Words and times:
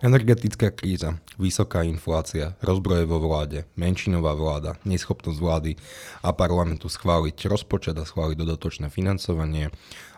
Energetická 0.00 0.74
kríza, 0.74 1.22
vysoká 1.38 1.86
inflácia, 1.86 2.58
rozbroje 2.58 3.06
vo 3.06 3.22
vláde, 3.22 3.62
menšinová 3.78 4.34
vláda, 4.34 4.74
neschopnosť 4.82 5.38
vlády 5.38 5.78
a 6.26 6.34
parlamentu 6.34 6.90
schváliť 6.90 7.46
rozpočet 7.46 7.94
a 7.94 8.02
schváliť 8.02 8.42
dodatočné 8.42 8.90
financovanie 8.90 9.70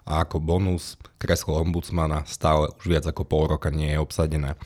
a 0.09 0.25
ako 0.25 0.41
bonus 0.41 0.97
kreslo 1.21 1.61
ombudsmana 1.61 2.25
stále 2.25 2.73
už 2.81 2.89
viac 2.89 3.05
ako 3.05 3.29
pol 3.29 3.45
roka 3.53 3.69
nie 3.69 3.93
je 3.93 4.01
obsadené. 4.01 4.57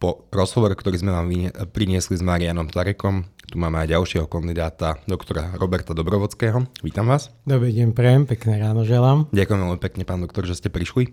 Po 0.00 0.26
rozhovore, 0.32 0.72
ktorý 0.72 0.98
sme 0.98 1.12
vám 1.12 1.28
priniesli 1.70 2.18
s 2.18 2.24
Marianom 2.24 2.66
Tarekom, 2.72 3.28
tu 3.52 3.60
máme 3.60 3.84
aj 3.84 3.92
ďalšieho 3.92 4.26
kandidáta, 4.26 4.98
doktora 5.04 5.52
Roberta 5.60 5.92
Dobrovodského. 5.92 6.64
Vítam 6.80 7.06
vás. 7.06 7.28
Dobrý 7.44 7.70
deň, 7.76 7.92
prejem, 7.92 8.24
pekné 8.24 8.56
ráno 8.56 8.82
želám. 8.82 9.28
Ďakujem 9.30 9.60
veľmi 9.60 9.78
pekne, 9.78 10.02
pán 10.08 10.24
doktor, 10.24 10.48
že 10.48 10.56
ste 10.56 10.72
prišli. 10.72 11.12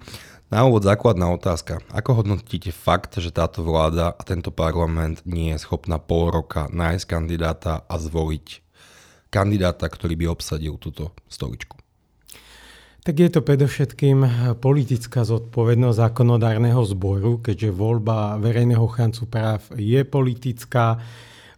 Na 0.49 0.65
úvod 0.65 0.81
základná 0.81 1.29
otázka. 1.29 1.77
Ako 1.93 2.25
hodnotíte 2.25 2.73
fakt, 2.73 3.21
že 3.21 3.29
táto 3.29 3.61
vláda 3.61 4.17
a 4.17 4.21
tento 4.25 4.49
parlament 4.49 5.21
nie 5.21 5.53
je 5.53 5.61
schopná 5.61 6.01
pol 6.01 6.33
roka 6.33 6.65
nájsť 6.73 7.05
kandidáta 7.05 7.85
a 7.85 7.95
zvoliť 8.01 8.65
kandidáta, 9.29 9.85
ktorý 9.85 10.17
by 10.17 10.25
obsadil 10.33 10.81
túto 10.81 11.13
stoličku? 11.29 11.77
Tak 13.05 13.13
je 13.13 13.29
to 13.29 13.45
predovšetkým 13.45 14.17
politická 14.57 15.21
zodpovednosť 15.21 15.97
zákonodárneho 16.01 16.81
zboru, 16.81 17.37
keďže 17.45 17.69
voľba 17.69 18.41
verejného 18.41 18.89
chancu 18.89 19.29
práv 19.29 19.69
je 19.77 20.01
politická. 20.01 20.97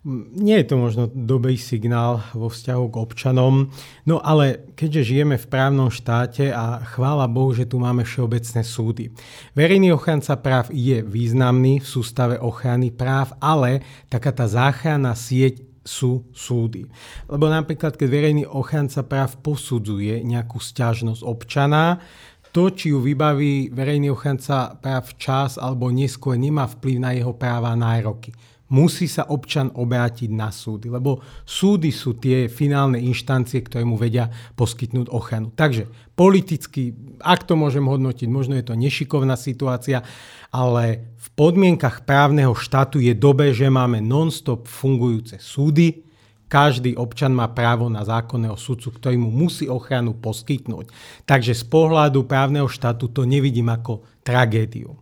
Nie 0.02 0.66
je 0.66 0.73
to 0.73 0.82
možno 0.82 1.14
dobrý 1.14 1.62
signál 1.62 2.26
vo 2.34 2.50
vzťahu 2.50 2.86
k 2.90 2.96
občanom, 3.05 3.70
no 4.10 4.18
ale 4.18 4.74
keďže 4.74 5.14
žijeme 5.14 5.38
v 5.38 5.46
právnom 5.46 5.94
štáte 5.94 6.50
a 6.50 6.82
chvála 6.82 7.30
Bohu, 7.30 7.54
že 7.54 7.70
tu 7.70 7.77
máme 7.77 8.02
všeobecné 8.02 8.66
súdy. 8.66 9.14
Verejný 9.54 9.94
ochranca 9.94 10.34
práv 10.41 10.74
je 10.74 11.05
významný 11.05 11.85
v 11.85 11.85
sústave 11.85 12.41
ochrany 12.41 12.90
práv, 12.90 13.38
ale 13.38 13.85
taká 14.10 14.34
tá 14.34 14.49
záchranná 14.49 15.13
sieť 15.13 15.62
sú 15.85 16.26
súdy. 16.34 16.90
Lebo 17.30 17.46
napríklad, 17.46 17.93
keď 17.93 18.10
verejný 18.10 18.49
ochranca 18.49 19.05
práv 19.05 19.38
posudzuje 19.46 20.26
nejakú 20.26 20.58
stiažnosť 20.58 21.21
občana, 21.21 22.02
to, 22.49 22.74
či 22.74 22.90
ju 22.90 23.05
vybaví 23.05 23.70
verejný 23.70 24.10
ochranca 24.10 24.74
práv 24.82 25.13
včas 25.13 25.62
alebo 25.62 25.93
neskôr, 25.93 26.41
nemá 26.41 26.65
vplyv 26.65 26.98
na 26.98 27.13
jeho 27.13 27.38
práva 27.38 27.70
a 27.70 27.77
nároky 27.77 28.34
musí 28.72 29.05
sa 29.12 29.27
občan 29.27 29.68
obrátiť 29.76 30.32
na 30.32 30.48
súdy, 30.48 30.88
lebo 30.88 31.20
súdy 31.44 31.91
sú 31.91 32.16
tie 32.16 32.48
finálne 32.48 32.98
inštancie, 33.04 33.60
ktoré 33.60 33.84
mu 33.84 34.00
vedia 34.00 34.32
poskytnúť 34.55 35.12
ochranu. 35.12 35.52
Takže 35.52 35.91
politicky, 36.16 36.96
ak 37.20 37.44
to 37.44 37.60
môžem 37.60 37.84
hodnotiť, 37.84 38.32
možno 38.32 38.55
je 38.55 38.64
to 38.64 38.80
nešikovná 38.80 39.36
situácia, 39.36 40.08
ale 40.55 41.12
v 41.20 41.27
podmienkach 41.36 42.08
právneho 42.08 42.55
štátu 42.55 43.04
je 43.04 43.12
dobe, 43.12 43.52
že 43.52 43.68
máme 43.68 43.99
non-stop 43.99 44.72
fungujúce 44.72 45.36
súdy, 45.44 46.08
každý 46.52 46.99
občan 46.99 47.32
má 47.32 47.48
právo 47.48 47.88
na 47.88 48.04
zákonného 48.04 48.60
sudcu, 48.60 48.92
ktorý 48.92 49.16
mu 49.16 49.32
musí 49.32 49.72
ochranu 49.72 50.12
poskytnúť. 50.20 50.92
Takže 51.24 51.55
z 51.55 51.64
pohľadu 51.64 52.27
právneho 52.27 52.68
štátu 52.68 53.08
to 53.08 53.24
nevidím 53.24 53.72
ako 53.72 54.04
tragédiu. 54.20 55.01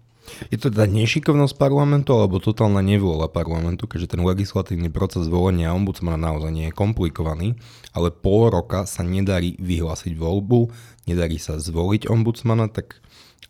Je 0.49 0.57
to 0.57 0.71
teda 0.71 0.85
nešikovnosť 0.87 1.55
parlamentu 1.59 2.15
alebo 2.15 2.41
totálna 2.41 2.79
nevôľa 2.85 3.29
parlamentu, 3.29 3.85
keďže 3.85 4.17
ten 4.17 4.21
legislatívny 4.21 4.89
proces 4.93 5.27
volenia 5.27 5.75
ombudsmana 5.75 6.17
naozaj 6.17 6.51
nie 6.53 6.65
je 6.69 6.77
komplikovaný, 6.77 7.59
ale 7.91 8.13
pol 8.13 8.53
roka 8.53 8.85
sa 8.89 9.01
nedarí 9.05 9.57
vyhlásiť 9.59 10.13
voľbu, 10.15 10.71
nedarí 11.09 11.41
sa 11.41 11.57
zvoliť 11.57 12.07
ombudsmana, 12.07 12.69
tak 12.69 13.01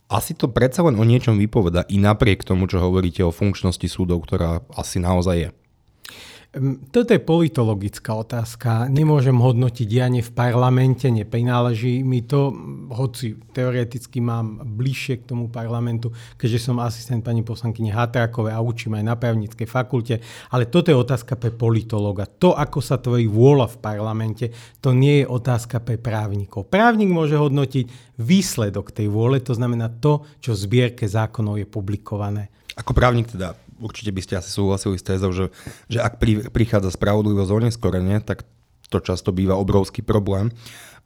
asi 0.10 0.34
to 0.34 0.50
predsa 0.50 0.82
len 0.82 0.98
o 0.98 1.06
niečom 1.06 1.38
vypoveda 1.38 1.86
i 1.86 2.02
napriek 2.02 2.42
tomu, 2.42 2.66
čo 2.66 2.82
hovoríte 2.82 3.22
o 3.22 3.30
funkčnosti 3.30 3.86
súdov, 3.86 4.26
ktorá 4.26 4.66
asi 4.74 4.98
naozaj 4.98 5.38
je. 5.38 5.50
Toto 6.90 7.14
je 7.14 7.22
politologická 7.22 8.18
otázka. 8.18 8.90
Nemôžem 8.90 9.38
hodnotiť 9.38 9.86
dianie 9.86 10.26
v 10.26 10.34
parlamente, 10.34 11.06
neprináleží 11.06 12.02
mi 12.02 12.26
to, 12.26 12.50
hoci 12.90 13.38
teoreticky 13.54 14.18
mám 14.18 14.58
bližšie 14.66 15.22
k 15.22 15.30
tomu 15.30 15.54
parlamentu, 15.54 16.10
keďže 16.42 16.66
som 16.66 16.82
asistent 16.82 17.22
pani 17.22 17.46
poslankyne 17.46 17.94
Hatrákovej 17.94 18.58
a 18.58 18.66
učím 18.66 18.98
aj 18.98 19.06
na 19.06 19.14
právnickej 19.14 19.70
fakulte, 19.70 20.26
ale 20.50 20.66
toto 20.66 20.90
je 20.90 20.98
otázka 20.98 21.38
pre 21.38 21.54
politologa. 21.54 22.26
To, 22.26 22.58
ako 22.58 22.82
sa 22.82 22.98
tvorí 22.98 23.30
vôľa 23.30 23.70
v 23.70 23.78
parlamente, 23.78 24.46
to 24.82 24.90
nie 24.90 25.22
je 25.22 25.30
otázka 25.30 25.86
pre 25.86 26.02
právnikov. 26.02 26.66
Právnik 26.66 27.14
môže 27.14 27.38
hodnotiť 27.38 28.18
výsledok 28.18 28.90
tej 28.90 29.06
vôle, 29.06 29.38
to 29.38 29.54
znamená 29.54 29.86
to, 30.02 30.26
čo 30.42 30.58
v 30.58 30.62
zbierke 30.66 31.06
zákonov 31.06 31.62
je 31.62 31.70
publikované. 31.70 32.50
Ako 32.74 32.98
právnik 32.98 33.30
teda 33.30 33.54
určite 33.80 34.12
by 34.14 34.22
ste 34.22 34.34
asi 34.40 34.52
súhlasili 34.52 35.00
s 35.00 35.08
tézou, 35.08 35.32
že, 35.32 35.52
že 35.88 36.00
ak 36.04 36.20
pri, 36.20 36.52
prichádza 36.52 36.94
spravodlivosť 36.94 37.52
oneskorene, 37.52 38.22
tak 38.22 38.46
to 38.90 39.00
často 39.00 39.30
býva 39.30 39.56
obrovský 39.56 40.02
problém. 40.02 40.50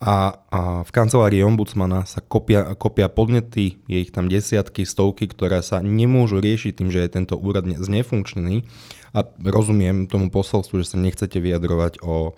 A, 0.03 0.35
a 0.51 0.59
v 0.83 0.91
kancelárii 0.91 1.45
ombudsmana 1.47 2.03
sa 2.03 2.19
kopia, 2.19 2.75
kopia 2.75 3.07
podnety, 3.07 3.79
je 3.87 4.03
ich 4.03 4.11
tam 4.11 4.27
desiatky, 4.27 4.83
stovky, 4.83 5.31
ktoré 5.31 5.63
sa 5.63 5.79
nemôžu 5.79 6.43
riešiť 6.43 6.75
tým, 6.75 6.89
že 6.91 7.07
je 7.07 7.13
tento 7.13 7.35
úrad 7.39 7.63
znefunkčný. 7.63 8.67
A 9.13 9.23
rozumiem 9.45 10.09
tomu 10.09 10.27
posolstvu, 10.33 10.81
že 10.81 10.89
sa 10.91 10.97
nechcete 10.99 11.37
vyjadrovať 11.37 12.01
o, 12.03 12.33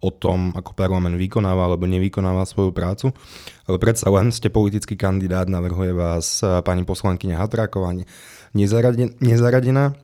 o 0.00 0.10
tom, 0.14 0.56
ako 0.56 0.72
parlament 0.72 1.18
vykonáva 1.20 1.68
alebo 1.68 1.84
nevykonáva 1.84 2.48
svoju 2.48 2.72
prácu. 2.72 3.12
Ale 3.68 3.76
predsa 3.76 4.08
len 4.08 4.32
ste 4.32 4.48
politický 4.48 4.96
kandidát, 4.96 5.50
navrhuje 5.50 5.92
vás 5.92 6.40
pani 6.64 6.88
poslankyňa 6.88 7.36
Hatráková, 8.50 9.14
nezaradená, 9.22 9.94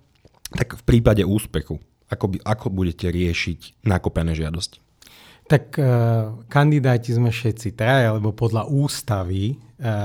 tak 0.55 0.79
v 0.79 0.83
prípade 0.87 1.23
úspechu, 1.27 1.83
ako, 2.07 2.27
by, 2.35 2.37
ako 2.47 2.67
budete 2.71 3.11
riešiť 3.11 3.83
nakopené 3.83 4.39
žiadosti? 4.39 4.79
Tak 5.47 5.79
e, 5.79 5.83
kandidáti 6.51 7.15
sme 7.15 7.31
všetci 7.31 7.79
traja, 7.79 8.19
lebo 8.19 8.35
podľa 8.35 8.67
ústavy 8.67 9.55
e, 9.55 9.57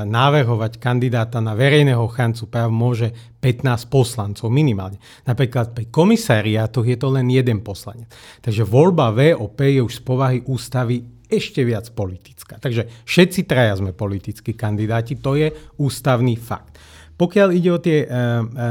navrhovať 0.06 0.78
kandidáta 0.78 1.42
na 1.42 1.58
verejného 1.58 1.98
ochráncu 1.98 2.46
práv 2.46 2.70
môže 2.70 3.10
15 3.42 3.90
poslancov 3.90 4.54
minimálne. 4.54 5.02
Napríklad 5.26 5.74
pri 5.74 5.90
komisariátoch 5.90 6.86
je 6.86 6.98
to 6.98 7.10
len 7.10 7.26
jeden 7.34 7.66
poslanec. 7.66 8.06
Takže 8.46 8.62
voľba 8.62 9.10
VOP 9.10 9.58
je 9.66 9.82
už 9.82 9.94
z 9.98 10.04
povahy 10.06 10.40
ústavy 10.46 11.02
ešte 11.26 11.66
viac 11.66 11.90
politická. 11.90 12.62
Takže 12.62 13.08
všetci 13.08 13.50
traja 13.50 13.82
sme 13.82 13.98
politickí 13.98 14.54
kandidáti, 14.54 15.18
to 15.18 15.42
je 15.42 15.50
ústavný 15.82 16.38
fakt. 16.38 16.78
Pokiaľ 17.22 17.50
ide 17.54 17.70
o 17.70 17.78
tie 17.78 18.02
e, 18.02 18.08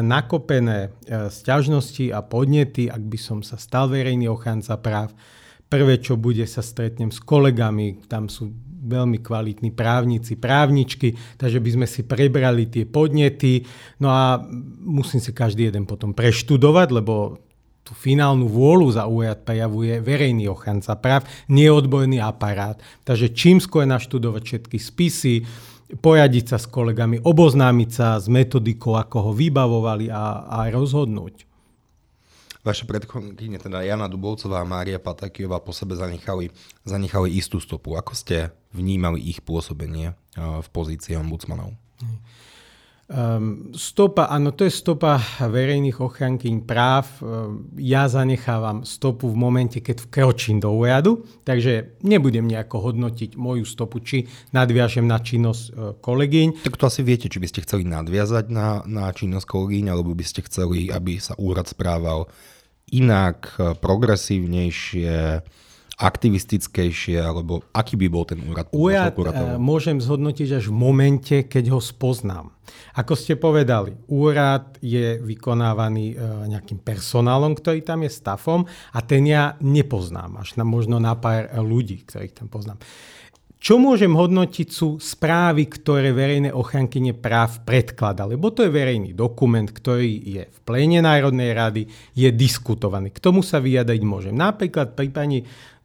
nakopené 0.03 0.91
e, 1.07 1.31
sťažnosti 1.31 2.11
a 2.11 2.19
podnety, 2.19 2.91
ak 2.91 2.99
by 2.99 3.15
som 3.15 3.39
sa 3.47 3.55
stal 3.55 3.87
verejný 3.87 4.27
ochránca 4.27 4.75
práv, 4.75 5.15
prvé, 5.71 6.03
čo 6.03 6.19
bude, 6.19 6.43
sa 6.51 6.59
stretnem 6.59 7.15
s 7.15 7.23
kolegami, 7.23 8.03
tam 8.11 8.27
sú 8.27 8.51
veľmi 8.91 9.23
kvalitní 9.23 9.71
právnici, 9.71 10.35
právničky, 10.35 11.15
takže 11.39 11.63
by 11.63 11.71
sme 11.79 11.87
si 11.87 12.03
prebrali 12.03 12.67
tie 12.67 12.91
podnety. 12.91 13.63
No 14.03 14.11
a 14.11 14.43
musím 14.83 15.23
si 15.23 15.31
každý 15.31 15.71
jeden 15.71 15.87
potom 15.87 16.11
preštudovať, 16.11 16.89
lebo 16.91 17.39
tú 17.87 17.95
finálnu 17.95 18.51
vôľu 18.51 18.99
za 18.99 19.07
úrad 19.07 19.47
prejavuje 19.47 20.03
verejný 20.03 20.51
ochranca 20.51 20.99
práv, 20.99 21.23
neodborný 21.47 22.19
aparát. 22.19 22.83
Takže 23.07 23.31
čím 23.31 23.63
skôr 23.63 23.87
naštudovať 23.87 24.43
všetky 24.43 24.79
spisy, 24.83 25.35
poradiť 25.99 26.55
sa 26.55 26.59
s 26.63 26.71
kolegami, 26.71 27.19
oboznámiť 27.19 27.91
sa 27.91 28.15
s 28.21 28.31
metodikou, 28.31 28.95
ako 28.95 29.31
ho 29.31 29.33
vybavovali 29.35 30.07
a, 30.13 30.47
a 30.47 30.59
rozhodnúť. 30.71 31.51
Vaše 32.61 32.85
predchodkyne, 32.85 33.57
teda 33.57 33.81
Jana 33.81 34.05
Dubovcová 34.05 34.61
a 34.61 34.69
Mária 34.69 35.01
Patakijová 35.01 35.65
po 35.65 35.73
sebe 35.73 35.97
zanechali, 35.97 36.53
zanechali 36.85 37.33
istú 37.33 37.57
stopu. 37.57 37.97
Ako 37.97 38.13
ste 38.13 38.53
vnímali 38.77 39.17
ich 39.17 39.41
pôsobenie 39.41 40.13
v 40.37 40.69
pozícii 40.69 41.17
ombudsmanov? 41.17 41.73
Hmm. 42.05 42.21
Um, 43.11 43.75
stopa, 43.75 44.31
áno, 44.31 44.55
to 44.55 44.63
je 44.63 44.71
stopa 44.71 45.19
verejných 45.43 45.99
ochrankyň 45.99 46.63
práv. 46.63 47.11
Um, 47.19 47.67
ja 47.75 48.07
zanechávam 48.07 48.87
stopu 48.87 49.27
v 49.27 49.35
momente, 49.35 49.83
keď 49.83 50.07
vkročím 50.07 50.63
do 50.63 50.71
úradu, 50.71 51.27
takže 51.43 51.99
nebudem 52.07 52.47
nejako 52.47 52.87
hodnotiť 52.87 53.35
moju 53.35 53.67
stopu, 53.67 53.99
či 53.99 54.31
nadviažem 54.55 55.11
na 55.11 55.19
činnosť 55.19 55.63
uh, 55.75 55.99
kolegyň. 55.99 56.63
Tak 56.63 56.79
to 56.79 56.87
asi 56.87 57.03
viete, 57.03 57.27
či 57.27 57.43
by 57.43 57.51
ste 57.51 57.67
chceli 57.67 57.83
nadviazať 57.83 58.47
na, 58.47 58.87
na 58.87 59.11
činnosť 59.11 59.43
kolegyň, 59.43 59.91
alebo 59.91 60.15
by 60.15 60.23
ste 60.23 60.47
chceli, 60.47 60.87
aby 60.87 61.19
sa 61.19 61.35
úrad 61.35 61.67
správal 61.67 62.31
inak, 62.95 63.59
progresívnejšie, 63.83 65.43
aktivistickejšie, 66.01 67.21
alebo 67.21 67.61
aký 67.77 68.01
by 68.01 68.07
bol 68.09 68.25
ten 68.25 68.41
úrad? 68.49 68.73
Úrad 68.73 69.13
uh, 69.13 69.61
môžem 69.61 70.01
zhodnotiť 70.01 70.57
až 70.57 70.73
v 70.73 70.77
momente, 70.81 71.37
keď 71.45 71.77
ho 71.77 71.81
spoznám. 71.85 72.57
Ako 72.97 73.13
ste 73.13 73.37
povedali, 73.37 73.93
úrad 74.09 74.81
je 74.81 75.21
vykonávaný 75.21 76.17
uh, 76.17 76.49
nejakým 76.49 76.81
personálom, 76.81 77.53
ktorý 77.53 77.85
tam 77.85 78.01
je 78.09 78.11
stafom 78.11 78.65
a 78.97 78.99
ten 79.05 79.29
ja 79.29 79.61
nepoznám, 79.61 80.41
až 80.41 80.57
na, 80.57 80.65
možno 80.65 80.97
na 80.97 81.13
pár 81.21 81.53
ľudí, 81.61 82.09
ktorých 82.09 82.33
tam 82.33 82.49
poznám. 82.49 82.81
čo 83.61 83.77
môžem 83.77 84.17
hodnotiť 84.17 84.69
sú 84.73 84.97
správy, 84.97 85.69
ktoré 85.69 86.17
verejné 86.17 86.49
ochrankyne 86.49 87.13
práv 87.13 87.61
predklada, 87.69 88.25
lebo 88.25 88.49
to 88.49 88.65
je 88.65 88.73
verejný 88.73 89.13
dokument, 89.13 89.69
ktorý 89.69 90.17
je 90.17 90.43
v 90.49 90.59
pléne 90.65 91.05
Národnej 91.05 91.53
rady, 91.53 91.85
je 92.17 92.33
diskutovaný. 92.33 93.13
K 93.13 93.21
tomu 93.21 93.45
sa 93.45 93.61
vyjadriť 93.61 94.01
môžem. 94.01 94.33
Napríklad 94.33 94.97
pri 94.97 95.13
pani 95.13 95.39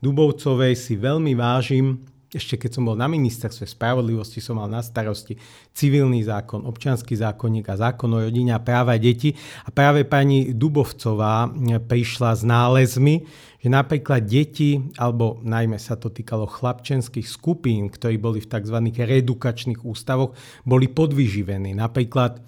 Dubovcovej 0.05 0.77
si 0.77 0.93
veľmi 0.93 1.33
vážim, 1.33 1.97
ešte 2.29 2.59
keď 2.61 2.77
som 2.77 2.83
bol 2.85 2.99
na 2.99 3.09
ministerstve 3.09 3.65
spravodlivosti, 3.65 4.43
som 4.43 4.59
mal 4.59 4.69
na 4.69 4.83
starosti 4.85 5.39
civilný 5.71 6.21
zákon, 6.27 6.67
občianský 6.67 7.15
zákonník 7.17 7.65
a 7.71 7.89
zákon 7.89 8.11
o 8.11 8.19
rodine 8.21 8.53
a 8.53 8.61
práva 8.61 8.99
detí. 9.01 9.33
A 9.65 9.71
práve 9.73 10.03
pani 10.03 10.51
Dubovcová 10.53 11.49
prišla 11.89 12.31
s 12.35 12.43
nálezmi, 12.43 13.15
že 13.57 13.67
napríklad 13.71 14.27
deti, 14.27 14.77
alebo 14.99 15.41
najmä 15.41 15.79
sa 15.81 15.97
to 15.97 16.13
týkalo 16.13 16.45
chlapčenských 16.45 17.25
skupín, 17.25 17.89
ktorí 17.89 18.21
boli 18.21 18.43
v 18.43 18.51
tzv. 18.51 18.77
reedukačných 18.93 19.81
ústavoch, 19.87 20.37
boli 20.67 20.91
podvyživení. 20.91 21.73
Napríklad 21.73 22.43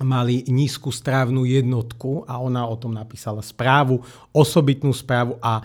mali 0.00 0.48
nízku 0.48 0.88
strávnu 0.88 1.44
jednotku 1.44 2.24
a 2.24 2.40
ona 2.40 2.64
o 2.64 2.72
tom 2.80 2.96
napísala 2.96 3.44
správu, 3.44 4.00
osobitnú 4.32 4.96
správu 4.96 5.36
a 5.44 5.60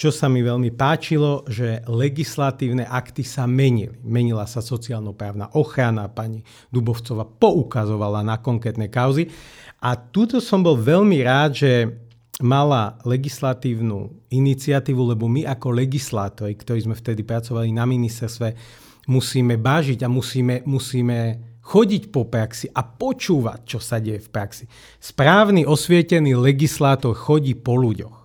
čo 0.00 0.08
sa 0.08 0.32
mi 0.32 0.40
veľmi 0.40 0.72
páčilo, 0.72 1.44
že 1.44 1.84
legislatívne 1.84 2.88
akty 2.88 3.20
sa 3.20 3.44
menili. 3.44 4.00
Menila 4.00 4.48
sa 4.48 4.64
sociálno-právna 4.64 5.52
ochrana, 5.60 6.08
pani 6.08 6.40
Dubovcova 6.72 7.28
poukazovala 7.28 8.24
na 8.24 8.40
konkrétne 8.40 8.88
kauzy. 8.88 9.28
A 9.84 10.00
tuto 10.00 10.40
som 10.40 10.64
bol 10.64 10.80
veľmi 10.80 11.20
rád, 11.20 11.52
že 11.52 11.72
mala 12.40 12.96
legislatívnu 13.04 14.24
iniciatívu, 14.32 15.12
lebo 15.12 15.28
my 15.28 15.44
ako 15.44 15.68
legislátori, 15.68 16.56
ktorí 16.56 16.88
sme 16.88 16.96
vtedy 16.96 17.20
pracovali 17.20 17.68
na 17.68 17.84
ministerstve, 17.84 18.56
musíme 19.12 19.60
bážiť 19.60 20.00
a 20.00 20.08
musíme, 20.08 20.64
musíme 20.64 21.18
chodiť 21.60 22.08
po 22.08 22.24
praxi 22.24 22.72
a 22.72 22.80
počúvať, 22.88 23.60
čo 23.68 23.76
sa 23.76 24.00
deje 24.00 24.24
v 24.24 24.32
praxi. 24.32 24.64
Správny, 24.96 25.68
osvietený 25.68 26.40
legislátor 26.40 27.12
chodí 27.12 27.52
po 27.52 27.76
ľuďoch. 27.76 28.19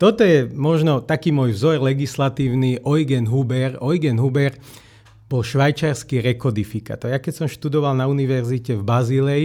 Toto 0.00 0.24
je 0.24 0.48
možno 0.48 1.04
taký 1.04 1.28
môj 1.28 1.52
vzor 1.52 1.84
legislatívny 1.84 2.80
Eugen 2.80 3.28
Huber. 3.28 3.76
Eugen 3.84 4.16
Huber 4.16 4.56
bol 5.28 5.44
švajčarský 5.44 6.24
rekodifikátor. 6.24 7.12
Ja 7.12 7.20
keď 7.20 7.44
som 7.44 7.52
študoval 7.52 7.92
na 7.92 8.08
univerzite 8.08 8.80
v 8.80 8.82
Bazilei, 8.82 9.44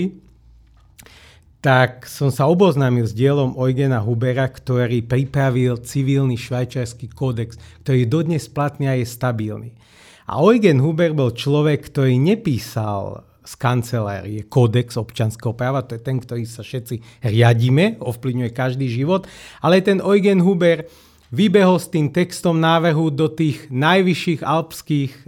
tak 1.60 2.08
som 2.08 2.32
sa 2.32 2.48
oboznámil 2.48 3.04
s 3.04 3.12
dielom 3.12 3.52
Eugena 3.60 4.00
Hubera, 4.00 4.48
ktorý 4.48 5.04
pripravil 5.04 5.84
civilný 5.84 6.40
švajčiarsky 6.40 7.12
kódex, 7.12 7.60
ktorý 7.84 8.08
je 8.08 8.14
dodnes 8.16 8.44
platný 8.48 8.88
a 8.88 8.96
je 8.96 9.04
stabilný. 9.04 9.76
A 10.32 10.40
Eugen 10.40 10.80
Huber 10.80 11.12
bol 11.12 11.36
človek, 11.36 11.92
ktorý 11.92 12.16
nepísal 12.16 13.28
z 13.46 13.54
kancelárie 13.56 14.44
kódex 14.50 14.98
občanského 14.98 15.54
práva, 15.54 15.86
to 15.86 15.96
je 15.96 16.02
ten, 16.02 16.18
ktorý 16.18 16.44
sa 16.50 16.66
všetci 16.66 17.22
riadíme, 17.22 18.02
ovplyvňuje 18.02 18.52
každý 18.52 18.90
život, 18.90 19.30
ale 19.62 19.86
ten 19.86 20.02
Eugen 20.02 20.42
Huber 20.42 20.90
vybehol 21.34 21.78
s 21.82 21.90
tým 21.90 22.10
textom 22.14 22.58
návrhu 22.58 23.10
do 23.10 23.30
tých 23.30 23.70
najvyšších 23.70 24.42
alpských 24.46 25.12
e, 25.14 25.22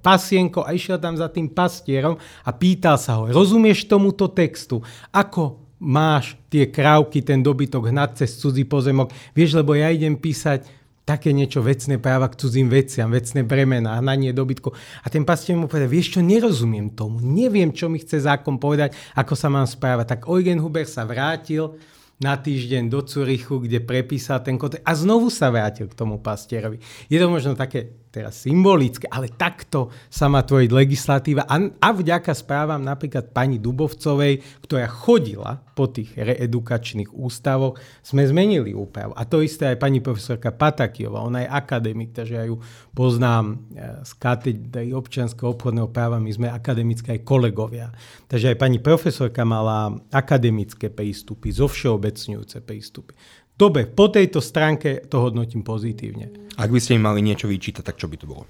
pasienkov 0.00 0.64
a 0.64 0.72
išiel 0.72 0.98
tam 1.00 1.14
za 1.16 1.28
tým 1.28 1.52
pastierom 1.52 2.16
a 2.44 2.50
pýtal 2.52 2.96
sa 2.96 3.20
ho, 3.20 3.28
rozumieš 3.28 3.88
tomuto 3.88 4.28
textu? 4.32 4.80
Ako 5.12 5.68
máš 5.78 6.34
tie 6.50 6.66
krávky, 6.66 7.22
ten 7.22 7.38
dobytok 7.38 7.92
hnať 7.92 8.24
cez 8.24 8.40
cudzí 8.40 8.66
pozemok? 8.66 9.14
Vieš, 9.36 9.62
lebo 9.62 9.78
ja 9.78 9.92
idem 9.92 10.18
písať 10.18 10.77
také 11.08 11.32
niečo 11.32 11.64
vecné 11.64 11.96
práva 11.96 12.28
k 12.28 12.36
cudzím 12.36 12.68
veciam, 12.68 13.08
vecné 13.08 13.40
bremena, 13.40 13.96
hnanie 13.96 14.36
dobytku. 14.36 14.68
A 15.00 15.06
ten 15.08 15.24
pastier 15.24 15.56
mu 15.56 15.64
povedal, 15.64 15.88
vieš 15.88 16.14
čo, 16.16 16.20
nerozumiem 16.20 16.92
tomu, 16.92 17.24
neviem, 17.24 17.72
čo 17.72 17.88
mi 17.88 17.96
chce 17.96 18.28
zákon 18.28 18.60
povedať, 18.60 18.92
ako 19.16 19.32
sa 19.32 19.48
mám 19.48 19.64
správať. 19.64 20.20
Tak 20.20 20.20
Eugen 20.28 20.60
Huber 20.60 20.84
sa 20.84 21.08
vrátil, 21.08 21.80
na 22.18 22.34
týždeň 22.34 22.90
do 22.90 23.00
Curychu, 23.06 23.62
kde 23.62 23.78
prepísal 23.78 24.42
ten 24.42 24.58
kódex 24.58 24.82
a 24.82 24.92
znovu 24.98 25.30
sa 25.30 25.54
vrátil 25.54 25.86
k 25.86 25.94
tomu 25.94 26.18
pastierovi. 26.18 26.82
Je 27.06 27.14
to 27.14 27.30
možno 27.30 27.54
také 27.54 27.94
teraz 28.08 28.42
symbolické, 28.44 29.06
ale 29.12 29.28
takto 29.32 29.92
sa 30.08 30.26
má 30.26 30.40
tvoriť 30.42 30.70
legislatíva 30.72 31.44
a, 31.44 31.56
a 31.60 31.88
vďaka 31.92 32.32
správam 32.32 32.80
napríklad 32.80 33.30
pani 33.30 33.60
Dubovcovej, 33.60 34.64
ktorá 34.64 34.88
chodila 34.88 35.60
po 35.78 35.86
tých 35.86 36.10
reedukačných 36.18 37.14
ústavoch, 37.14 37.78
sme 38.02 38.26
zmenili 38.26 38.74
úpravu. 38.74 39.14
A 39.14 39.22
to 39.22 39.44
isté 39.44 39.70
aj 39.70 39.78
pani 39.78 40.02
profesorka 40.02 40.50
Patakiova, 40.50 41.22
ona 41.22 41.46
je 41.46 41.48
akademik, 41.54 42.10
takže 42.10 42.34
ja 42.34 42.44
ju 42.50 42.58
poznám 42.96 43.54
e, 43.54 44.02
z 44.02 44.12
katedry 44.18 44.90
občianského 44.90 45.54
obchodného 45.54 45.86
práva, 45.94 46.18
my 46.18 46.32
sme 46.34 46.50
akademické 46.50 47.14
aj 47.14 47.22
kolegovia. 47.22 47.94
Takže 48.26 48.52
aj 48.52 48.56
pani 48.58 48.82
profesorka 48.82 49.46
mala 49.46 49.94
akademické 50.10 50.90
prístupy, 50.90 51.54
zovšeobecňujúce 51.54 52.58
prístupy. 52.66 53.14
Dobre, 53.58 53.90
po 53.90 54.06
tejto 54.06 54.38
stránke 54.38 55.10
to 55.10 55.18
hodnotím 55.18 55.66
pozitívne. 55.66 56.54
Ak 56.54 56.70
by 56.70 56.78
ste 56.78 56.94
im 56.94 57.10
mali 57.10 57.26
niečo 57.26 57.50
vyčítať, 57.50 57.82
tak 57.82 57.98
čo 57.98 58.06
by 58.06 58.14
to 58.14 58.30
bolo? 58.30 58.46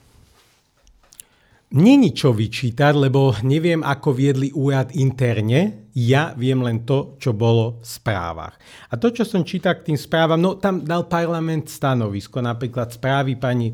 Není 1.68 2.16
čo 2.16 2.32
vyčítať, 2.32 2.92
lebo 2.96 3.32
neviem, 3.44 3.84
ako 3.84 4.12
viedli 4.12 4.52
úrad 4.52 4.92
interne. 4.96 5.88
Ja 5.96 6.32
viem 6.32 6.64
len 6.64 6.84
to, 6.84 7.16
čo 7.20 7.36
bolo 7.36 7.80
v 7.80 7.88
správach. 7.88 8.56
A 8.88 9.00
to, 9.00 9.12
čo 9.12 9.24
som 9.24 9.44
čítal 9.44 9.80
k 9.80 9.92
tým 9.92 9.98
správam, 10.00 10.40
no 10.40 10.56
tam 10.60 10.84
dal 10.84 11.08
parlament 11.08 11.68
stanovisko. 11.68 12.40
Napríklad 12.44 12.92
správy 12.92 13.36
pani 13.36 13.72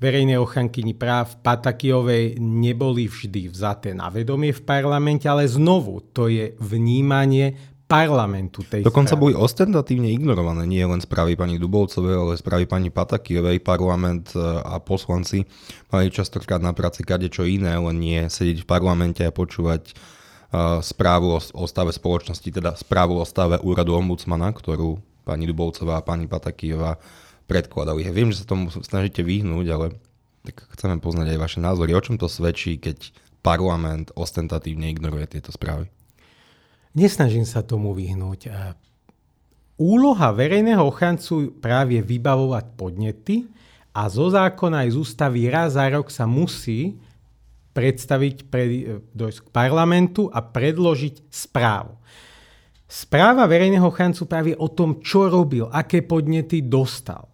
verejnej 0.00 0.40
ochankyni 0.40 0.96
práv 0.96 1.40
Patakijovej 1.44 2.40
neboli 2.40 3.08
vždy 3.08 3.52
vzaté 3.52 3.92
na 3.92 4.08
vedomie 4.08 4.56
v 4.56 4.64
parlamente, 4.64 5.28
ale 5.28 5.44
znovu 5.44 6.00
to 6.12 6.32
je 6.32 6.56
vnímanie 6.60 7.76
parlamentu 7.88 8.60
tej 8.68 8.84
Dokonca 8.84 9.16
správy. 9.16 9.22
boli 9.24 9.34
ostentatívne 9.34 10.12
ignorované, 10.12 10.68
nie 10.68 10.84
len 10.84 11.00
správy 11.00 11.40
pani 11.40 11.56
Dubovcovej, 11.56 12.14
ale 12.20 12.32
správy 12.36 12.68
pani 12.68 12.92
Patakijovej. 12.92 13.64
Parlament 13.64 14.36
e, 14.36 14.44
a 14.44 14.76
poslanci 14.76 15.48
mali 15.88 16.12
častokrát 16.12 16.60
na 16.60 16.76
práci 16.76 17.00
čo 17.32 17.48
iné, 17.48 17.80
len 17.80 17.96
nie 17.96 18.28
sedieť 18.28 18.62
v 18.62 18.68
parlamente 18.68 19.24
a 19.24 19.32
počúvať 19.32 19.96
uh, 20.52 20.84
správu 20.84 21.32
o, 21.32 21.40
o 21.40 21.64
stave 21.64 21.88
spoločnosti, 21.96 22.44
teda 22.44 22.76
správu 22.76 23.16
o 23.16 23.24
stave 23.24 23.56
úradu 23.64 23.96
ombudsmana, 23.96 24.52
ktorú 24.52 25.00
pani 25.24 25.48
Dubovcová 25.48 26.04
a 26.04 26.04
pani 26.04 26.28
Patakijová 26.28 27.00
predkladali. 27.48 28.04
Ja 28.04 28.12
viem, 28.12 28.28
že 28.28 28.44
sa 28.44 28.52
tomu 28.52 28.68
snažíte 28.68 29.24
vyhnúť, 29.24 29.66
ale 29.72 29.86
tak 30.44 30.68
chceme 30.76 31.00
poznať 31.00 31.32
aj 31.32 31.38
vaše 31.40 31.58
názory. 31.64 31.96
O 31.96 32.04
čom 32.04 32.20
to 32.20 32.28
svedčí, 32.28 32.76
keď 32.76 33.16
parlament 33.40 34.12
ostentatívne 34.12 34.92
ignoruje 34.92 35.24
tieto 35.40 35.48
správy? 35.48 35.88
Nesnažím 36.96 37.44
sa 37.44 37.60
tomu 37.64 37.92
vyhnúť. 37.92 38.48
Úloha 39.78 40.28
verejného 40.34 40.82
ochrancu 40.82 41.54
práve 41.62 41.98
je 41.98 42.02
vybavovať 42.02 42.64
podnety 42.74 43.46
a 43.94 44.10
zo 44.10 44.26
zákona 44.26 44.86
aj 44.86 44.88
z 44.90 44.96
ústavy 44.98 45.46
raz 45.46 45.78
za 45.78 45.86
rok 45.86 46.10
sa 46.10 46.26
musí 46.26 46.98
predstaviť 47.78 48.36
pred, 48.50 48.70
dojsť 49.14 49.38
k 49.46 49.48
parlamentu 49.54 50.26
a 50.34 50.42
predložiť 50.42 51.30
správu. 51.30 51.94
Správa 52.90 53.46
verejného 53.46 53.86
ochrancu 53.86 54.26
práve 54.26 54.56
o 54.58 54.66
tom, 54.66 54.98
čo 54.98 55.30
robil, 55.30 55.70
aké 55.70 56.02
podnety 56.02 56.66
dostal. 56.66 57.30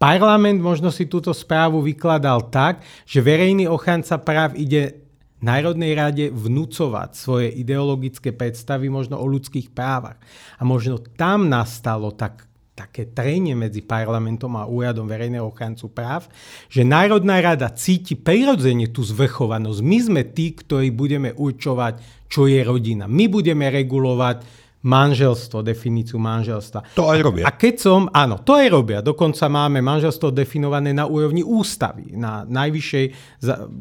Parlament 0.00 0.60
možno 0.60 0.88
si 0.88 1.08
túto 1.08 1.32
správu 1.36 1.84
vykladal 1.84 2.48
tak, 2.48 2.80
že 3.04 3.24
verejný 3.24 3.68
ochranca 3.68 4.16
práv 4.16 4.56
ide 4.56 5.05
Národnej 5.44 5.92
rade 5.92 6.24
vnúcovať 6.32 7.12
svoje 7.12 7.52
ideologické 7.52 8.32
predstavy 8.32 8.88
možno 8.88 9.20
o 9.20 9.26
ľudských 9.28 9.68
právach. 9.68 10.16
A 10.56 10.64
možno 10.64 10.96
tam 10.96 11.52
nastalo 11.52 12.16
tak, 12.16 12.48
také 12.72 13.12
trenie 13.12 13.52
medzi 13.52 13.84
parlamentom 13.84 14.56
a 14.56 14.68
úradom 14.68 15.04
verejného 15.04 15.48
ochrancu 15.48 15.92
práv, 15.92 16.28
že 16.72 16.88
Národná 16.88 17.40
rada 17.44 17.68
cíti 17.72 18.16
prirodzene 18.16 18.88
tú 18.88 19.04
zvrchovanosť. 19.04 19.80
My 19.84 19.98
sme 20.00 20.22
tí, 20.24 20.56
ktorí 20.56 20.88
budeme 20.92 21.36
určovať, 21.36 22.24
čo 22.32 22.48
je 22.48 22.60
rodina. 22.64 23.04
My 23.04 23.28
budeme 23.28 23.68
regulovať 23.68 24.65
manželstvo, 24.86 25.66
definíciu 25.66 26.22
manželstva. 26.22 26.94
To 26.94 27.10
aj 27.10 27.18
robia. 27.18 27.44
A 27.44 27.50
keď 27.50 27.74
som, 27.82 28.06
áno, 28.14 28.38
to 28.38 28.54
aj 28.54 28.70
robia. 28.70 29.02
Dokonca 29.02 29.50
máme 29.50 29.82
manželstvo 29.82 30.30
definované 30.30 30.94
na 30.94 31.10
úrovni 31.10 31.42
ústavy, 31.42 32.14
na 32.14 32.46
najvyššej 32.46 33.04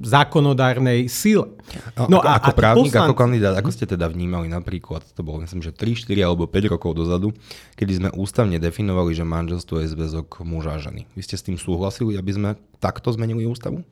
zákonodárnej 0.02 1.06
sile. 1.06 1.54
No, 1.94 2.18
no 2.18 2.20
a, 2.26 2.42
ako 2.42 2.50
a 2.50 2.56
právnik, 2.58 2.90
poslan... 2.90 3.06
ako 3.06 3.16
kandidát, 3.16 3.54
ako 3.54 3.70
ste 3.70 3.86
teda 3.86 4.10
vnímali 4.10 4.50
napríklad, 4.50 5.06
to 5.14 5.22
bolo 5.22 5.46
myslím, 5.46 5.62
že 5.62 5.70
3, 5.70 6.10
4 6.10 6.26
alebo 6.26 6.50
5 6.50 6.74
rokov 6.74 6.98
dozadu, 6.98 7.30
kedy 7.78 7.92
sme 8.02 8.10
ústavne 8.18 8.58
definovali, 8.58 9.14
že 9.14 9.22
manželstvo 9.22 9.86
je 9.86 9.94
zväzok 9.94 10.42
muža 10.42 10.74
a 10.74 10.82
ženy. 10.82 11.06
Vy 11.14 11.22
ste 11.22 11.38
s 11.38 11.46
tým 11.46 11.62
súhlasili, 11.62 12.18
aby 12.18 12.32
sme 12.34 12.50
takto 12.82 13.14
zmenili 13.14 13.46
ústavu? 13.46 13.86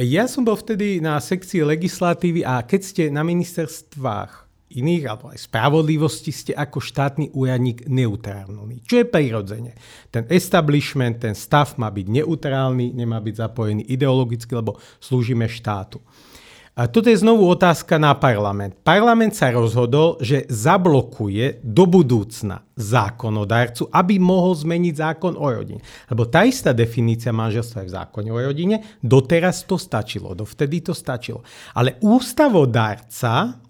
Ja 0.00 0.24
som 0.24 0.40
bol 0.40 0.56
vtedy 0.56 1.04
na 1.04 1.20
sekcii 1.20 1.68
legislatívy 1.68 2.48
a 2.48 2.64
keď 2.64 2.80
ste 2.80 3.02
na 3.12 3.20
ministerstvách 3.20 4.41
iných, 4.78 5.04
alebo 5.04 5.32
aj 5.32 5.44
spravodlivosti 5.44 6.32
ste 6.32 6.52
ako 6.56 6.78
štátny 6.80 7.34
úradník 7.36 7.84
neutrálny. 7.90 8.86
Čo 8.86 9.02
je 9.02 9.06
prirodzene. 9.08 9.72
Ten 10.08 10.24
establishment, 10.32 11.20
ten 11.20 11.36
stav 11.36 11.76
má 11.76 11.92
byť 11.92 12.06
neutrálny, 12.08 12.96
nemá 12.96 13.20
byť 13.20 13.34
zapojený 13.36 13.82
ideologicky, 13.88 14.52
lebo 14.54 14.80
slúžime 15.02 15.44
štátu. 15.48 16.00
A 16.72 16.88
toto 16.88 17.12
je 17.12 17.20
znovu 17.20 17.44
otázka 17.52 18.00
na 18.00 18.16
parlament. 18.16 18.72
Parlament 18.80 19.36
sa 19.36 19.52
rozhodol, 19.52 20.16
že 20.24 20.48
zablokuje 20.48 21.60
do 21.60 21.84
budúcna 21.84 22.64
zákonodárcu, 22.72 23.92
aby 23.92 24.16
mohol 24.16 24.56
zmeniť 24.56 24.94
zákon 24.96 25.36
o 25.36 25.52
rodine. 25.52 25.84
Lebo 26.08 26.24
tá 26.24 26.48
istá 26.48 26.72
definícia 26.72 27.28
manželstva 27.28 27.84
je 27.84 27.88
v 27.92 27.96
zákone 28.00 28.28
o 28.32 28.40
rodine, 28.40 28.80
doteraz 29.04 29.68
to 29.68 29.76
stačilo, 29.76 30.32
dovtedy 30.32 30.80
to 30.80 30.96
stačilo. 30.96 31.44
Ale 31.76 32.00
ústavodárca 32.00 33.60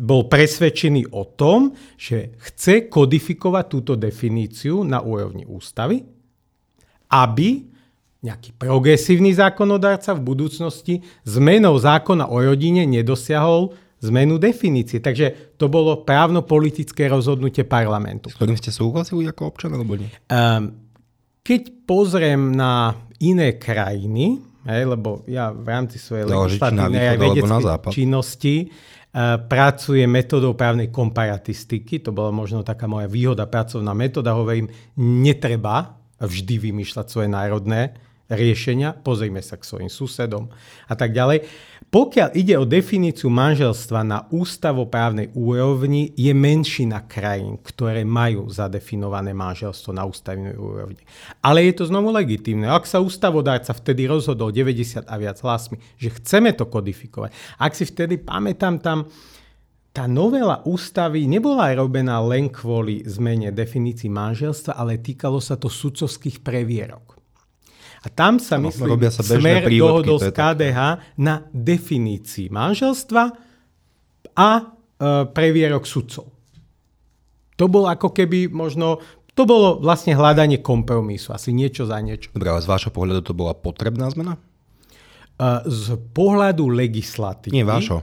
bol 0.00 0.28
presvedčený 0.28 1.16
o 1.16 1.24
tom, 1.32 1.72
že 1.96 2.36
chce 2.36 2.92
kodifikovať 2.92 3.64
túto 3.72 3.92
definíciu 3.96 4.84
na 4.84 5.00
úrovni 5.00 5.48
ústavy, 5.48 6.04
aby 7.08 7.72
nejaký 8.22 8.54
progresívny 8.54 9.34
zákonodárca 9.34 10.14
v 10.14 10.22
budúcnosti 10.22 10.94
zmenou 11.26 11.74
zákona 11.74 12.30
o 12.30 12.38
rodine 12.38 12.86
nedosiahol 12.86 13.74
zmenu 14.02 14.38
definície. 14.38 15.02
Takže 15.02 15.56
to 15.58 15.66
bolo 15.66 16.06
právno-politické 16.06 17.10
rozhodnutie 17.10 17.66
parlamentu. 17.66 18.30
S 18.30 18.38
ktorým 18.38 18.58
ste 18.58 18.70
súhlasili 18.74 19.26
ako 19.26 19.42
občan, 19.50 19.74
alebo 19.74 19.98
nie? 19.98 20.10
Um, 20.30 20.74
keď 21.42 21.86
pozriem 21.86 22.54
na 22.54 22.94
iné 23.18 23.58
krajiny, 23.58 24.38
hej, 24.66 24.82
lebo 24.86 25.26
ja 25.26 25.50
v 25.50 25.66
rámci 25.66 25.98
svojej 25.98 26.26
legislatívnej 26.30 27.14
aj 27.14 27.18
vedeckej 27.18 27.64
činnosti 27.90 28.70
pracujem 29.48 30.08
metodou 30.08 30.56
právnej 30.56 30.88
komparatistiky, 30.88 32.00
to 32.00 32.16
bola 32.16 32.32
možno 32.32 32.64
taká 32.64 32.88
moja 32.88 33.04
výhoda 33.04 33.44
pracovná 33.44 33.92
metóda, 33.92 34.32
hovorím, 34.32 34.72
netreba 34.96 36.00
vždy 36.16 36.72
vymýšľať 36.72 37.06
svoje 37.12 37.28
národné 37.28 37.92
riešenia, 38.32 38.96
pozrime 38.96 39.44
sa 39.44 39.60
k 39.60 39.68
svojim 39.68 39.90
susedom 39.92 40.48
a 40.88 40.94
tak 40.96 41.12
ďalej. 41.12 41.44
Pokiaľ 41.92 42.32
ide 42.32 42.56
o 42.56 42.64
definíciu 42.64 43.28
manželstva 43.28 44.00
na 44.00 44.24
ústavoprávnej 44.32 45.36
úrovni, 45.36 46.08
je 46.16 46.32
menšina 46.32 47.04
krajín, 47.04 47.60
ktoré 47.60 48.00
majú 48.00 48.48
zadefinované 48.48 49.36
manželstvo 49.36 49.92
na 49.92 50.08
ústavnej 50.08 50.56
úrovni. 50.56 51.04
Ale 51.44 51.68
je 51.68 51.76
to 51.76 51.92
znovu 51.92 52.08
legitímne. 52.08 52.64
Ak 52.64 52.88
sa 52.88 52.96
ústavodárca 52.96 53.76
vtedy 53.76 54.08
rozhodol 54.08 54.56
90 54.56 55.04
a 55.04 55.14
viac 55.20 55.36
hlasmi, 55.44 55.76
že 56.00 56.16
chceme 56.16 56.56
to 56.56 56.64
kodifikovať, 56.64 57.60
ak 57.60 57.76
si 57.76 57.84
vtedy 57.84 58.24
pamätám 58.24 58.80
tam, 58.80 59.04
tá 59.92 60.08
novela 60.08 60.64
ústavy 60.64 61.28
nebola 61.28 61.76
robená 61.76 62.24
len 62.24 62.48
kvôli 62.48 63.04
zmene 63.04 63.52
definícií 63.52 64.08
manželstva, 64.08 64.80
ale 64.80 64.96
týkalo 64.96 65.44
sa 65.44 65.60
to 65.60 65.68
sudcovských 65.68 66.40
previerok. 66.40 67.21
A 68.02 68.10
tam 68.10 68.42
sa, 68.42 68.58
no, 68.58 68.68
myslím, 68.68 68.98
sa 69.14 69.22
smer 69.22 69.70
dohodol 69.70 70.18
z 70.18 70.34
KDH 70.34 70.78
na 71.22 71.46
definícii 71.54 72.50
manželstva 72.50 73.22
a 74.34 74.48
e, 74.58 74.62
previerok 75.30 75.86
sudcov. 75.86 76.26
To 77.54 77.64
bolo 77.70 77.86
ako 77.86 78.10
keby 78.10 78.50
možno, 78.50 78.98
to 79.38 79.46
bolo 79.46 79.78
vlastne 79.78 80.18
hľadanie 80.18 80.58
kompromisu, 80.58 81.30
asi 81.30 81.54
niečo 81.54 81.86
za 81.86 82.02
niečo. 82.02 82.34
Dobre, 82.34 82.50
ale 82.50 82.64
z 82.64 82.68
vášho 82.68 82.90
pohľadu 82.90 83.22
to 83.22 83.38
bola 83.38 83.54
potrebná 83.54 84.10
zmena? 84.10 84.34
E, 84.34 85.62
z 85.70 85.94
pohľadu 86.10 86.66
legislatívy... 86.74 87.54
Nie 87.54 87.62
vášho. 87.62 88.02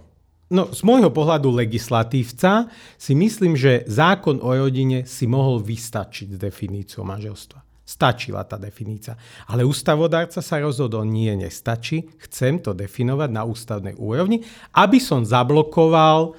No, 0.49 0.73
z 0.73 0.81
môjho 0.81 1.13
pohľadu 1.13 1.53
legislatívca 1.53 2.73
si 2.97 3.13
myslím, 3.13 3.53
že 3.53 3.85
zákon 3.85 4.41
o 4.41 4.49
rodine 4.49 5.05
si 5.05 5.29
mohol 5.29 5.61
vystačiť 5.61 6.33
s 6.33 6.37
definíciou 6.41 7.05
manželstva. 7.05 7.68
Stačila 7.89 8.45
tá 8.45 8.61
definícia. 8.61 9.17
Ale 9.49 9.65
ústavodárca 9.65 10.45
sa 10.45 10.61
rozhodol, 10.61 11.09
nie, 11.09 11.33
nestačí, 11.33 12.05
chcem 12.29 12.61
to 12.61 12.77
definovať 12.77 13.29
na 13.33 13.41
ústavnej 13.41 13.97
úrovni, 13.97 14.45
aby 14.77 15.01
som 15.01 15.25
zablokoval 15.25 16.37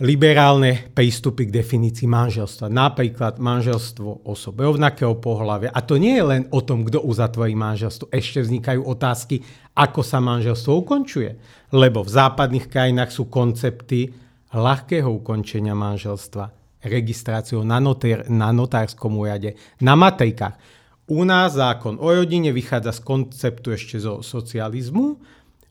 liberálne 0.00 0.88
prístupy 0.96 1.52
k 1.52 1.60
definícii 1.60 2.08
manželstva. 2.08 2.72
Napríklad 2.72 3.36
manželstvo 3.36 4.24
osob 4.24 4.56
rovnakého 4.56 5.20
pohľavia. 5.20 5.68
A 5.68 5.84
to 5.84 6.00
nie 6.00 6.16
je 6.16 6.24
len 6.24 6.42
o 6.48 6.64
tom, 6.64 6.88
kto 6.88 7.04
uzatvorí 7.04 7.52
manželstvo. 7.52 8.08
Ešte 8.08 8.40
vznikajú 8.40 8.88
otázky, 8.88 9.44
ako 9.76 10.00
sa 10.00 10.16
manželstvo 10.24 10.72
ukončuje. 10.80 11.36
Lebo 11.76 12.00
v 12.00 12.08
západných 12.08 12.72
krajinách 12.72 13.12
sú 13.12 13.28
koncepty 13.28 14.16
ľahkého 14.48 15.12
ukončenia 15.12 15.76
manželstva, 15.76 16.61
registráciou 16.82 17.62
na, 17.62 17.78
notér, 17.78 18.26
na 18.26 18.50
notárskom 18.50 19.14
úrade, 19.18 19.54
na 19.78 19.94
matrikách. 19.94 20.58
U 21.10 21.26
nás 21.26 21.58
zákon 21.58 21.98
o 21.98 22.08
rodine 22.10 22.54
vychádza 22.54 22.94
z 22.98 23.00
konceptu 23.02 23.74
ešte 23.74 23.98
zo 23.98 24.22
socializmu. 24.22 25.18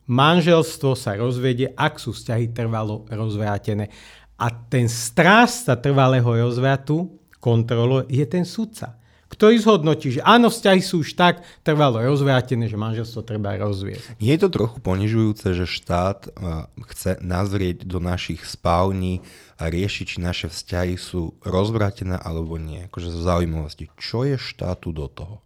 Manželstvo 0.08 0.92
sa 0.92 1.16
rozvedie, 1.16 1.72
ak 1.72 1.96
sú 1.96 2.12
vzťahy 2.12 2.52
trvalo 2.52 3.08
rozvrátené. 3.08 3.88
A 4.36 4.50
ten 4.50 4.90
strážca 4.90 5.78
trvalého 5.78 6.26
rozvratu 6.26 7.16
kontrolu 7.38 8.04
je 8.10 8.24
ten 8.26 8.42
sudca 8.42 9.01
ktorý 9.32 9.56
zhodnotí, 9.64 10.12
že 10.12 10.20
áno, 10.20 10.52
vzťahy 10.52 10.84
sú 10.84 11.00
už 11.00 11.16
tak 11.16 11.40
trvalo 11.64 12.04
rozvrátené, 12.04 12.68
že 12.68 12.76
manželstvo 12.76 13.24
treba 13.24 13.56
rozvieť. 13.56 14.20
Je 14.20 14.36
to 14.36 14.52
trochu 14.52 14.76
ponižujúce, 14.84 15.56
že 15.56 15.64
štát 15.64 16.28
uh, 16.28 16.68
chce 16.92 17.16
nazrieť 17.24 17.88
do 17.88 17.96
našich 17.96 18.44
spávní 18.44 19.24
a 19.56 19.72
riešiť, 19.72 20.04
či 20.04 20.18
naše 20.20 20.52
vzťahy 20.52 21.00
sú 21.00 21.32
rozvrátené 21.40 22.20
alebo 22.20 22.60
nie. 22.60 22.84
Akože 22.92 23.08
zo 23.08 23.24
zaujímavosti. 23.24 23.88
Čo 23.96 24.28
je 24.28 24.36
štátu 24.36 24.92
do 24.92 25.08
toho? 25.08 25.40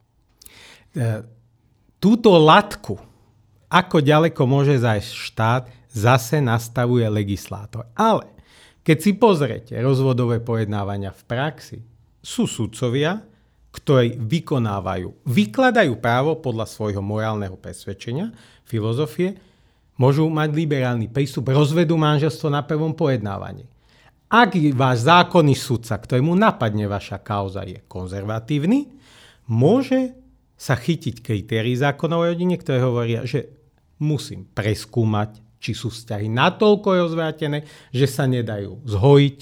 Uh, 0.98 1.22
túto 2.02 2.34
latku, 2.34 2.98
ako 3.70 4.02
ďaleko 4.02 4.42
môže 4.50 4.82
zajsť 4.82 5.10
štát, 5.14 5.62
zase 5.94 6.42
nastavuje 6.42 7.06
legislátor. 7.06 7.86
Ale 7.94 8.26
keď 8.82 8.96
si 8.98 9.14
pozrete 9.14 9.74
rozvodové 9.78 10.42
pojednávania 10.42 11.14
v 11.14 11.22
praxi, 11.22 11.78
sú 12.18 12.50
sudcovia, 12.50 13.22
ktorí 13.76 14.16
vykonávajú, 14.16 15.28
vykladajú 15.28 16.00
právo 16.00 16.40
podľa 16.40 16.64
svojho 16.64 17.04
morálneho 17.04 17.60
presvedčenia, 17.60 18.32
filozofie, 18.64 19.36
môžu 20.00 20.24
mať 20.32 20.56
liberálny 20.56 21.12
prístup, 21.12 21.52
rozvedú 21.52 22.00
manželstvo 22.00 22.48
na 22.48 22.64
prvom 22.64 22.96
pojednávaní. 22.96 23.68
Ak 24.26 24.58
váš 24.74 25.06
zákonný 25.06 25.54
sudca, 25.54 26.00
ktorému 26.00 26.34
napadne 26.34 26.88
vaša 26.90 27.20
kauza, 27.22 27.62
je 27.62 27.78
konzervatívny, 27.86 28.90
môže 29.46 30.16
sa 30.56 30.74
chytiť 30.74 31.22
kritérií 31.22 31.76
zákona 31.76 32.16
o 32.16 32.26
rodine, 32.26 32.56
ktoré 32.58 32.80
hovoria, 32.82 33.22
že 33.22 33.52
musím 34.00 34.48
preskúmať, 34.50 35.44
či 35.60 35.76
sú 35.76 35.92
vzťahy 35.92 36.32
natoľko 36.32 37.06
rozvrátené, 37.06 37.68
že 37.92 38.08
sa 38.08 38.26
nedajú 38.26 38.82
zhojiť, 38.88 39.38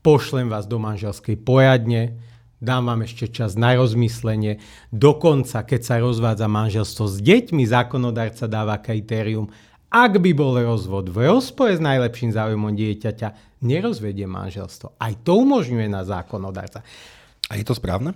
pošlem 0.00 0.48
vás 0.48 0.64
do 0.64 0.80
manželskej 0.80 1.36
pojadne, 1.40 2.29
dám 2.60 2.92
vám 2.92 3.02
ešte 3.08 3.26
čas 3.32 3.56
na 3.56 3.74
rozmyslenie. 3.74 4.60
Dokonca, 4.92 5.64
keď 5.64 5.80
sa 5.80 5.96
rozvádza 5.98 6.46
manželstvo 6.46 7.04
s 7.08 7.16
deťmi, 7.24 7.64
zákonodárca 7.64 8.46
dáva 8.46 8.78
kritérium, 8.78 9.48
ak 9.90 10.22
by 10.22 10.30
bol 10.30 10.54
rozvod 10.54 11.10
v 11.10 11.26
rozpore 11.26 11.74
s 11.74 11.82
najlepším 11.82 12.30
záujmom 12.30 12.78
dieťaťa, 12.78 13.58
nerozvedie 13.66 14.28
manželstvo. 14.30 14.94
Aj 14.94 15.12
to 15.26 15.42
umožňuje 15.42 15.90
na 15.90 16.06
zákonodárca. 16.06 16.86
A 17.50 17.58
je 17.58 17.66
to 17.66 17.74
správne? 17.74 18.14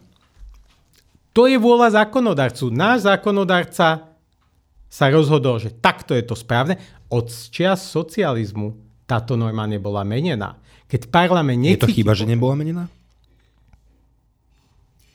To 1.34 1.50
je 1.50 1.58
vôľa 1.58 1.98
zákonodarcu. 1.98 2.70
Náš 2.70 3.10
zákonodárca 3.10 4.06
sa 4.86 5.06
rozhodol, 5.10 5.58
že 5.58 5.74
takto 5.74 6.14
je 6.14 6.22
to 6.22 6.38
správne. 6.38 6.78
Od 7.10 7.26
čias 7.26 7.82
socializmu 7.90 8.78
táto 9.10 9.34
norma 9.34 9.66
nebola 9.66 10.06
menená. 10.06 10.54
Keď 10.86 11.10
parlament 11.10 11.58
Je 11.58 11.74
to 11.74 11.90
chyba, 11.90 12.14
že 12.14 12.22
nebola 12.22 12.54
menená? 12.54 12.86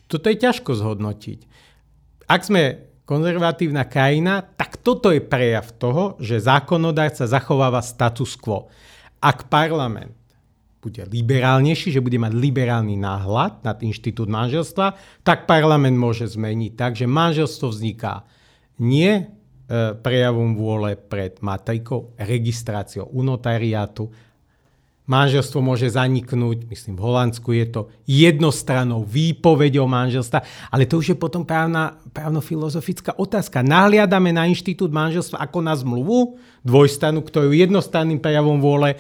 Toto 0.10 0.26
je 0.26 0.42
ťažko 0.42 0.74
zhodnotiť. 0.74 1.40
Ak 2.26 2.42
sme 2.42 2.90
konzervatívna 3.06 3.86
krajina, 3.86 4.42
tak 4.42 4.82
toto 4.82 5.14
je 5.14 5.22
prejav 5.22 5.70
toho, 5.78 6.18
že 6.18 6.42
zákonodárca 6.42 7.30
zachováva 7.30 7.82
status 7.82 8.34
quo. 8.38 8.70
Ak 9.22 9.50
parlament 9.50 10.14
bude 10.80 11.04
liberálnejší, 11.04 11.92
že 11.92 12.04
bude 12.06 12.16
mať 12.22 12.34
liberálny 12.38 12.96
náhľad 12.96 13.66
nad 13.68 13.78
inštitút 13.84 14.32
manželstva, 14.32 14.96
tak 15.28 15.44
parlament 15.50 15.98
môže 15.98 16.30
zmeniť 16.30 16.72
tak, 16.78 16.96
že 16.96 17.10
manželstvo 17.10 17.68
vzniká 17.68 18.24
nie 18.80 19.12
e, 19.12 19.24
prejavom 20.00 20.56
vôle 20.56 20.96
pred 20.96 21.36
matrikou, 21.44 22.16
registráciou 22.16 23.12
u 23.12 23.22
notariátu, 23.26 24.08
manželstvo 25.10 25.58
môže 25.60 25.90
zaniknúť, 25.90 26.70
myslím 26.70 26.94
v 26.94 27.04
Holandsku 27.10 27.50
je 27.58 27.66
to 27.66 27.82
jednostranou 28.06 29.02
výpovedou 29.02 29.90
manželstva, 29.90 30.70
ale 30.70 30.86
to 30.86 31.02
už 31.02 31.12
je 31.12 31.18
potom 31.18 31.42
právna, 31.42 31.98
právno-filozofická 32.14 33.18
otázka. 33.18 33.66
Nahliadame 33.66 34.30
na 34.30 34.46
inštitút 34.46 34.94
manželstva 34.94 35.42
ako 35.50 35.58
na 35.66 35.74
zmluvu 35.74 36.38
dvojstanu, 36.62 37.26
ktorú 37.26 37.50
jednostranným 37.58 38.22
prejavom 38.22 38.62
vôle 38.62 38.96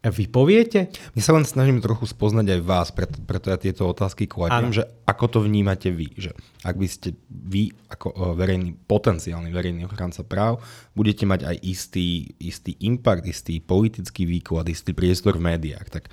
Vy 0.00 0.32
poviete? 0.32 0.88
My 1.12 1.20
sa 1.20 1.36
len 1.36 1.44
snažíme 1.44 1.84
trochu 1.84 2.08
spoznať 2.08 2.56
aj 2.56 2.60
vás, 2.64 2.88
preto, 2.88 3.20
preto 3.20 3.52
ja 3.52 3.60
tieto 3.60 3.84
otázky 3.84 4.24
kladiem, 4.24 4.72
že 4.72 4.88
ako 5.04 5.24
to 5.28 5.38
vnímate 5.44 5.92
vy. 5.92 6.08
Že 6.16 6.32
ak 6.64 6.76
by 6.80 6.88
ste 6.88 7.08
vy 7.28 7.76
ako 7.92 8.08
e, 8.08 8.16
verejný, 8.32 8.80
potenciálny 8.88 9.52
verejný 9.52 9.84
ochranca 9.84 10.24
práv, 10.24 10.64
budete 10.96 11.28
mať 11.28 11.52
aj 11.52 11.56
istý, 11.60 12.32
istý 12.40 12.80
impact, 12.80 13.28
istý 13.28 13.60
politický 13.60 14.24
výklad, 14.24 14.72
istý 14.72 14.96
priestor 14.96 15.36
v 15.36 15.52
médiách, 15.52 15.92
tak 15.92 16.08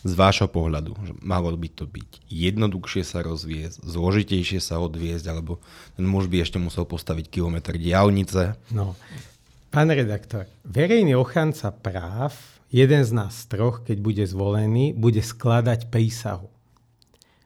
z 0.00 0.12
vášho 0.16 0.48
pohľadu, 0.48 0.96
že 1.04 1.12
malo 1.20 1.52
by 1.52 1.68
to 1.76 1.84
byť 1.84 2.24
jednoduchšie 2.32 3.04
sa 3.04 3.20
rozviesť, 3.20 3.84
zložitejšie 3.84 4.64
sa 4.64 4.80
odviesť, 4.80 5.28
alebo 5.28 5.60
ten 5.92 6.08
muž 6.08 6.32
by 6.32 6.40
ešte 6.40 6.56
musel 6.56 6.88
postaviť 6.88 7.28
kilometr 7.28 7.76
diálnice? 7.76 8.56
No, 8.72 8.96
pán 9.68 9.92
redaktor, 9.92 10.48
verejný 10.64 11.20
ochranca 11.20 11.68
práv 11.68 12.55
jeden 12.70 13.02
z 13.04 13.12
nás 13.14 13.46
troch, 13.46 13.82
keď 13.86 13.98
bude 14.02 14.24
zvolený, 14.26 14.92
bude 14.92 15.22
skladať 15.22 15.90
prísahu. 15.90 16.50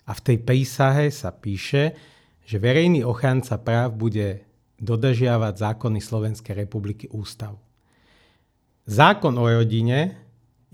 A 0.08 0.16
v 0.16 0.20
tej 0.20 0.38
prísahe 0.42 1.06
sa 1.14 1.30
píše, 1.30 1.94
že 2.42 2.58
verejný 2.58 3.06
ochranca 3.06 3.54
práv 3.62 3.94
bude 3.94 4.42
dodržiavať 4.82 5.54
zákony 5.54 5.98
Slovenskej 6.02 6.66
republiky 6.66 7.06
ústavu. 7.12 7.60
Zákon 8.90 9.38
o 9.38 9.46
rodine 9.46 10.18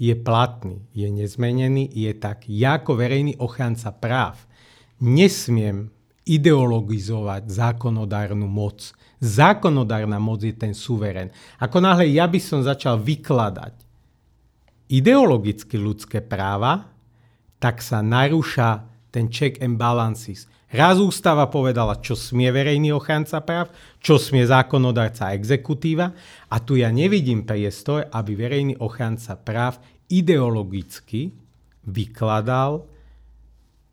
je 0.00 0.16
platný, 0.16 0.80
je 0.96 1.08
nezmenený, 1.10 1.90
je 1.92 2.12
tak. 2.16 2.48
Ja 2.48 2.80
ako 2.80 2.96
verejný 2.96 3.36
ochranca 3.36 3.92
práv 3.92 4.40
nesmiem 5.02 5.92
ideologizovať 6.26 7.52
zákonodárnu 7.52 8.48
moc. 8.48 8.96
Zákonodárna 9.20 10.16
moc 10.16 10.42
je 10.42 10.56
ten 10.56 10.72
suverén. 10.72 11.28
Ako 11.60 11.78
náhle 11.78 12.08
ja 12.08 12.24
by 12.24 12.40
som 12.40 12.64
začal 12.64 12.98
vykladať 12.98 13.85
ideologicky 14.88 15.78
ľudské 15.78 16.22
práva, 16.22 16.90
tak 17.58 17.82
sa 17.82 18.04
narúša 18.04 18.86
ten 19.10 19.32
check 19.32 19.58
and 19.64 19.80
balances. 19.80 20.44
Raz 20.66 20.98
ústava 20.98 21.46
povedala, 21.46 22.02
čo 22.02 22.18
smie 22.18 22.50
verejný 22.50 22.90
ochranca 22.90 23.38
práv, 23.40 23.70
čo 24.02 24.18
smie 24.18 24.44
zákonodárca 24.44 25.30
a 25.30 25.34
exekutíva 25.38 26.10
a 26.50 26.56
tu 26.58 26.76
ja 26.76 26.90
nevidím 26.90 27.46
priestor, 27.46 28.10
aby 28.10 28.34
verejný 28.34 28.74
ochranca 28.82 29.38
práv 29.38 29.78
ideologicky 30.10 31.30
vykladal 31.86 32.82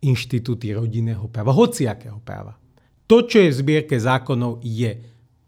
inštitúty 0.03 0.75
rodinného 0.75 1.29
práva, 1.29 1.55
hociakého 1.55 2.19
práva. 2.19 2.57
To, 3.07 3.23
čo 3.23 3.39
je 3.39 3.53
v 3.53 3.59
zbierke 3.63 3.95
zákonov, 3.95 4.59
je 4.65 4.97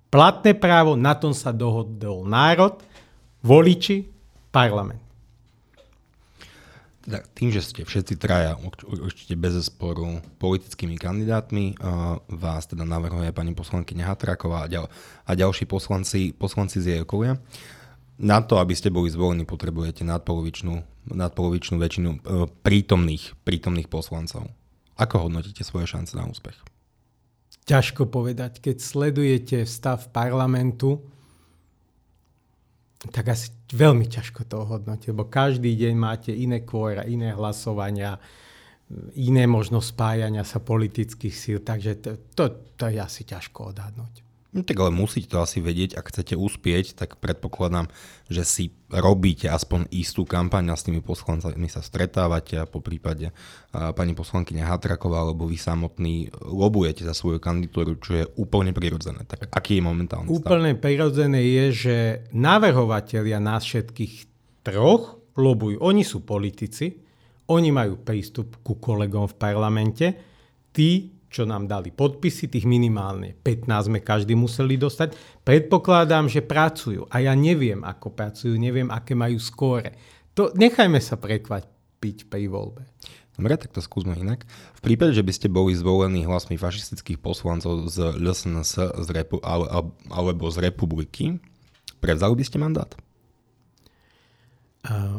platné 0.08 0.56
právo, 0.56 0.96
na 0.96 1.18
tom 1.18 1.34
sa 1.36 1.52
dohodol 1.52 2.24
národ, 2.24 2.80
voliči, 3.44 4.08
parlament. 4.54 5.05
Tým, 7.06 7.54
že 7.54 7.62
ste 7.62 7.86
všetci 7.86 8.18
traja 8.18 8.58
určite 8.86 9.38
bez 9.38 9.54
sporu 9.70 10.26
politickými 10.42 10.98
kandidátmi, 10.98 11.78
vás 12.34 12.66
teda 12.66 12.82
navrhuje 12.82 13.30
pani 13.30 13.54
poslankyňa 13.54 14.10
Hatraková 14.10 14.66
a, 14.66 14.70
ďal, 14.70 14.86
a 15.22 15.32
ďalší 15.38 15.70
poslanci, 15.70 16.34
poslanci 16.34 16.82
z 16.82 16.86
jej 16.98 17.00
okolia. 17.06 17.38
Na 18.18 18.42
to, 18.42 18.58
aby 18.58 18.74
ste 18.74 18.90
boli 18.90 19.12
zvolení, 19.12 19.46
potrebujete 19.46 20.02
nadpolovičnú, 20.08 21.06
nadpolovičnú 21.14 21.76
väčšinu 21.78 22.10
e, 22.10 22.20
prítomných, 22.64 23.36
prítomných 23.44 23.92
poslancov. 23.92 24.50
Ako 24.96 25.28
hodnotíte 25.28 25.68
svoje 25.68 25.92
šance 25.92 26.16
na 26.16 26.24
úspech? 26.24 26.56
Ťažko 27.68 28.08
povedať. 28.08 28.64
Keď 28.64 28.78
sledujete 28.80 29.58
stav 29.68 30.08
parlamentu, 30.16 31.04
tak 33.14 33.32
asi 33.32 33.54
veľmi 33.70 34.10
ťažko 34.10 34.50
to 34.50 34.66
ohodnotiť, 34.66 35.14
lebo 35.14 35.30
každý 35.30 35.78
deň 35.78 35.94
máte 35.94 36.32
iné 36.34 36.66
kvóra, 36.66 37.06
iné 37.06 37.32
hlasovania, 37.32 38.18
iné 39.18 39.46
možno 39.46 39.82
spájania 39.82 40.42
sa 40.42 40.58
politických 40.62 41.36
síl, 41.36 41.58
takže 41.62 41.92
to, 42.02 42.12
to, 42.34 42.46
to 42.74 42.86
je 42.90 42.98
asi 42.98 43.22
ťažko 43.26 43.74
odhadnúť. 43.74 44.25
No 44.56 44.64
tak 44.64 44.80
ale 44.80 44.96
musíte 44.96 45.36
to 45.36 45.44
asi 45.44 45.60
vedieť, 45.60 46.00
ak 46.00 46.16
chcete 46.16 46.40
uspieť, 46.40 46.96
tak 46.96 47.20
predpokladám, 47.20 47.92
že 48.32 48.48
si 48.48 48.64
robíte 48.88 49.52
aspoň 49.52 49.92
istú 49.92 50.24
kampaň 50.24 50.72
a 50.72 50.80
s 50.80 50.88
tými 50.88 51.04
poslancami 51.04 51.68
sa 51.68 51.84
stretávate 51.84 52.56
a 52.56 52.64
po 52.64 52.80
prípade 52.80 53.36
a 53.76 53.92
pani 53.92 54.16
poslankyňa 54.16 54.72
Hatraková 54.72 55.28
alebo 55.28 55.44
vy 55.44 55.60
samotný 55.60 56.32
lobujete 56.40 57.04
za 57.04 57.12
svoju 57.12 57.44
kandidatúru, 57.44 58.00
čo 58.00 58.12
je 58.16 58.26
úplne 58.40 58.72
prirodzené. 58.72 59.28
Tak 59.28 59.52
aký 59.52 59.84
je 59.84 59.84
momentálny 59.84 60.32
stav? 60.32 60.48
Úplne 60.48 60.80
prirodzené 60.80 61.44
je, 61.44 61.66
že 61.76 61.96
navrhovateľia 62.32 63.44
nás 63.44 63.68
všetkých 63.68 64.16
troch 64.64 65.20
lobujú. 65.36 65.84
Oni 65.84 66.08
sú 66.08 66.24
politici, 66.24 67.04
oni 67.52 67.76
majú 67.76 68.00
prístup 68.00 68.64
ku 68.64 68.80
kolegom 68.80 69.28
v 69.28 69.36
parlamente, 69.36 70.08
tí 70.72 71.15
čo 71.36 71.44
nám 71.44 71.68
dali 71.68 71.92
podpisy, 71.92 72.48
tých 72.48 72.64
minimálne 72.64 73.36
15 73.44 73.92
sme 73.92 74.00
každý 74.00 74.40
museli 74.40 74.80
dostať. 74.80 75.12
Predpokladám, 75.44 76.32
že 76.32 76.40
pracujú 76.40 77.12
a 77.12 77.20
ja 77.20 77.36
neviem, 77.36 77.84
ako 77.84 78.16
pracujú, 78.16 78.56
neviem, 78.56 78.88
aké 78.88 79.12
majú 79.12 79.36
skóre. 79.36 80.00
To 80.40 80.56
nechajme 80.56 80.96
sa 81.04 81.20
prekvapiť 81.20 82.32
pri 82.32 82.48
voľbe. 82.48 82.88
Dobre, 83.36 83.60
tak 83.60 83.76
to 83.76 83.84
skúsme 83.84 84.16
inak. 84.16 84.48
V 84.80 84.82
prípade, 84.82 85.12
že 85.12 85.20
by 85.20 85.32
ste 85.36 85.52
boli 85.52 85.76
zvolení 85.76 86.24
hlasmi 86.24 86.56
fašistických 86.56 87.20
poslancov 87.20 87.92
z 87.92 88.16
LSNS 88.16 89.04
z 89.04 89.08
repu- 89.12 89.44
alebo 90.08 90.48
z 90.48 90.58
republiky, 90.64 91.36
prevzali 92.00 92.32
by 92.40 92.46
ste 92.48 92.64
mandát? 92.64 92.96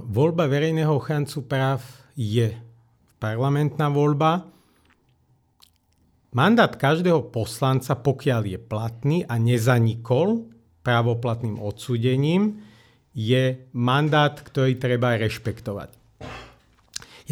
voľba 0.07 0.47
verejného 0.47 0.95
ochráncu 0.95 1.43
práv 1.43 1.83
je 2.15 2.55
parlamentná 3.19 3.91
voľba 3.91 4.47
Mandát 6.37 6.69
každého 6.69 7.33
poslanca, 7.33 7.97
pokiaľ 7.97 8.43
je 8.45 8.59
platný 8.61 9.25
a 9.25 9.41
nezanikol 9.41 10.53
právoplatným 10.85 11.57
odsúdením, 11.57 12.61
je 13.17 13.65
mandát, 13.73 14.37
ktorý 14.37 14.77
treba 14.77 15.17
rešpektovať. 15.17 15.97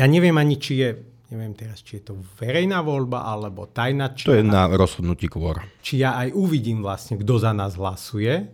Ja 0.00 0.08
neviem 0.08 0.32
ani, 0.40 0.56
či 0.56 0.80
je, 0.80 0.90
neviem 1.28 1.52
teraz, 1.52 1.84
či 1.84 2.00
je 2.00 2.08
to 2.08 2.14
verejná 2.40 2.80
voľba 2.80 3.28
alebo 3.28 3.68
tajná. 3.68 4.16
Či 4.16 4.24
to 4.24 4.40
je 4.40 4.44
na 4.48 4.72
rozhodnutí 4.72 5.28
kvôr. 5.28 5.60
Či 5.84 6.00
ja 6.00 6.16
aj 6.24 6.32
uvidím 6.32 6.80
vlastne, 6.80 7.20
kto 7.20 7.36
za 7.36 7.52
nás 7.52 7.76
hlasuje. 7.76 8.48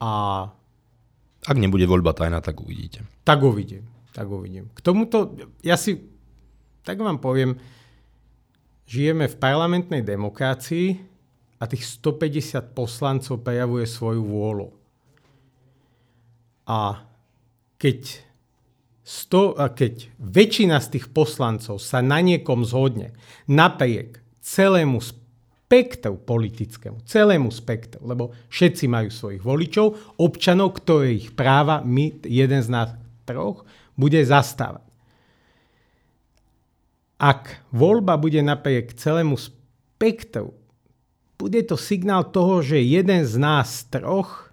A... 0.00 0.10
Ak 1.44 1.56
nebude 1.60 1.84
voľba 1.84 2.16
tajná, 2.16 2.40
tak 2.40 2.56
uvidíte. 2.64 3.04
Tak 3.20 3.44
uvidím. 3.44 3.84
Tak 4.16 4.32
uvidím. 4.32 4.72
K 4.72 4.80
tomuto, 4.80 5.36
ja 5.60 5.76
si, 5.76 6.00
tak 6.88 7.04
vám 7.04 7.20
poviem, 7.20 7.60
žijeme 8.88 9.28
v 9.28 9.36
parlamentnej 9.36 10.00
demokracii 10.00 10.96
a 11.60 11.68
tých 11.68 11.84
150 12.00 12.72
poslancov 12.72 13.44
prejavuje 13.44 13.84
svoju 13.84 14.24
vôľu. 14.24 14.68
A 16.64 17.04
keď, 17.76 18.24
100, 19.04 19.60
a 19.60 19.68
keď 19.68 20.08
väčšina 20.16 20.80
z 20.80 20.98
tých 20.98 21.06
poslancov 21.12 21.78
sa 21.84 22.00
na 22.00 22.24
niekom 22.24 22.64
zhodne 22.64 23.12
napriek 23.44 24.24
celému 24.40 25.04
spektru 25.04 26.16
politickému, 26.16 27.04
celému 27.04 27.52
spektru, 27.52 28.00
lebo 28.08 28.32
všetci 28.48 28.88
majú 28.88 29.12
svojich 29.12 29.44
voličov, 29.44 30.16
občanov, 30.16 30.80
ktorých 30.80 31.36
práva 31.36 31.84
my, 31.84 32.24
jeden 32.24 32.60
z 32.64 32.68
nás 32.72 32.96
troch, 33.28 33.68
bude 33.92 34.16
zastávať. 34.24 34.87
Ak 37.18 37.66
voľba 37.74 38.14
bude 38.14 38.38
napriek 38.38 38.94
celému 38.94 39.34
spektru, 39.34 40.54
bude 41.38 41.62
to 41.66 41.74
signál 41.78 42.26
toho, 42.30 42.62
že 42.62 42.78
jeden 42.78 43.26
z 43.26 43.34
nás 43.38 43.86
troch 43.90 44.50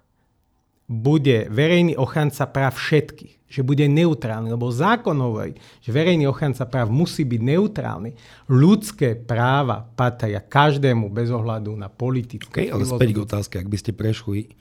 bude 0.86 1.50
verejný 1.50 1.98
ochranca 1.98 2.46
práv 2.46 2.78
všetkých, 2.78 3.50
že 3.50 3.66
bude 3.66 3.86
neutrálny, 3.90 4.54
lebo 4.54 4.70
zákon 4.70 5.18
hovorí, 5.18 5.58
že 5.82 5.90
verejný 5.90 6.30
ochranca 6.30 6.62
práv 6.66 6.90
musí 6.94 7.26
byť 7.26 7.42
neutrálny. 7.42 8.10
Ľudské 8.50 9.18
práva 9.18 9.82
patria 9.82 10.38
každému 10.38 11.10
bez 11.10 11.30
ohľadu 11.30 11.74
na 11.74 11.90
politiku. 11.90 12.50
Okay, 12.50 12.70
ale 12.70 12.86
späť 12.86 13.18
k 13.18 13.22
otázke, 13.22 13.54
ak 13.58 13.66
by 13.66 13.78
ste 13.78 13.90
prešli 13.94 14.54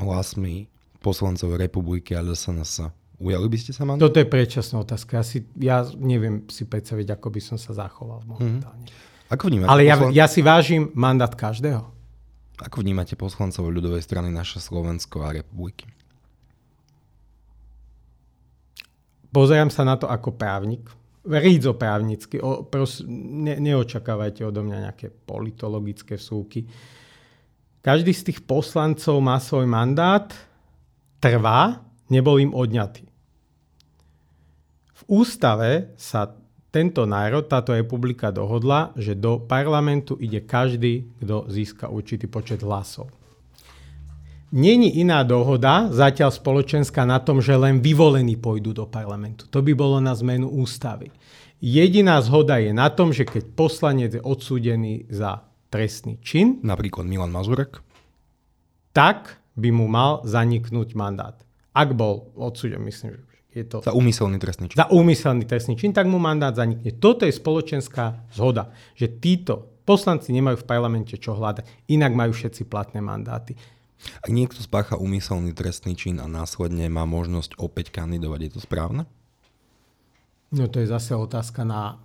hlasmi 0.00 0.72
poslancov 1.04 1.60
republiky 1.60 2.16
a 2.16 2.24
LSNS, 2.24 3.01
Ujali 3.22 3.46
by 3.46 3.58
ste 3.62 3.70
sa 3.70 3.86
mandát? 3.86 4.02
Toto 4.02 4.18
je 4.18 4.26
predčasná 4.26 4.82
otázka. 4.82 5.22
Ja, 5.22 5.24
si, 5.24 5.38
ja 5.54 5.78
neviem 5.94 6.42
si 6.50 6.66
predstaviť, 6.66 7.14
ako 7.14 7.28
by 7.30 7.40
som 7.40 7.54
sa 7.54 7.70
zachoval 7.70 8.26
momentálne. 8.26 8.90
Mm-hmm. 8.90 9.30
Ako 9.30 9.46
vnímate 9.46 9.70
Ale 9.70 9.86
ja, 9.86 9.96
ja 10.10 10.26
si 10.26 10.42
vážim 10.42 10.90
mandát 10.98 11.30
každého. 11.30 11.86
Ako 12.58 12.82
vnímate 12.82 13.14
poslancov 13.14 13.70
ľudovej 13.70 14.02
strany 14.02 14.28
naše 14.34 14.58
Slovensko 14.58 15.22
a 15.22 15.38
republiky? 15.38 15.86
Pozerám 19.30 19.70
sa 19.70 19.86
na 19.86 19.94
to 19.96 20.10
ako 20.10 20.34
právnik. 20.34 20.84
Rídzo 21.22 21.78
právnicky. 21.78 22.42
O, 22.42 22.66
pros, 22.66 23.06
ne, 23.06 23.54
neočakávajte 23.56 24.42
odo 24.42 24.66
mňa 24.66 24.90
nejaké 24.90 25.08
politologické 25.08 26.18
súky. 26.18 26.66
Každý 27.80 28.10
z 28.10 28.22
tých 28.34 28.40
poslancov 28.44 29.16
má 29.22 29.38
svoj 29.38 29.64
mandát, 29.70 30.28
trvá, 31.22 31.86
nebol 32.10 32.36
im 32.42 32.52
odňatý. 32.52 33.11
V 35.02 35.22
ústave 35.22 35.90
sa 35.98 36.30
tento 36.72 37.04
národ, 37.04 37.44
táto 37.44 37.76
republika 37.76 38.32
dohodla, 38.32 38.96
že 38.96 39.12
do 39.12 39.42
parlamentu 39.42 40.16
ide 40.16 40.40
každý, 40.40 41.04
kto 41.20 41.50
získa 41.50 41.92
určitý 41.92 42.30
počet 42.30 42.64
hlasov. 42.64 43.12
Není 44.52 45.00
iná 45.00 45.24
dohoda, 45.24 45.88
zatiaľ 45.88 46.28
spoločenská, 46.28 47.08
na 47.08 47.20
tom, 47.20 47.40
že 47.40 47.56
len 47.56 47.80
vyvolení 47.80 48.36
pôjdu 48.36 48.76
do 48.76 48.84
parlamentu. 48.84 49.48
To 49.48 49.64
by 49.64 49.72
bolo 49.72 49.96
na 50.00 50.12
zmenu 50.12 50.48
ústavy. 50.48 51.08
Jediná 51.56 52.20
zhoda 52.20 52.60
je 52.60 52.72
na 52.72 52.92
tom, 52.92 53.16
že 53.16 53.24
keď 53.24 53.52
poslanec 53.56 54.10
je 54.16 54.20
odsúdený 54.20 55.08
za 55.08 55.44
trestný 55.72 56.20
čin, 56.20 56.60
napríklad 56.60 57.08
Milan 57.08 57.32
Mazurek, 57.32 57.80
tak 58.92 59.40
by 59.56 59.72
mu 59.72 59.88
mal 59.88 60.20
zaniknúť 60.28 60.92
mandát. 60.92 61.36
Ak 61.72 61.96
bol 61.96 62.28
odsúdený, 62.36 62.92
myslím, 62.92 63.16
že 63.16 63.31
je 63.52 63.64
to... 63.68 63.84
Za 63.84 63.92
úmyselný 63.92 64.40
trestný 64.40 64.72
čin. 64.72 64.76
Za 64.80 64.88
úmyselný 64.88 65.44
trestný 65.44 65.74
čin, 65.76 65.92
tak 65.92 66.08
mu 66.08 66.16
mandát 66.16 66.56
zanikne. 66.56 66.92
Toto 66.96 67.28
je 67.28 67.32
spoločenská 67.32 68.32
zhoda, 68.32 68.72
že 68.96 69.12
títo 69.12 69.72
poslanci 69.84 70.32
nemajú 70.32 70.64
v 70.64 70.68
parlamente 70.68 71.14
čo 71.20 71.36
hľadať, 71.36 71.88
inak 71.92 72.12
majú 72.16 72.32
všetci 72.32 72.64
platné 72.66 73.04
mandáty. 73.04 73.58
Ak 74.18 74.34
niekto 74.34 74.58
spácha 74.58 74.98
úmyselný 74.98 75.54
trestný 75.54 75.94
čin 75.94 76.18
a 76.18 76.26
následne 76.26 76.90
má 76.90 77.06
možnosť 77.06 77.54
opäť 77.60 77.94
kandidovať, 77.94 78.40
je 78.42 78.50
to 78.58 78.60
správne? 78.64 79.06
No 80.52 80.66
to 80.66 80.82
je 80.82 80.90
zase 80.90 81.14
otázka 81.14 81.62
na 81.62 82.02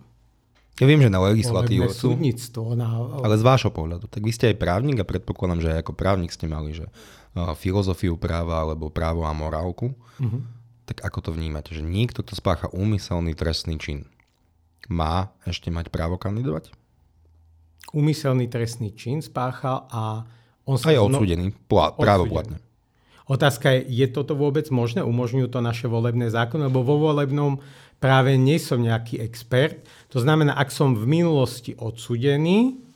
ja 0.78 0.86
viem, 0.86 1.02
že 1.02 1.10
na 1.10 1.18
legislatívu 1.18 1.90
sú. 1.90 2.14
Súdnictvo. 2.14 2.78
Na... 2.78 2.86
Ale 3.26 3.34
z 3.34 3.42
vášho 3.42 3.74
pohľadu. 3.74 4.06
Tak 4.06 4.22
vy 4.22 4.30
ste 4.30 4.54
aj 4.54 4.62
právnik 4.62 5.02
a 5.02 5.10
predpokladám, 5.10 5.66
že 5.66 5.70
aj 5.74 5.80
ako 5.82 5.94
právnik 5.98 6.30
ste 6.30 6.46
mali, 6.46 6.78
že 6.78 6.86
uh, 6.86 7.58
filozofiu 7.58 8.14
práva 8.14 8.62
alebo 8.62 8.94
právo 8.94 9.26
a 9.26 9.34
morálku. 9.34 9.98
Uh-huh. 10.22 10.46
Tak 10.88 11.04
ako 11.04 11.20
to 11.20 11.30
vnímate? 11.36 11.76
Že 11.76 11.84
niekto, 11.84 12.24
kto 12.24 12.40
spácha 12.40 12.72
úmyselný 12.72 13.36
trestný 13.36 13.76
čin, 13.76 14.08
má 14.88 15.36
ešte 15.44 15.68
mať 15.68 15.92
právo 15.92 16.16
kandidovať? 16.16 16.72
Úmyselný 17.92 18.48
trestný 18.48 18.96
čin 18.96 19.20
spáchal 19.20 19.84
a 19.92 20.24
on 20.64 20.80
sa... 20.80 20.92
A 20.92 20.96
je 20.96 21.04
odsúdený, 21.04 21.52
plá, 21.68 21.92
právoplatne. 21.92 22.64
Otázka 23.28 23.76
je, 23.76 23.84
je 23.92 24.08
toto 24.08 24.40
vôbec 24.40 24.72
možné? 24.72 25.04
Umožňujú 25.04 25.52
to 25.52 25.60
naše 25.60 25.92
volebné 25.92 26.32
zákony? 26.32 26.72
Lebo 26.72 26.88
vo 26.88 26.96
volebnom 27.12 27.60
práve 28.00 28.40
nie 28.40 28.56
som 28.56 28.80
nejaký 28.80 29.20
expert. 29.20 29.84
To 30.16 30.24
znamená, 30.24 30.56
ak 30.56 30.72
som 30.72 30.96
v 30.96 31.04
minulosti 31.04 31.76
odsudený 31.76 32.87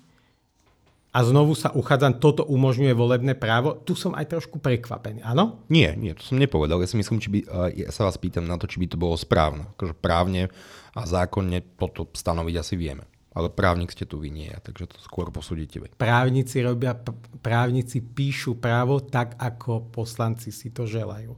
a 1.12 1.20
znovu 1.28 1.52
sa 1.60 1.76
uchádzam, 1.76 2.24
toto 2.24 2.48
umožňuje 2.48 2.96
volebné 2.96 3.36
právo, 3.36 3.76
tu 3.76 4.00
som 4.00 4.16
aj 4.16 4.32
trošku 4.32 4.64
prekvapený, 4.64 5.20
áno? 5.28 5.60
Nie, 5.68 5.92
nie, 6.00 6.16
to 6.16 6.24
som 6.24 6.40
nepovedal. 6.40 6.80
Ja 6.80 6.88
si 6.88 6.96
myslím, 6.96 7.20
či 7.20 7.28
by, 7.28 7.40
ja 7.76 7.92
sa 7.92 8.08
vás 8.08 8.16
pýtam 8.16 8.48
na 8.48 8.56
to, 8.56 8.64
či 8.64 8.80
by 8.80 8.88
to 8.88 8.96
bolo 8.96 9.20
správne. 9.20 9.68
Akože 9.76 9.92
právne 9.92 10.48
a 10.96 11.04
zákonne 11.04 11.68
toto 11.76 12.08
stanoviť 12.16 12.56
asi 12.56 12.80
vieme. 12.80 13.04
Ale 13.32 13.48
právnik 13.48 13.96
ste 13.96 14.04
tu 14.04 14.20
vy 14.20 14.28
nie, 14.28 14.52
takže 14.52 14.92
to 14.92 14.98
skôr 15.04 15.32
posúdite 15.32 15.80
vy. 15.80 15.88
Právnici 15.96 16.60
robia, 16.60 16.96
právnici 17.40 18.04
píšu 18.04 18.60
právo 18.60 19.00
tak, 19.04 19.40
ako 19.40 19.92
poslanci 19.92 20.52
si 20.52 20.72
to 20.72 20.84
želajú. 20.84 21.36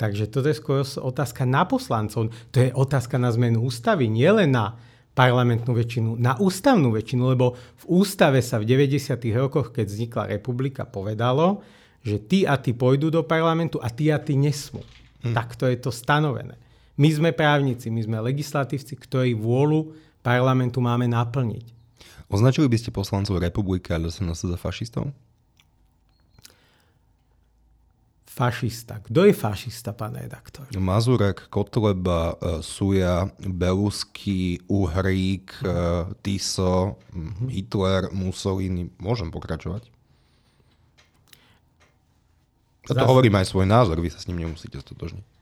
Takže 0.00 0.28
toto 0.32 0.48
je 0.48 0.56
skôr 0.56 0.80
otázka 0.84 1.44
na 1.44 1.68
poslancov. 1.68 2.32
To 2.52 2.58
je 2.60 2.72
otázka 2.72 3.20
na 3.20 3.28
zmenu 3.32 3.60
ústavy, 3.60 4.08
nielen 4.08 4.56
na 4.56 4.80
parlamentnú 5.14 5.70
väčšinu, 5.70 6.18
na 6.18 6.34
ústavnú 6.34 6.90
väčšinu, 6.90 7.22
lebo 7.32 7.54
v 7.54 7.84
ústave 8.02 8.42
sa 8.42 8.58
v 8.58 8.66
90. 8.66 9.14
rokoch, 9.38 9.70
keď 9.70 9.86
vznikla 9.86 10.22
republika, 10.34 10.82
povedalo, 10.82 11.62
že 12.02 12.20
tí 12.20 12.44
a 12.44 12.58
tí 12.58 12.74
pôjdu 12.74 13.08
do 13.08 13.22
parlamentu 13.22 13.78
a 13.80 13.88
tí 13.88 14.10
a 14.10 14.18
tí 14.18 14.34
nesmú. 14.34 14.82
Hm. 15.22 15.32
Takto 15.32 15.70
je 15.70 15.78
to 15.78 15.94
stanovené. 15.94 16.58
My 16.98 17.08
sme 17.10 17.30
právnici, 17.34 17.88
my 17.90 18.02
sme 18.04 18.22
legislatívci, 18.22 18.94
ktorí 18.98 19.34
vôľu 19.34 19.94
parlamentu 20.22 20.78
máme 20.82 21.10
naplniť. 21.10 21.74
Označili 22.30 22.66
by 22.66 22.76
ste 22.78 22.90
poslancov 22.90 23.38
republiky 23.38 23.94
a 23.94 23.98
LSNS 23.98 24.50
za 24.50 24.58
fašistov? 24.58 25.10
Fašista. 28.34 28.98
Kto 28.98 29.30
je 29.30 29.30
fašista, 29.30 29.94
pán 29.94 30.18
redaktor? 30.18 30.66
Mazurek, 30.74 31.46
Kotleba, 31.54 32.34
e, 32.34 32.66
Suja, 32.66 33.30
Belusky, 33.38 34.58
Uhrík, 34.66 35.54
e, 35.62 35.70
Tiso. 36.18 36.98
Hitler, 37.46 38.10
Mussolini. 38.10 38.90
Môžem 38.98 39.30
pokračovať? 39.30 39.86
A 42.84 42.92
to 42.92 42.98
Zas... 42.98 43.06
hovorím 43.06 43.38
aj 43.38 43.54
svoj 43.54 43.70
názor, 43.70 44.02
vy 44.02 44.10
sa 44.10 44.18
s 44.18 44.26
ním 44.26 44.42
nemusíte 44.42 44.82
stotožniť 44.82 45.34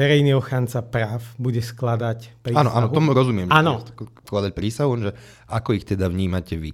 verejný 0.00 0.38
ochránca 0.38 0.80
práv 0.86 1.20
bude 1.36 1.58
skladať 1.58 2.30
prísahu. 2.40 2.62
Áno, 2.62 2.70
áno, 2.72 2.86
tomu 2.94 3.10
rozumiem. 3.10 3.50
Áno. 3.50 3.82
Skladať 4.26 4.52
prísahu, 4.54 4.92
že 5.02 5.10
ako 5.50 5.74
ich 5.74 5.84
teda 5.84 6.06
vnímate 6.06 6.54
vy. 6.54 6.72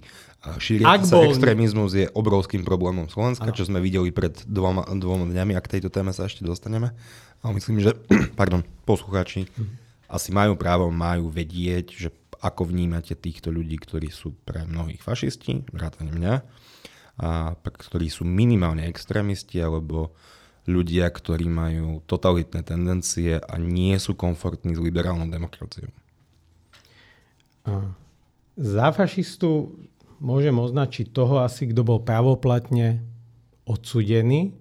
Šíriaci 0.55 1.11
sa 1.11 1.19
bol... 1.19 1.27
extrémizmus 1.27 1.91
je 1.91 2.07
obrovským 2.15 2.63
problémom 2.63 3.11
Slovenska, 3.11 3.51
ano. 3.51 3.57
čo 3.57 3.67
sme 3.67 3.83
videli 3.83 4.15
pred 4.15 4.31
dvoma, 4.47 4.87
dvoma 4.95 5.27
dňami, 5.27 5.51
ak 5.59 5.67
tejto 5.67 5.91
téme 5.91 6.15
sa 6.15 6.31
ešte 6.31 6.47
dostaneme. 6.47 6.95
Ale 7.43 7.51
myslím, 7.59 7.83
že 7.83 7.91
pardon, 8.39 8.63
poslucháči 8.87 9.51
mhm. 9.51 9.65
asi 10.07 10.31
majú 10.31 10.55
právo, 10.55 10.87
majú 10.87 11.27
vedieť, 11.27 11.87
že 11.91 12.09
ako 12.37 12.69
vnímate 12.69 13.17
týchto 13.17 13.49
ľudí, 13.49 13.81
ktorí 13.81 14.13
sú 14.13 14.31
pre 14.45 14.63
mnohých 14.63 15.01
fašisti, 15.01 15.65
vrátane 15.73 16.13
mňa, 16.13 16.33
a 17.17 17.57
ktorí 17.57 18.13
sú 18.13 18.29
minimálne 18.29 18.85
extrémisti, 18.85 19.57
alebo 19.57 20.13
ľudia, 20.69 21.09
ktorí 21.09 21.49
majú 21.49 22.03
totalitné 22.05 22.61
tendencie 22.61 23.41
a 23.41 23.55
nie 23.57 23.95
sú 23.97 24.13
komfortní 24.13 24.75
s 24.75 24.83
liberálnou 24.83 25.25
demokraciou. 25.31 25.89
Za 28.53 28.87
fašistu 28.93 29.73
môžem 30.19 30.55
označiť 30.55 31.13
toho 31.13 31.41
asi, 31.41 31.69
kto 31.69 31.81
bol 31.85 31.99
pravoplatne 32.01 33.01
odsudený 33.67 34.55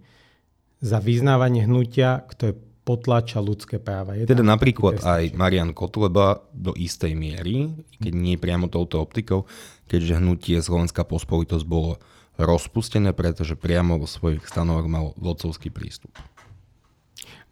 za 0.82 1.00
vyznávanie 1.00 1.64
hnutia, 1.64 2.24
kto 2.28 2.42
je 2.52 2.54
potláča 2.86 3.42
ľudské 3.42 3.82
práva. 3.82 4.14
Je 4.14 4.30
teda 4.30 4.46
napríklad 4.46 5.02
aj 5.02 5.34
Marian 5.34 5.74
Kotleba 5.74 6.46
do 6.54 6.70
istej 6.78 7.18
miery, 7.18 7.74
keď 7.98 8.12
nie 8.14 8.38
priamo 8.38 8.70
touto 8.70 9.02
optikou, 9.02 9.50
keďže 9.90 10.22
hnutie 10.22 10.62
Slovenská 10.62 11.02
pospolitosť 11.02 11.66
bolo 11.66 11.98
rozpustené, 12.38 13.10
pretože 13.10 13.58
priamo 13.58 13.98
vo 13.98 14.06
svojich 14.06 14.46
stanovoch 14.46 14.86
mal 14.86 15.04
vodcovský 15.18 15.74
prístup. 15.74 16.14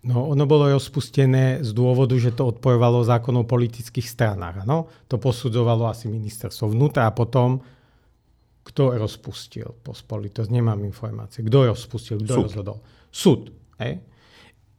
No, 0.05 0.29
ono 0.29 0.45
bolo 0.45 0.69
rozpustené 0.69 1.65
z 1.65 1.71
dôvodu, 1.73 2.13
že 2.21 2.37
to 2.37 2.53
odpojovalo 2.53 3.09
zákonov 3.09 3.49
politických 3.49 4.05
stranách. 4.05 4.69
No? 4.69 4.93
To 5.09 5.17
posudzovalo 5.17 5.89
asi 5.89 6.13
ministerstvo 6.13 6.69
vnútra 6.69 7.09
a 7.09 7.17
potom 7.17 7.65
kto 8.65 8.97
rozpustil 8.97 9.77
pospolitosť? 9.85 10.49
Nemám 10.49 10.81
informácie. 10.89 11.45
Kto 11.45 11.69
rozpustil? 11.69 12.25
Kto 12.25 12.33
súd. 12.33 12.45
rozhodol? 12.49 12.77
Súd. 13.13 13.53
Hej? 13.77 14.01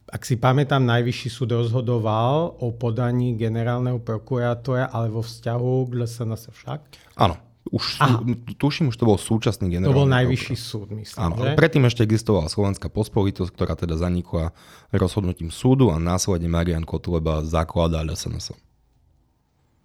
Ak 0.05 0.21
si 0.25 0.37
pamätám, 0.37 0.85
najvyšší 0.85 1.29
súd 1.29 1.49
rozhodoval 1.53 2.61
o 2.61 2.73
podaní 2.73 3.37
generálneho 3.37 4.01
prokurátora, 4.01 4.89
ale 4.89 5.09
vo 5.09 5.21
vzťahu 5.21 5.89
k 5.89 5.91
LSNS 6.01 6.43
však? 6.53 6.79
Áno. 7.17 7.37
Už, 7.65 7.97
Aha. 7.97 8.21
tuším, 8.61 8.93
už 8.93 8.97
to 9.01 9.09
bol 9.09 9.17
súčasný 9.17 9.73
generálny. 9.73 9.89
To 9.89 10.01
bol 10.05 10.05
najvyšší 10.05 10.53
súd, 10.53 10.93
myslím. 10.93 11.17
Áno, 11.17 11.33
že? 11.41 11.57
predtým 11.57 11.81
ešte 11.89 12.05
existovala 12.05 12.45
Slovenská 12.45 12.93
pospolitosť, 12.93 13.49
ktorá 13.49 13.73
teda 13.73 13.97
zanikla 13.97 14.53
rozhodnutím 14.93 15.49
súdu 15.49 15.89
a 15.89 15.97
následne 15.97 16.45
Marian 16.45 16.85
Kotleba 16.85 17.41
zakladal 17.41 18.13
SNS. 18.13 18.53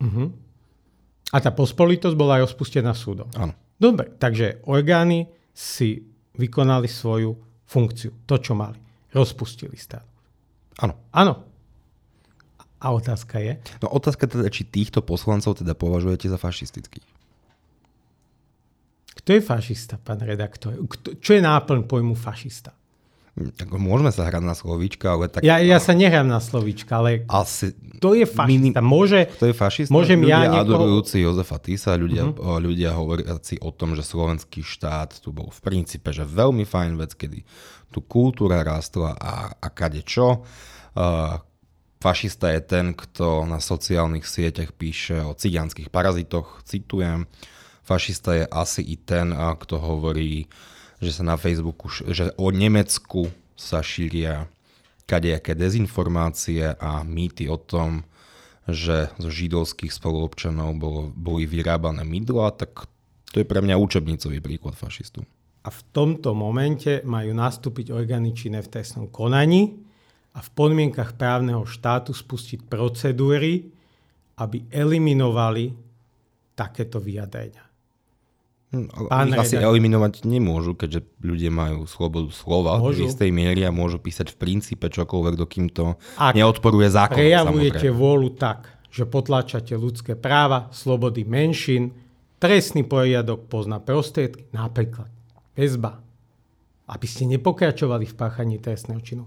Uh-huh. 0.04 0.28
A 1.32 1.36
tá 1.40 1.48
pospolitosť 1.48 2.12
bola 2.20 2.44
rozpustená 2.44 2.92
súdom. 2.92 3.32
Áno. 3.32 3.56
Dobre, 3.80 4.12
takže 4.20 4.60
orgány 4.68 5.24
si 5.56 6.04
vykonali 6.36 6.84
svoju 6.84 7.32
funkciu, 7.64 8.28
to, 8.28 8.36
čo 8.36 8.52
mali. 8.52 8.76
Rozpustili 9.16 9.74
stranu. 9.80 10.06
Áno. 10.84 10.94
Áno. 11.16 11.34
A 12.80 12.86
otázka 12.92 13.40
je? 13.40 13.60
No 13.84 13.92
otázka 13.92 14.28
teda, 14.28 14.48
či 14.48 14.68
týchto 14.68 15.04
poslancov 15.04 15.60
teda 15.60 15.76
považujete 15.76 16.28
za 16.28 16.40
fašistických. 16.40 17.04
Kto 19.20 19.28
je 19.36 19.40
fašista, 19.44 20.00
pán 20.00 20.24
redaktor? 20.24 20.76
Kto, 20.88 21.20
čo 21.20 21.36
je 21.36 21.44
náplň 21.44 21.84
pojmu 21.84 22.16
fašista? 22.16 22.72
Tak 23.34 23.70
môžeme 23.72 24.10
sa 24.10 24.26
hrať 24.26 24.42
na 24.42 24.58
slovíčka, 24.58 25.14
ale 25.14 25.30
tak... 25.30 25.46
Ja, 25.46 25.62
ja 25.62 25.78
sa 25.78 25.94
nehrám 25.94 26.26
na 26.26 26.42
slovíčka, 26.42 26.98
ale 26.98 27.24
asi 27.30 27.72
to 28.02 28.16
je 28.16 28.26
fašista. 28.26 28.82
Môže, 28.82 29.30
to 29.38 29.48
je 29.48 29.54
fašista? 29.54 29.92
Môžem 29.94 30.18
ľudia 30.20 30.34
ja 30.34 30.40
niekoho... 30.50 30.64
adorujúci 30.66 31.22
Jozefa 31.22 31.58
Tisa, 31.62 31.94
ľudia, 31.94 32.26
uh-huh. 32.26 32.58
ľudia 32.58 32.96
hovoriaci 32.96 33.62
o 33.62 33.70
tom, 33.70 33.94
že 33.94 34.02
slovenský 34.02 34.66
štát 34.66 35.22
tu 35.22 35.30
bol 35.30 35.52
v 35.52 35.60
princípe, 35.62 36.10
že 36.10 36.26
veľmi 36.26 36.66
fajn 36.66 36.98
vec, 36.98 37.12
kedy 37.14 37.46
tu 37.94 38.02
kultúra 38.02 38.66
rástla 38.66 39.14
a, 39.14 39.54
a 39.56 39.68
kade 39.70 40.02
čo. 40.02 40.42
Uh, 40.96 41.38
fašista 42.00 42.50
je 42.56 42.60
ten, 42.64 42.96
kto 42.96 43.44
na 43.44 43.60
sociálnych 43.60 44.24
sieťach 44.24 44.72
píše 44.74 45.20
o 45.20 45.36
cigánskych 45.36 45.92
parazitoch, 45.92 46.64
citujem, 46.64 47.28
fašista 47.84 48.32
je 48.32 48.44
asi 48.48 48.80
i 48.80 48.96
ten, 48.96 49.30
kto 49.36 49.76
hovorí, 49.76 50.48
že 51.00 51.10
sa 51.16 51.24
na 51.24 51.40
Facebooku, 51.40 51.88
že 51.88 52.30
o 52.36 52.52
Nemecku 52.52 53.32
sa 53.56 53.80
šíria 53.80 54.46
kadejaké 55.08 55.58
dezinformácie 55.58 56.76
a 56.76 57.02
mýty 57.02 57.50
o 57.50 57.58
tom, 57.58 58.06
že 58.70 59.10
zo 59.18 59.30
židovských 59.32 59.90
spoluobčanov 59.90 60.78
bolo, 60.78 61.02
boli 61.10 61.48
vyrábané 61.48 62.06
mydla, 62.06 62.54
tak 62.54 62.86
to 63.34 63.42
je 63.42 63.46
pre 63.48 63.58
mňa 63.58 63.80
učebnicový 63.80 64.38
príklad 64.38 64.78
fašistu. 64.78 65.26
A 65.60 65.68
v 65.68 65.80
tomto 65.92 66.32
momente 66.32 67.04
majú 67.04 67.36
nastúpiť 67.36 67.92
orgány 67.92 68.32
činné 68.32 68.64
v 68.64 68.70
trestnom 68.70 69.10
konaní 69.12 69.76
a 70.32 70.40
v 70.40 70.48
podmienkach 70.54 71.18
právneho 71.18 71.66
štátu 71.66 72.14
spustiť 72.14 72.64
procedúry, 72.70 73.68
aby 74.40 74.64
eliminovali 74.72 75.74
takéto 76.56 76.96
vyjadrenia. 76.96 77.69
Hm, 78.70 78.86
ale 79.10 79.34
ich 79.34 79.42
asi 79.50 79.58
eliminovať 79.58 80.22
nemôžu, 80.22 80.78
keďže 80.78 81.02
ľudia 81.26 81.50
majú 81.50 81.90
slobodu 81.90 82.30
slova 82.30 82.78
môžu. 82.78 83.02
v 83.02 83.10
istej 83.10 83.30
miery 83.34 83.66
a 83.66 83.74
môžu 83.74 83.98
písať 83.98 84.30
v 84.30 84.36
princípe 84.38 84.86
čokoľvek, 84.86 85.34
dokým 85.34 85.66
to 85.74 85.98
Ak 86.14 86.38
neodporuje 86.38 86.86
zákon. 86.86 87.18
prejavujete 87.18 87.90
vôľu 87.90 88.38
tak, 88.38 88.70
že 88.94 89.10
potláčate 89.10 89.74
ľudské 89.74 90.14
práva, 90.14 90.70
slobody 90.70 91.26
menšín, 91.26 91.98
trestný 92.38 92.86
poriadok 92.86 93.50
pozná 93.50 93.82
prostriedky, 93.82 94.46
napríklad 94.54 95.10
väzba, 95.58 95.98
aby 96.86 97.06
ste 97.10 97.26
nepokračovali 97.26 98.06
v 98.06 98.14
páchaní 98.14 98.62
trestného 98.62 99.02
činu. 99.02 99.26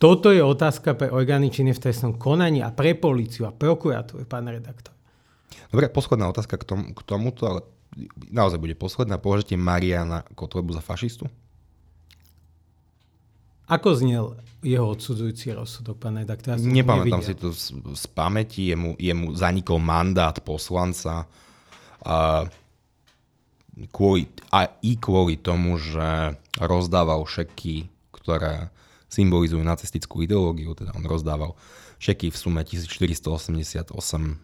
Toto 0.00 0.32
je 0.32 0.40
otázka 0.40 0.96
pre 0.96 1.12
orgány 1.12 1.52
činné 1.52 1.76
v 1.76 1.84
trestnom 1.84 2.16
konaní 2.16 2.64
a 2.64 2.72
pre 2.72 2.96
policiu 2.96 3.44
a 3.44 3.52
prokuratúru, 3.52 4.24
pán 4.24 4.48
redaktor. 4.48 4.96
Dobre, 5.68 5.92
posledná 5.92 6.32
otázka 6.32 6.56
k, 6.56 6.64
tom, 6.64 6.80
k 6.96 7.00
tomuto, 7.04 7.44
ale 7.44 7.60
naozaj 8.30 8.58
bude 8.58 8.74
posledná, 8.78 9.18
považujete 9.18 9.58
Mariana 9.58 10.22
Kotlebu 10.34 10.72
za 10.72 10.82
fašistu? 10.82 11.26
Ako 13.70 13.94
znel 13.94 14.34
jeho 14.66 14.90
odsudzujúci 14.90 15.54
rozsudok, 15.54 16.02
pán 16.02 16.18
redaktor? 16.18 16.58
Ja 16.58 16.66
Nepamätám 16.66 17.22
si 17.22 17.38
to 17.38 17.54
z, 17.54 17.70
z 17.94 18.04
pamäti, 18.10 18.74
jemu, 18.74 18.98
jemu 18.98 19.30
zanikol 19.38 19.78
mandát 19.78 20.34
poslanca 20.42 21.30
a, 22.02 22.44
kvôli, 23.94 24.26
a 24.50 24.66
i 24.82 24.98
kvôli 24.98 25.38
tomu, 25.38 25.78
že 25.78 26.34
rozdával 26.58 27.22
šeky, 27.22 27.86
ktoré 28.10 28.74
symbolizujú 29.06 29.62
nacistickú 29.62 30.26
ideológiu, 30.26 30.74
teda 30.74 30.90
on 30.94 31.06
rozdával 31.06 31.54
šeky 32.00 32.32
v 32.32 32.36
sume 32.36 32.64
1488 32.64 33.92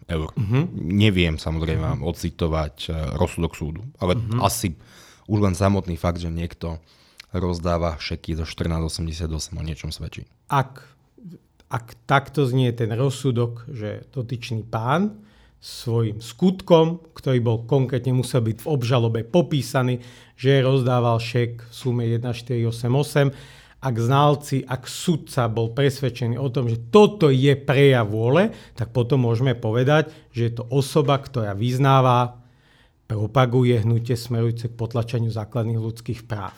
eur. 0.05 0.29
Uh-huh. 0.37 0.63
Neviem 0.77 1.41
samozrejme 1.41 1.97
uh-huh. 1.97 2.05
ocitovať 2.05 2.75
e, 2.87 2.89
rozsudok 3.17 3.57
súdu, 3.57 3.81
ale 3.97 4.13
uh-huh. 4.13 4.45
asi 4.45 4.77
už 5.25 5.41
len 5.41 5.57
samotný 5.57 5.97
fakt, 5.97 6.21
že 6.21 6.29
niekto 6.29 6.77
rozdáva 7.33 7.97
šeky 7.99 8.37
zo 8.37 8.45
1488 8.45 9.27
o 9.57 9.63
niečom 9.65 9.89
svedčí. 9.91 10.29
Ak, 10.47 10.85
ak 11.67 11.97
takto 12.07 12.45
znie 12.47 12.71
ten 12.71 12.93
rozsudok, 12.93 13.67
že 13.67 14.07
dotyčný 14.13 14.63
pán 14.63 15.27
svojim 15.57 16.21
skutkom, 16.21 17.01
ktorý 17.17 17.41
bol 17.41 17.57
konkrétne 17.65 18.13
musel 18.13 18.45
byť 18.45 18.61
v 18.61 18.69
obžalobe 18.69 19.19
popísaný, 19.25 19.99
že 20.37 20.61
rozdával 20.61 21.17
šek 21.17 21.65
v 21.67 21.73
sume 21.73 22.05
1488, 22.05 23.33
ak 23.77 23.95
znalci, 24.01 24.65
ak 24.65 24.89
sudca 24.89 25.45
bol 25.45 25.69
presvedčený 25.69 26.41
o 26.41 26.49
tom, 26.49 26.65
že 26.65 26.81
toto 26.89 27.29
je 27.29 27.53
prejav 27.53 28.09
vôle, 28.09 28.49
tak 28.73 28.89
potom 28.89 29.29
môžeme 29.29 29.53
povedať, 29.53 30.09
že 30.33 30.49
je 30.49 30.53
to 30.57 30.63
osoba, 30.73 31.21
ktorá 31.21 31.53
vyznáva, 31.53 32.41
propaguje 33.05 33.77
hnutie 33.85 34.17
smerujúce 34.17 34.73
k 34.73 34.77
potlačaniu 34.77 35.29
základných 35.29 35.77
ľudských 35.77 36.25
práv. 36.25 36.57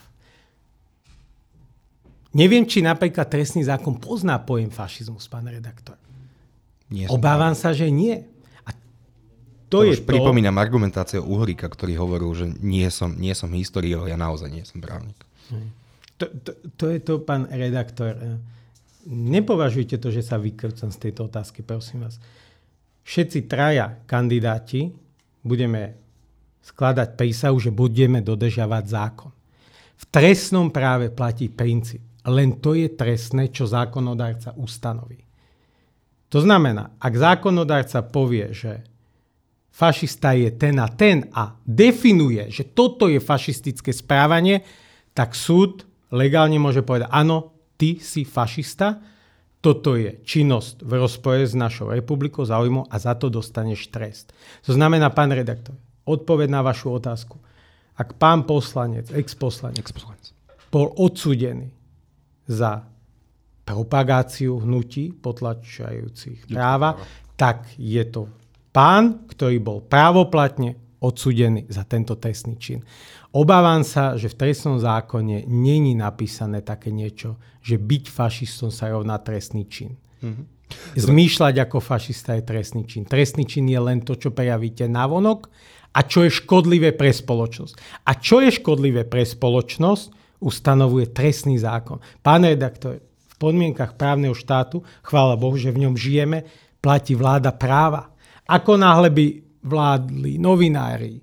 Neviem, 2.32 2.64
či 2.64 2.80
napríklad 2.80 3.26
trestný 3.28 3.66
zákon 3.68 4.00
pozná 4.00 4.40
pojem 4.40 4.72
fašizmus, 4.72 5.28
pán 5.28 5.50
redaktor. 5.50 6.00
Nie 6.88 7.10
Obávam 7.10 7.52
sa, 7.52 7.74
že 7.76 7.90
nie. 7.90 8.22
A 8.64 8.70
to, 9.68 9.84
to 9.84 9.92
je 9.92 9.98
už 9.98 10.02
to... 10.02 10.08
pripomínam 10.08 10.56
argumentáciu 10.56 11.20
Uhrika, 11.20 11.68
ktorý 11.68 12.00
hovoril, 12.00 12.30
že 12.32 12.46
nie 12.64 12.86
som, 12.88 13.12
nie 13.12 13.34
som 13.36 13.50
historiok, 13.52 14.08
ja 14.08 14.16
naozaj 14.16 14.48
nie 14.50 14.64
som 14.64 14.80
právnik. 14.80 15.18
Hmm 15.52 15.79
to, 16.20 16.26
to, 16.28 16.50
to 16.76 16.84
je 16.92 16.98
to, 17.00 17.14
pán 17.24 17.48
redaktor. 17.48 18.12
Nepovažujte 19.08 19.96
to, 19.96 20.12
že 20.12 20.20
sa 20.20 20.36
vykrcam 20.36 20.92
z 20.92 21.08
tejto 21.08 21.32
otázky, 21.32 21.64
prosím 21.64 22.04
vás. 22.04 22.20
Všetci 23.08 23.48
traja 23.48 23.96
kandidáti 24.04 24.92
budeme 25.40 25.96
skladať 26.60 27.16
prísahu, 27.16 27.56
že 27.56 27.72
budeme 27.72 28.20
dodržiavať 28.20 28.84
zákon. 28.84 29.32
V 29.96 30.04
trestnom 30.12 30.68
práve 30.68 31.08
platí 31.08 31.48
princíp. 31.48 32.04
Len 32.28 32.60
to 32.60 32.76
je 32.76 32.92
trestné, 32.92 33.48
čo 33.48 33.64
zákonodárca 33.64 34.52
ustanoví. 34.60 35.24
To 36.30 36.44
znamená, 36.44 37.00
ak 37.00 37.14
zákonodárca 37.16 38.04
povie, 38.04 38.52
že 38.52 38.84
fašista 39.72 40.36
je 40.36 40.52
ten 40.52 40.76
a 40.76 40.86
ten 40.92 41.26
a 41.32 41.56
definuje, 41.64 42.52
že 42.52 42.68
toto 42.68 43.08
je 43.08 43.18
fašistické 43.18 43.90
správanie, 43.96 44.60
tak 45.16 45.32
súd 45.32 45.89
legálne 46.14 46.58
môže 46.58 46.82
povedať, 46.82 47.08
áno, 47.10 47.54
ty 47.78 47.98
si 48.02 48.26
fašista, 48.26 49.00
toto 49.60 49.92
je 49.92 50.24
činnosť 50.24 50.80
v 50.80 50.92
rozpore 50.96 51.44
s 51.44 51.52
našou 51.52 51.92
republikou, 51.92 52.48
záujmom 52.48 52.88
a 52.88 52.96
za 52.96 53.12
to 53.16 53.28
dostaneš 53.28 53.92
trest. 53.92 54.32
To 54.64 54.72
znamená, 54.72 55.12
pán 55.12 55.28
redaktor, 55.32 55.76
odpoved 56.08 56.48
na 56.48 56.64
vašu 56.64 56.96
otázku. 56.96 57.36
Ak 58.00 58.16
pán 58.16 58.48
poslanec, 58.48 59.12
ex-poslanec, 59.12 59.76
ex-poslanec. 59.76 60.32
bol 60.72 60.88
odsúdený 60.96 61.68
za 62.48 62.88
propagáciu 63.68 64.64
hnutí 64.64 65.12
potlačajúcich 65.12 66.48
práva, 66.48 66.96
tak 67.36 67.68
je 67.76 68.00
to 68.08 68.32
pán, 68.72 69.28
ktorý 69.28 69.60
bol 69.60 69.78
právoplatne 69.84 70.89
odsúdený 71.00 71.66
za 71.72 71.88
tento 71.88 72.16
trestný 72.20 72.60
čin. 72.60 72.84
Obávam 73.32 73.80
sa, 73.82 74.14
že 74.20 74.28
v 74.28 74.38
trestnom 74.46 74.76
zákone 74.76 75.48
není 75.48 75.96
napísané 75.96 76.60
také 76.60 76.92
niečo, 76.92 77.40
že 77.64 77.80
byť 77.80 78.04
fašistom 78.12 78.68
sa 78.68 78.92
rovná 78.92 79.16
trestný 79.20 79.64
čin. 79.66 79.96
Mm-hmm. 80.20 80.46
Zmýšľať 80.94 81.54
ako 81.66 81.82
fašista 81.82 82.38
je 82.38 82.46
trestný 82.46 82.82
čin. 82.86 83.02
Trestný 83.08 83.42
čin 83.48 83.66
je 83.66 83.80
len 83.80 84.04
to, 84.06 84.14
čo 84.14 84.30
prejavíte 84.30 84.86
navonok 84.86 85.50
a 85.90 86.06
čo 86.06 86.22
je 86.22 86.30
škodlivé 86.30 86.94
pre 86.94 87.10
spoločnosť. 87.10 88.06
A 88.06 88.14
čo 88.14 88.38
je 88.38 88.54
škodlivé 88.54 89.02
pre 89.06 89.26
spoločnosť, 89.26 90.38
ustanovuje 90.40 91.10
trestný 91.10 91.58
zákon. 91.58 91.98
Pán 92.22 92.46
redaktor, 92.46 93.02
v 93.02 93.34
podmienkach 93.36 93.98
právneho 93.98 94.36
štátu, 94.36 94.80
chvála 95.02 95.34
Bohu, 95.34 95.58
že 95.58 95.74
v 95.74 95.88
ňom 95.88 95.94
žijeme, 95.98 96.46
platí 96.80 97.18
vláda 97.18 97.52
práva. 97.52 98.14
Ako 98.48 98.80
náhle 98.80 99.10
by 99.10 99.49
vládli 99.60 100.40
novinári, 100.40 101.20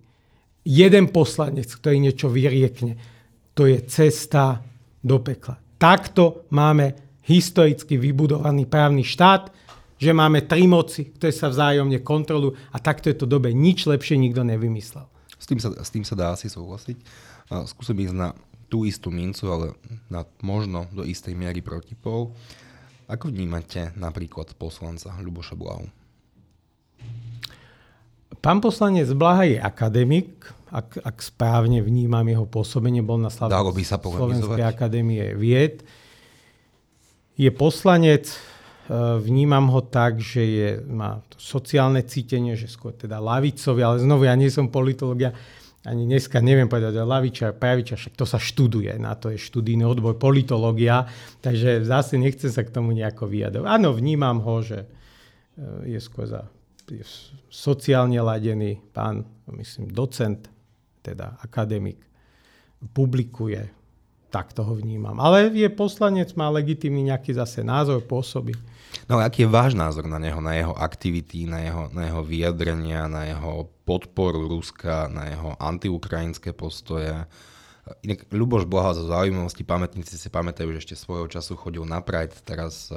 jeden 0.68 1.10
poslanec, 1.10 1.72
ktorý 1.72 1.98
niečo 1.98 2.28
vyriekne. 2.28 3.00
To 3.58 3.66
je 3.66 3.82
cesta 3.88 4.62
do 5.02 5.18
pekla. 5.24 5.58
Takto 5.80 6.46
máme 6.54 7.20
historicky 7.26 7.98
vybudovaný 7.98 8.70
právny 8.70 9.02
štát, 9.02 9.50
že 9.98 10.14
máme 10.14 10.46
tri 10.46 10.70
moci, 10.70 11.10
ktoré 11.10 11.34
sa 11.34 11.50
vzájomne 11.50 12.06
kontrolujú 12.06 12.54
a 12.70 12.78
takto 12.78 13.10
je 13.10 13.18
to 13.18 13.26
dobe 13.26 13.50
nič 13.50 13.90
lepšie 13.90 14.14
nikto 14.14 14.46
nevymyslel. 14.46 15.10
S 15.38 15.46
tým 15.50 15.58
sa, 15.58 15.74
s 15.74 15.90
tým 15.90 16.06
sa 16.06 16.14
dá 16.14 16.34
asi 16.38 16.50
súhlasiť. 16.50 16.98
Skúsim 17.66 17.98
ísť 18.06 18.14
na 18.14 18.38
tú 18.68 18.84
istú 18.84 19.10
mincu, 19.10 19.48
ale 19.50 19.66
na 20.12 20.28
možno 20.44 20.86
do 20.92 21.02
istej 21.02 21.34
miery 21.34 21.64
protipol. 21.64 22.36
Ako 23.08 23.32
vnímate 23.32 23.96
napríklad 23.96 24.54
poslanca 24.60 25.16
Ľuboša 25.18 25.56
Blahu? 25.56 25.88
Pán 28.28 28.60
poslanec 28.60 29.08
Blaha 29.16 29.48
je 29.48 29.58
akademik, 29.60 30.52
ak, 30.68 31.00
ak 31.00 31.18
správne 31.24 31.80
vnímam 31.80 32.28
jeho 32.28 32.44
pôsobenie, 32.44 33.00
bol 33.00 33.16
na 33.16 33.32
Slav- 33.32 33.52
Slovenskej 34.20 34.64
akadémie 34.68 35.24
vied. 35.32 35.88
Je 37.40 37.48
poslanec, 37.56 38.28
e, 38.28 38.38
vnímam 39.24 39.72
ho 39.72 39.80
tak, 39.80 40.20
že 40.20 40.44
je, 40.44 40.70
má 40.92 41.24
sociálne 41.40 42.04
cítenie, 42.04 42.60
že 42.60 42.68
skôr 42.68 42.92
teda 42.92 43.22
lavicový, 43.24 43.80
ale 43.80 44.04
znovu 44.04 44.28
ja 44.28 44.36
nie 44.36 44.52
som 44.52 44.68
politológia, 44.68 45.32
ani 45.88 46.04
dneska 46.04 46.44
neviem 46.44 46.68
povedať, 46.68 47.00
že 47.00 47.04
lavičar, 47.08 47.50
pravičar, 47.56 47.96
však 47.96 48.20
to 48.20 48.28
sa 48.28 48.36
študuje, 48.36 48.92
na 49.00 49.16
to 49.16 49.32
je 49.32 49.40
študijný 49.40 49.88
odbor 49.88 50.20
politológia, 50.20 51.08
takže 51.40 51.88
zase 51.88 52.20
nechcem 52.20 52.52
sa 52.52 52.68
k 52.68 52.76
tomu 52.76 52.92
nejako 52.92 53.24
vyjadrovať. 53.24 53.72
Áno, 53.72 53.96
vnímam 53.96 54.44
ho, 54.44 54.60
že 54.60 54.84
e, 54.84 55.96
je 55.96 56.00
skôr 56.04 56.28
za 56.28 56.44
sociálne 57.52 58.20
ladený 58.20 58.80
pán, 58.96 59.28
myslím, 59.52 59.92
docent 59.92 60.48
teda 61.04 61.40
akademik, 61.44 62.00
publikuje, 62.92 63.64
tak 64.28 64.52
toho 64.52 64.76
vnímam. 64.76 65.16
Ale 65.24 65.48
je 65.56 65.68
poslanec, 65.72 66.36
má 66.36 66.52
legitimný 66.52 67.08
nejaký 67.08 67.32
zase 67.36 67.64
názor, 67.64 68.04
pôsoby. 68.04 68.56
No 69.08 69.20
ale 69.20 69.32
aký 69.32 69.48
je 69.48 69.50
váš 69.52 69.72
názor 69.76 70.04
na 70.08 70.20
neho, 70.20 70.44
na 70.44 70.56
jeho 70.56 70.76
aktivity, 70.76 71.48
na 71.48 71.64
jeho, 71.64 71.88
na 71.96 72.12
jeho 72.12 72.22
vyjadrenia, 72.24 73.08
na 73.08 73.24
jeho 73.24 73.72
podporu 73.88 74.48
Ruska, 74.52 75.08
na 75.08 75.32
jeho 75.32 75.56
antiukrajinské 75.56 76.52
postoje? 76.52 77.16
Inak 78.04 78.28
Luboš 78.36 78.68
Blaha 78.68 78.92
zo 78.92 79.08
zaujímavosti 79.08 79.64
pamätníci 79.64 80.20
si 80.20 80.28
pamätajú, 80.28 80.76
že 80.76 80.84
ešte 80.84 81.00
svojho 81.00 81.32
času 81.32 81.56
chodil 81.56 81.88
na 81.88 82.04
Pride, 82.04 82.36
teraz 82.44 82.92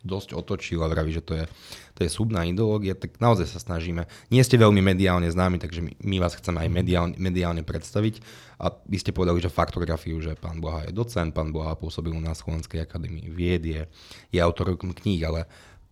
dosť 0.00 0.32
otočil 0.32 0.80
a 0.80 0.88
vraví, 0.88 1.12
že 1.12 1.20
to 1.20 1.36
je, 1.36 1.44
to 1.92 2.00
je 2.04 2.10
súbna 2.10 2.48
ideológia, 2.48 2.96
tak 2.96 3.20
naozaj 3.20 3.44
sa 3.52 3.60
snažíme. 3.60 4.08
Nie 4.32 4.40
ste 4.40 4.56
veľmi 4.56 4.80
mediálne 4.80 5.28
známi, 5.28 5.60
takže 5.60 5.84
my, 5.84 5.92
my 6.00 6.16
vás 6.24 6.32
chceme 6.40 6.56
aj 6.64 6.68
mediálne, 6.72 7.14
mediálne 7.20 7.62
predstaviť. 7.62 8.24
A 8.60 8.72
vy 8.88 8.96
ste 8.96 9.12
povedali, 9.12 9.44
že 9.44 9.52
faktografiu, 9.52 10.16
že 10.24 10.36
pán 10.36 10.60
Blaha 10.60 10.88
je 10.88 10.96
docent, 10.96 11.32
pán 11.32 11.52
Blaha 11.52 11.76
pôsobil 11.76 12.12
na 12.16 12.32
Slovenskej 12.32 12.80
akadémii 12.80 13.28
vied, 13.28 13.64
je, 13.64 13.82
je 14.32 14.38
autor 14.40 14.72
kníh, 14.76 15.20
ale 15.24 15.44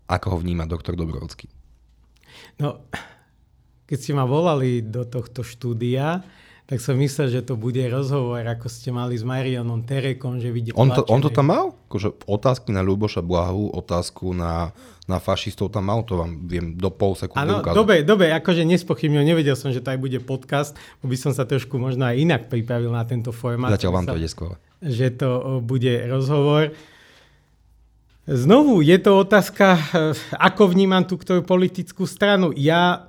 ako 0.09 0.37
ho 0.37 0.39
vníma 0.41 0.65
doktor 0.65 0.97
Dobrovský? 0.97 1.53
No, 2.57 2.89
keď 3.85 3.99
ste 4.01 4.13
ma 4.17 4.25
volali 4.25 4.85
do 4.85 5.05
tohto 5.05 5.45
štúdia, 5.45 6.25
tak 6.69 6.85
som 6.85 7.01
myslel, 7.01 7.33
že 7.33 7.41
to 7.41 7.57
bude 7.57 7.81
rozhovor, 7.89 8.45
ako 8.45 8.69
ste 8.69 8.93
mali 8.93 9.17
s 9.17 9.25
Marianom 9.25 9.89
Terekom, 9.89 10.37
že 10.37 10.53
vidíte... 10.53 10.77
On 10.77 10.93
to, 10.93 11.01
on 11.09 11.25
to 11.25 11.33
tam 11.33 11.49
mal? 11.49 11.73
Akože 11.89 12.13
otázky 12.29 12.77
na 12.77 12.85
Ľuboša 12.85 13.25
Blahu, 13.25 13.73
otázku 13.73 14.37
na, 14.37 14.77
na 15.09 15.17
fašistov 15.17 15.73
tam 15.73 15.89
mal, 15.89 16.05
to 16.05 16.21
vám 16.21 16.45
viem 16.45 16.77
do 16.77 16.93
pol 16.93 17.17
sekundy 17.17 17.41
Áno, 17.41 17.65
dobre, 17.73 18.05
dobre, 18.05 18.29
akože 18.37 18.69
nespochybnil, 18.69 19.25
nevedel 19.25 19.57
som, 19.57 19.73
že 19.73 19.81
to 19.81 19.97
aj 19.97 19.97
bude 19.97 20.21
podcast, 20.29 20.77
by 21.01 21.17
som 21.17 21.33
sa 21.33 21.49
trošku 21.49 21.81
možno 21.81 22.05
aj 22.05 22.21
inak 22.21 22.43
pripravil 22.53 22.93
na 22.93 23.09
tento 23.09 23.33
formát. 23.33 23.73
Zatiaľ 23.73 24.05
vám 24.05 24.07
to 24.13 24.21
ide 24.21 24.29
skôr. 24.29 24.61
Že 24.85 25.07
to 25.17 25.31
bude 25.65 26.05
rozhovor. 26.05 26.77
Znovu, 28.29 28.85
je 28.85 29.01
to 29.01 29.25
otázka, 29.25 29.67
e, 29.73 29.81
ako 30.37 30.77
vnímam 30.77 31.01
tú 31.09 31.17
ktorú 31.17 31.49
politickú 31.49 32.05
stranu. 32.05 32.53
Ja 32.53 33.08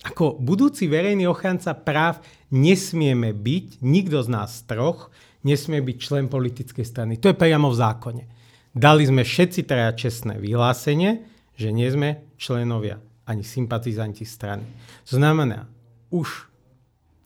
ako 0.00 0.40
budúci 0.40 0.88
verejný 0.88 1.28
ochranca 1.28 1.76
práv 1.76 2.24
nesmieme 2.48 3.36
byť, 3.36 3.84
nikto 3.84 4.24
z 4.24 4.28
nás 4.32 4.64
troch, 4.64 5.12
nesmie 5.44 5.84
byť 5.84 5.96
člen 6.00 6.26
politickej 6.32 6.86
strany. 6.88 7.20
To 7.20 7.32
je 7.32 7.36
priamo 7.36 7.68
v 7.68 7.80
zákone. 7.80 8.24
Dali 8.72 9.04
sme 9.04 9.26
všetci 9.26 9.68
traja 9.68 9.92
čestné 9.92 10.40
vyhlásenie, 10.40 11.26
že 11.52 11.68
nie 11.68 11.88
sme 11.92 12.24
členovia 12.40 12.96
ani 13.28 13.44
sympatizanti 13.44 14.24
strany. 14.24 14.64
To 15.12 15.20
znamená, 15.20 15.68
už 16.08 16.48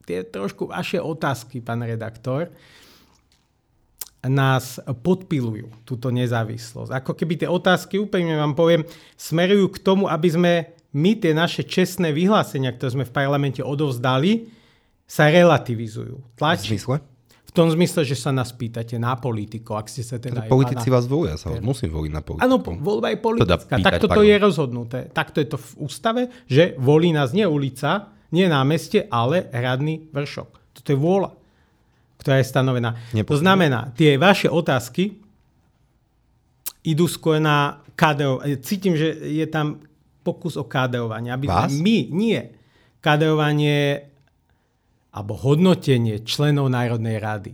tie 0.05 0.27
trošku 0.27 0.69
vaše 0.69 0.99
otázky, 0.99 1.63
pán 1.63 1.81
redaktor, 1.87 2.51
nás 4.25 4.81
podpilujú 4.81 5.69
túto 5.85 6.09
nezávislosť. 6.09 6.91
Ako 6.97 7.13
keby 7.13 7.45
tie 7.45 7.49
otázky, 7.49 8.01
úplne 8.01 8.41
vám 8.41 8.57
poviem, 8.57 8.83
smerujú 9.21 9.77
k 9.77 9.83
tomu, 9.85 10.09
aby 10.09 10.29
sme 10.33 10.53
my 10.95 11.19
tie 11.19 11.35
naše 11.35 11.67
čestné 11.67 12.15
vyhlásenia, 12.15 12.71
ktoré 12.71 13.03
sme 13.03 13.05
v 13.05 13.13
parlamente 13.13 13.61
odovzdali, 13.61 14.47
sa 15.05 15.29
relativizujú. 15.29 16.23
Tlač, 16.39 16.71
v 16.71 16.79
zmysle? 16.79 16.97
V 17.45 17.53
tom 17.53 17.71
zmysle, 17.71 18.03
že 18.03 18.19
sa 18.19 18.35
nás 18.35 18.51
pýtate 18.51 18.99
na 18.99 19.15
politiku, 19.15 19.79
ak 19.79 19.87
ste 19.87 20.03
sa 20.03 20.19
teda... 20.19 20.47
Politici 20.51 20.91
vás 20.91 21.07
volia, 21.07 21.39
sa 21.39 21.55
vás 21.55 21.63
musím 21.63 21.91
voliť 21.93 22.11
na 22.11 22.23
politiku. 22.23 22.47
Áno, 22.47 22.57
voľba 22.63 23.15
je 23.15 23.19
politická. 23.23 23.75
Teda 23.79 23.95
Takto 23.95 24.07
to 24.11 24.23
je 24.27 24.35
rozhodnuté. 24.39 24.99
Takto 25.11 25.39
je 25.39 25.49
to 25.55 25.59
v 25.59 25.71
ústave, 25.87 26.23
že 26.51 26.75
volí 26.83 27.15
nás 27.15 27.31
nie 27.31 27.47
ulica, 27.47 28.11
nie 28.35 28.51
námestie, 28.51 29.07
ale 29.07 29.47
radný 29.55 30.11
vršok. 30.11 30.49
Toto 30.75 30.89
je 30.91 30.99
vôľa, 30.99 31.31
ktorá 32.19 32.43
je 32.43 32.47
stanovená. 32.51 32.91
Nepočujem. 33.15 33.31
To 33.31 33.37
znamená, 33.39 33.81
tie 33.95 34.19
vaše 34.19 34.51
otázky 34.51 35.15
idú 36.83 37.07
skôr 37.07 37.39
na 37.39 37.79
KDO. 37.95 38.43
Cítim, 38.67 38.99
že 38.99 39.15
je 39.15 39.47
tam 39.47 39.79
pokus 40.25 40.57
o 40.57 40.65
kádeovanie. 40.65 41.29
Aby 41.29 41.47
Vás? 41.53 41.71
My, 41.77 42.09
nie. 42.09 42.41
Kádeovanie 43.05 44.09
alebo 45.15 45.37
hodnotenie 45.39 46.25
členov 46.25 46.73
Národnej 46.73 47.23
rady. 47.23 47.53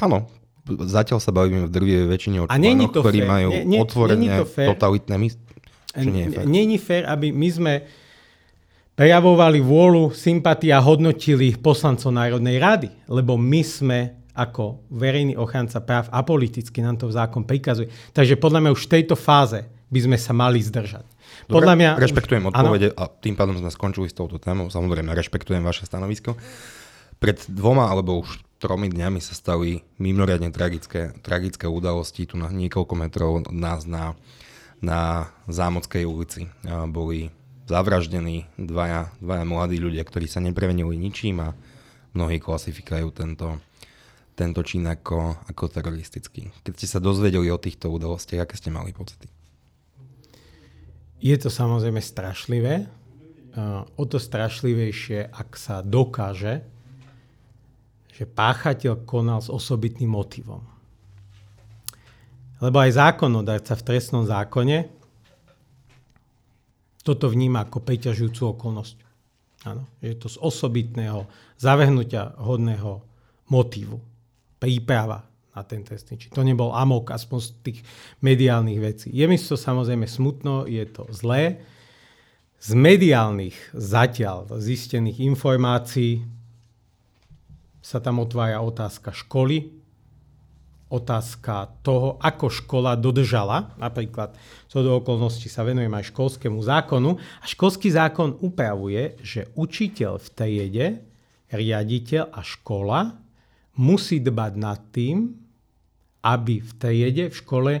Áno, 0.00 0.30
zatiaľ 0.64 1.20
sa 1.20 1.34
bavíme 1.34 1.68
v 1.68 1.72
drvivej 1.74 2.06
väčšine 2.08 2.36
o 2.40 2.46
členoch, 2.48 2.92
ktorí 2.94 3.20
fair. 3.20 3.28
majú 3.28 3.48
nie, 3.52 3.62
nie, 3.66 3.80
otvorené 3.82 4.26
totalitné 4.46 5.16
mysl. 5.20 5.38
Není 6.46 6.78
fér, 6.78 7.10
aby 7.10 7.34
my 7.34 7.48
sme 7.50 7.74
prejavovali 8.94 9.58
vôľu, 9.58 10.14
sympatia 10.14 10.78
a 10.78 10.84
hodnotili 10.84 11.56
poslancov 11.58 12.14
Národnej 12.14 12.56
rady, 12.62 12.88
lebo 13.10 13.34
my 13.34 13.60
sme 13.60 13.98
ako 14.30 14.86
verejný 14.94 15.34
ochranca 15.36 15.82
práv 15.82 16.06
a 16.08 16.22
politicky 16.22 16.80
nám 16.80 16.96
to 16.96 17.10
zákon 17.10 17.42
prikazuje. 17.44 17.90
Takže 18.14 18.38
podľa 18.38 18.60
mňa 18.62 18.70
už 18.72 18.86
v 18.86 18.92
tejto 18.96 19.18
fáze 19.18 19.66
by 19.90 20.00
sme 20.06 20.16
sa 20.16 20.30
mali 20.30 20.62
zdržať. 20.62 21.02
Podľa 21.48 21.74
mňa... 21.78 21.90
Rešpektujem 21.96 22.44
odpovede 22.50 22.92
ano. 22.92 22.98
a 22.98 23.04
tým 23.08 23.38
pádom 23.38 23.56
sme 23.56 23.70
skončili 23.72 24.10
s 24.10 24.16
touto 24.16 24.36
témou. 24.36 24.68
Samozrejme, 24.68 25.14
rešpektujem 25.14 25.64
vaše 25.64 25.88
stanovisko. 25.88 26.36
Pred 27.20 27.52
dvoma 27.52 27.88
alebo 27.88 28.20
už 28.20 28.40
tromi 28.60 28.92
dňami 28.92 29.20
sa 29.24 29.32
stali 29.32 29.84
mimoriadne 29.96 30.52
tragické, 30.52 31.16
tragické 31.24 31.64
udalosti 31.64 32.28
tu 32.28 32.36
na 32.36 32.52
niekoľko 32.52 32.94
metrov 32.96 33.44
od 33.44 33.56
nás 33.56 33.88
na, 33.88 34.12
na 34.84 35.32
Zámodskej 35.48 36.04
ulici. 36.04 36.52
Boli 36.92 37.32
zavraždení 37.70 38.50
dvaja, 38.60 39.14
dvaja 39.22 39.44
mladí 39.48 39.80
ľudia, 39.80 40.04
ktorí 40.04 40.28
sa 40.28 40.44
neprevenili 40.44 40.98
ničím 40.98 41.40
a 41.40 41.56
mnohí 42.12 42.42
klasifikajú 42.42 43.14
tento, 43.14 43.62
tento 44.34 44.60
čin 44.66 44.84
ako, 44.90 45.46
ako 45.46 45.64
teroristický. 45.70 46.50
Keď 46.66 46.72
ste 46.74 46.88
sa 46.88 46.98
dozvedeli 46.98 47.46
o 47.48 47.62
týchto 47.62 47.88
udalostiach, 47.88 48.44
aké 48.44 48.58
ste 48.58 48.74
mali 48.74 48.90
pocity? 48.90 49.30
Je 51.20 51.36
to 51.36 51.52
samozrejme 51.52 52.00
strašlivé. 52.00 52.88
O 54.00 54.04
to 54.08 54.16
strašlivejšie, 54.16 55.28
ak 55.28 55.52
sa 55.54 55.84
dokáže, 55.84 56.64
že 58.16 58.24
páchateľ 58.24 59.04
konal 59.04 59.40
s 59.44 59.52
osobitným 59.52 60.12
motivom. 60.12 60.64
Lebo 62.60 62.76
aj 62.80 62.96
zákonodárca 62.96 63.72
v 63.76 63.86
trestnom 63.86 64.24
zákone 64.28 64.92
toto 67.00 67.32
vníma 67.32 67.64
ako 67.64 67.80
preťažujúcu 67.80 68.42
okolnosť. 68.56 68.96
Áno, 69.64 69.88
je 70.04 70.12
to 70.16 70.28
z 70.28 70.36
osobitného, 70.36 71.24
zavehnutia 71.56 72.36
hodného 72.36 73.00
motivu. 73.48 74.00
Príprava 74.60 75.24
na 75.50 75.62
ten 75.66 75.82
trestný 75.82 76.14
čin. 76.18 76.30
To 76.30 76.46
nebol 76.46 76.70
amok, 76.70 77.10
aspoň 77.10 77.38
z 77.42 77.48
tých 77.62 77.78
mediálnych 78.22 78.80
vecí. 78.80 79.08
Je 79.10 79.26
mi 79.26 79.34
to 79.34 79.58
samozrejme 79.58 80.06
smutno, 80.06 80.66
je 80.66 80.84
to 80.86 81.10
zlé. 81.10 81.62
Z 82.60 82.76
mediálnych 82.76 83.56
zatiaľ 83.74 84.46
zistených 84.60 85.24
informácií 85.26 86.22
sa 87.80 87.98
tam 87.98 88.20
otvája 88.22 88.60
otázka 88.60 89.10
školy, 89.10 89.80
otázka 90.90 91.70
toho, 91.86 92.18
ako 92.18 92.50
škola 92.50 92.98
dodržala, 92.98 93.74
napríklad 93.78 94.34
co 94.66 94.78
do 94.82 94.98
okolností 94.98 95.46
sa 95.46 95.62
venujem 95.62 95.90
aj 95.90 96.10
školskému 96.10 96.60
zákonu, 96.60 97.16
a 97.16 97.44
školský 97.46 97.94
zákon 97.94 98.38
upravuje, 98.42 99.16
že 99.22 99.48
učiteľ 99.54 100.18
v 100.18 100.28
triede, 100.34 100.86
riaditeľ 101.50 102.30
a 102.34 102.42
škola 102.42 103.19
musí 103.80 104.20
dbať 104.20 104.52
nad 104.60 104.76
tým, 104.92 105.32
aby 106.20 106.60
v 106.60 106.70
triede, 106.76 107.24
v 107.32 107.36
škole 107.40 107.72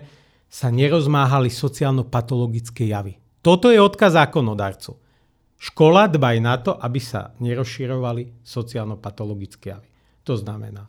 sa 0.48 0.72
nerozmáhali 0.72 1.52
sociálno-patologické 1.52 2.88
javy. 2.88 3.20
Toto 3.44 3.68
je 3.68 3.76
odkaz 3.76 4.16
zákonodarcu. 4.16 4.96
Škola 5.60 6.08
dbaj 6.08 6.36
na 6.40 6.56
to, 6.56 6.72
aby 6.72 6.96
sa 6.96 7.36
nerozširovali 7.36 8.40
sociálno-patologické 8.40 9.76
javy. 9.76 9.88
To 10.24 10.40
znamená 10.40 10.88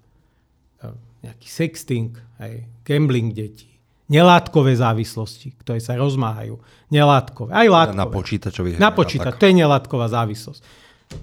e, 0.80 0.96
nejaký 1.28 1.48
sexting, 1.52 2.16
aj 2.40 2.64
gambling 2.88 3.36
detí, 3.36 3.68
nelátkové 4.08 4.80
závislosti, 4.80 5.60
ktoré 5.60 5.84
sa 5.84 6.00
rozmáhajú. 6.00 6.56
Nelátkové, 6.88 7.52
aj 7.52 7.68
látkové. 7.68 8.00
Na 8.00 8.08
počítačových 8.08 8.76
Na 8.80 8.92
počítač, 8.96 9.36
to 9.36 9.44
je 9.44 9.60
nelátková 9.60 10.08
závislosť 10.08 10.64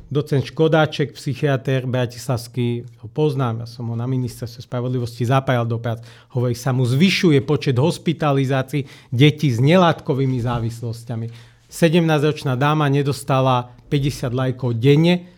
docent 0.08 0.44
Škodáček, 0.44 1.12
psychiatr 1.12 1.84
bratislavský, 1.84 2.88
ho 3.04 3.08
poznám, 3.12 3.64
ja 3.64 3.66
som 3.68 3.88
ho 3.92 3.96
na 3.96 4.08
ministerstve 4.08 4.64
spravodlivosti 4.64 5.28
zapájal 5.28 5.68
do 5.68 5.76
prác, 5.76 6.00
hovorí, 6.32 6.56
sa 6.56 6.72
mu 6.72 6.88
zvyšuje 6.88 7.44
počet 7.44 7.76
hospitalizácií 7.76 8.88
detí 9.12 9.52
s 9.52 9.60
nelátkovými 9.60 10.40
závislosťami. 10.40 11.26
17-ročná 11.68 12.56
dáma 12.56 12.88
nedostala 12.88 13.76
50 13.92 14.32
lajkov 14.32 14.80
denne, 14.80 15.28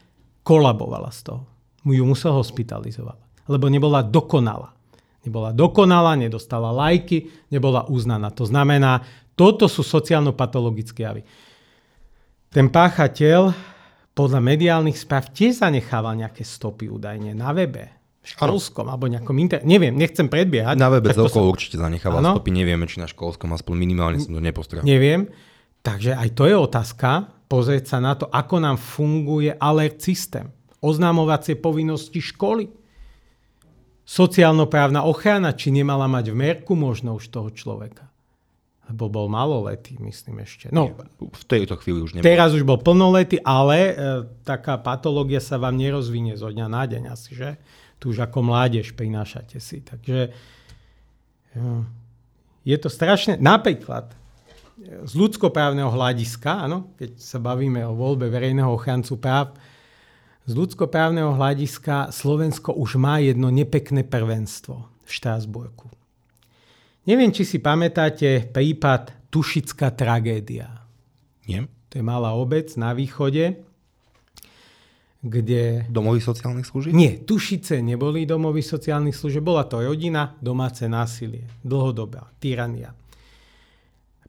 kolabovala 0.46 1.10
z 1.10 1.30
toho. 1.30 1.42
Mu 1.82 1.98
ju 1.98 2.04
musel 2.06 2.30
hospitalizovať, 2.34 3.18
lebo 3.50 3.66
nebola 3.66 4.06
dokonalá. 4.06 4.70
Nebola 5.20 5.52
dokonalá, 5.52 6.16
nedostala 6.16 6.72
lajky, 6.72 7.28
nebola 7.52 7.84
uznaná. 7.90 8.32
To 8.32 8.48
znamená, 8.48 9.04
toto 9.36 9.68
sú 9.68 9.84
sociálno-patologické 9.84 11.04
javy. 11.04 11.22
Ten 12.50 12.72
páchateľ 12.72 13.52
podľa 14.14 14.40
mediálnych 14.42 14.98
správ 14.98 15.30
tiež 15.30 15.62
zanechával 15.62 16.18
nejaké 16.18 16.42
stopy 16.42 16.90
údajne 16.90 17.32
na 17.32 17.54
webe. 17.54 17.88
Školskom 18.20 18.84
ano. 18.84 18.92
alebo 18.94 19.08
nejakom 19.08 19.36
inter... 19.40 19.64
Neviem, 19.64 19.96
nechcem 19.96 20.28
predbiehať. 20.28 20.76
Na 20.76 20.92
webe 20.92 21.08
celkovo 21.08 21.48
som... 21.48 21.54
určite 21.56 21.80
zanechával 21.80 22.20
ano. 22.20 22.36
stopy, 22.36 22.52
nevieme, 22.52 22.84
či 22.84 23.00
na 23.00 23.08
školskom, 23.08 23.48
aspoň 23.56 23.74
minimálne 23.80 24.20
som 24.20 24.36
to 24.36 24.44
nepostrel. 24.44 24.84
Neviem. 24.84 25.32
Takže 25.80 26.12
aj 26.12 26.28
to 26.36 26.44
je 26.44 26.52
otázka, 26.52 27.32
pozrieť 27.48 27.96
sa 27.96 27.98
na 28.04 28.12
to, 28.12 28.28
ako 28.28 28.60
nám 28.60 28.76
funguje 28.76 29.56
alert 29.56 30.04
systém, 30.04 30.52
oznámovacie 30.84 31.56
povinnosti 31.56 32.20
školy. 32.20 32.68
sociálnoprávna 34.04 35.06
ochrana, 35.06 35.54
či 35.54 35.70
nemala 35.70 36.10
mať 36.10 36.34
v 36.34 36.36
merku 36.36 36.74
možno 36.74 37.14
už 37.14 37.30
toho 37.30 37.48
človeka. 37.54 38.09
Lebo 38.90 39.06
bol 39.06 39.30
maloletý, 39.30 39.94
myslím 40.02 40.42
ešte. 40.42 40.66
No, 40.74 40.90
v 41.22 41.44
tejto 41.46 41.78
chvíli 41.78 42.02
už 42.02 42.18
nebol. 42.18 42.26
Teraz 42.26 42.50
už 42.50 42.66
bol 42.66 42.82
plnoletý, 42.82 43.38
ale 43.46 43.78
e, 43.78 43.92
taká 44.42 44.82
patológia 44.82 45.38
sa 45.38 45.62
vám 45.62 45.78
nerozvinie 45.78 46.34
zo 46.34 46.50
dňa 46.50 46.66
na 46.66 46.82
deň 46.90 47.02
asi, 47.06 47.38
že? 47.38 47.54
Tu 48.02 48.10
už 48.10 48.26
ako 48.26 48.42
mládež 48.42 48.98
prinášate 48.98 49.62
si. 49.62 49.78
Takže 49.78 50.34
e, 51.54 51.60
je 52.66 52.76
to 52.82 52.90
strašné. 52.90 53.38
Napríklad, 53.38 54.10
e, 54.10 55.06
z 55.06 55.12
ľudskoprávneho 55.14 55.94
hľadiska, 55.94 56.66
áno, 56.66 56.90
keď 56.98 57.14
sa 57.22 57.38
bavíme 57.38 57.86
o 57.86 57.94
voľbe 57.94 58.26
verejného 58.26 58.74
ochrancu 58.74 59.22
práv, 59.22 59.54
z 60.50 60.58
ľudskoprávneho 60.58 61.38
hľadiska 61.38 62.10
Slovensko 62.10 62.74
už 62.74 62.98
má 62.98 63.22
jedno 63.22 63.54
nepekné 63.54 64.02
prvenstvo 64.02 64.82
v 65.06 65.10
Štrásburku. 65.14 65.99
Neviem, 67.08 67.32
či 67.32 67.48
si 67.48 67.58
pamätáte 67.62 68.50
prípad 68.52 69.32
Tušická 69.32 69.94
tragédia. 69.94 70.84
Nie. 71.46 71.64
To 71.90 71.98
je 71.98 72.04
malá 72.06 72.38
obec 72.38 72.70
na 72.78 72.94
východe, 72.94 73.58
kde... 75.20 75.84
Domovy 75.90 76.22
sociálnych 76.22 76.64
služieb? 76.64 76.96
Nie, 76.96 77.20
Tušice 77.20 77.82
neboli 77.82 78.24
domovy 78.24 78.64
sociálnych 78.64 79.12
služieb. 79.12 79.44
Bola 79.44 79.66
to 79.66 79.82
rodina, 79.82 80.38
domáce 80.38 80.86
násilie. 80.86 81.44
Dlhodobá, 81.60 82.30
tyrania. 82.40 82.94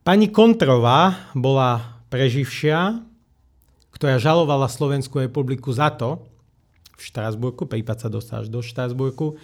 Pani 0.02 0.34
Kontrová 0.34 1.32
bola 1.38 2.02
preživšia, 2.10 2.98
ktorá 3.94 4.18
žalovala 4.18 4.66
Slovenskú 4.66 5.22
republiku 5.22 5.70
za 5.70 5.94
to, 5.94 6.26
v 6.98 7.02
Štrasburku, 7.06 7.66
prípad 7.66 7.98
sa 7.98 8.10
dostal 8.10 8.46
až 8.46 8.50
do 8.50 8.62
Štrasburku, 8.62 9.38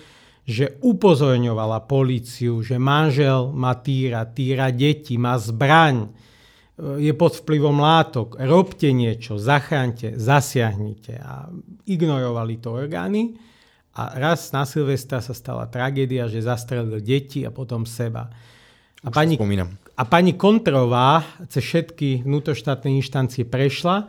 že 0.48 0.80
upozorňovala 0.80 1.84
políciu, 1.84 2.64
že 2.64 2.80
manžel 2.80 3.52
má 3.52 3.76
týra, 3.76 4.24
týra 4.24 4.72
deti, 4.72 5.20
má 5.20 5.36
zbraň, 5.36 6.08
je 6.78 7.10
pod 7.18 7.34
vplyvom 7.44 7.82
látok, 7.82 8.38
robte 8.40 8.94
niečo, 8.94 9.42
zachránte, 9.42 10.16
zasiahnite. 10.16 11.20
A 11.20 11.50
ignorovali 11.90 12.62
to 12.62 12.70
orgány. 12.78 13.34
A 13.98 14.14
raz 14.14 14.54
na 14.54 14.62
Silvestra 14.62 15.26
sa 15.26 15.34
stala 15.34 15.66
tragédia, 15.66 16.30
že 16.30 16.46
zastrelil 16.46 17.02
deti 17.02 17.42
a 17.44 17.50
potom 17.50 17.84
seba. 17.90 18.30
A 19.02 19.10
pani, 19.10 19.42
a 19.98 20.04
pani 20.06 20.38
Kontrová 20.38 21.26
cez 21.50 21.66
všetky 21.66 22.22
vnútroštátne 22.22 22.94
inštancie 22.94 23.42
prešla 23.50 24.06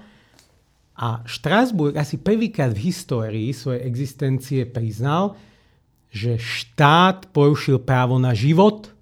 a 0.99 1.25
Štrásburg 1.25 1.97
asi 1.97 2.21
prvýkrát 2.21 2.77
v 2.77 2.93
histórii 2.93 3.49
svojej 3.57 3.81
existencie 3.89 4.69
priznal, 4.69 5.41
že 6.09 6.41
štát 6.41 7.29
porušil 7.31 7.81
právo 7.81 8.17
na 8.17 8.33
život 8.33 8.93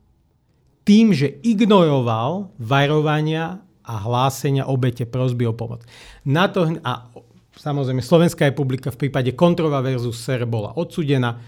tým, 0.87 1.11
že 1.11 1.43
ignoroval 1.43 2.55
varovania 2.59 3.59
a 3.87 3.95
hlásenia 4.03 4.67
obete 4.67 5.07
prosby 5.07 5.47
o 5.47 5.55
pomoc. 5.55 5.83
Na 6.27 6.51
to, 6.51 6.79
a 6.83 7.11
samozrejme 7.55 8.03
Slovenská 8.03 8.51
republika 8.51 8.91
v 8.91 9.07
prípade 9.07 9.35
Kontrova 9.35 9.83
versus 9.83 10.19
SER 10.19 10.47
bola 10.47 10.75
odsudená, 10.75 11.39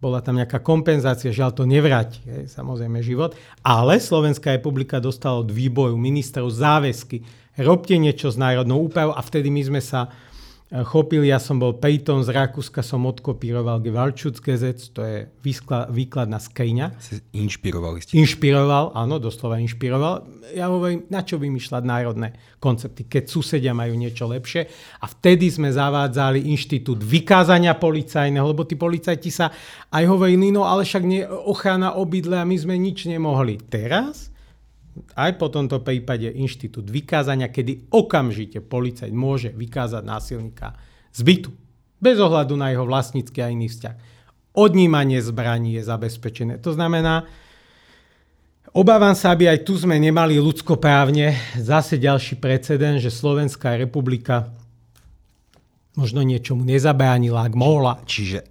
bola 0.00 0.24
tam 0.24 0.40
nejaká 0.40 0.64
kompenzácia, 0.64 1.28
žiaľ 1.28 1.52
to 1.52 1.68
nevráti, 1.68 2.24
je, 2.24 2.48
samozrejme 2.48 3.04
život, 3.04 3.36
ale 3.60 4.00
Slovenská 4.00 4.56
republika 4.56 4.96
dostala 4.96 5.44
od 5.44 5.52
výboru 5.52 5.96
ministrov 6.00 6.48
záväzky, 6.48 7.20
robte 7.60 7.96
niečo 8.00 8.32
s 8.32 8.40
národnou 8.40 8.80
úpravou 8.80 9.12
a 9.12 9.20
vtedy 9.20 9.52
my 9.52 9.60
sme 9.60 9.80
sa 9.84 10.08
chopil, 10.70 11.26
ja 11.26 11.42
som 11.42 11.58
bol 11.58 11.74
Peyton 11.74 12.22
z 12.22 12.30
Rakúska, 12.30 12.86
som 12.86 13.02
odkopíroval 13.02 13.82
Gewaltschutz 13.82 14.38
to 14.94 15.02
je 15.02 15.26
výkladná 15.90 16.38
skriňa. 16.38 16.94
Inšpirovali 17.34 17.98
ste? 17.98 18.14
Inšpiroval, 18.14 18.94
áno, 18.94 19.18
doslova 19.18 19.58
inšpiroval. 19.58 20.46
Ja 20.54 20.70
hovorím, 20.70 21.10
na 21.10 21.26
čo 21.26 21.42
vymýšľať 21.42 21.82
národné 21.82 22.38
koncepty, 22.62 23.10
keď 23.10 23.26
susedia 23.26 23.74
majú 23.74 23.98
niečo 23.98 24.30
lepšie. 24.30 24.70
A 25.02 25.10
vtedy 25.10 25.50
sme 25.50 25.74
zavádzali 25.74 26.46
inštitút 26.54 27.02
vykázania 27.02 27.74
policajného, 27.74 28.46
lebo 28.46 28.62
tí 28.62 28.78
policajti 28.78 29.30
sa 29.34 29.50
aj 29.90 30.06
hovorili, 30.06 30.54
no 30.54 30.62
ale 30.70 30.86
však 30.86 31.02
nie, 31.02 31.26
ochrana 31.26 31.98
obydle 31.98 32.38
a 32.38 32.46
my 32.46 32.54
sme 32.54 32.78
nič 32.78 33.10
nemohli. 33.10 33.58
Teraz 33.66 34.29
aj 35.14 35.38
po 35.38 35.48
tomto 35.48 35.80
prípade 35.80 36.28
inštitút 36.28 36.90
vykázania, 36.90 37.52
kedy 37.52 37.92
okamžite 37.94 38.60
policajt 38.64 39.12
môže 39.14 39.50
vykázať 39.54 40.02
násilníka 40.02 40.74
z 41.14 41.20
bytu. 41.22 41.50
Bez 42.00 42.16
ohľadu 42.16 42.56
na 42.56 42.72
jeho 42.72 42.88
vlastnícky 42.88 43.44
a 43.44 43.52
iný 43.52 43.68
vzťah. 43.68 43.96
Odnímanie 44.56 45.20
zbraní 45.22 45.78
je 45.78 45.82
zabezpečené. 45.86 46.58
To 46.64 46.74
znamená, 46.74 47.28
obávam 48.74 49.14
sa, 49.14 49.30
aby 49.30 49.46
aj 49.46 49.62
tu 49.62 49.78
sme 49.78 49.94
nemali 50.00 50.40
ľudskoprávne 50.42 51.38
zase 51.60 52.02
ďalší 52.02 52.42
precedent, 52.42 52.98
že 52.98 53.14
Slovenská 53.14 53.78
republika 53.78 54.50
možno 55.94 56.26
niečomu 56.26 56.66
nezabránila, 56.66 57.46
ak 57.46 57.54
mohla. 57.54 58.02
Čiže 58.08 58.49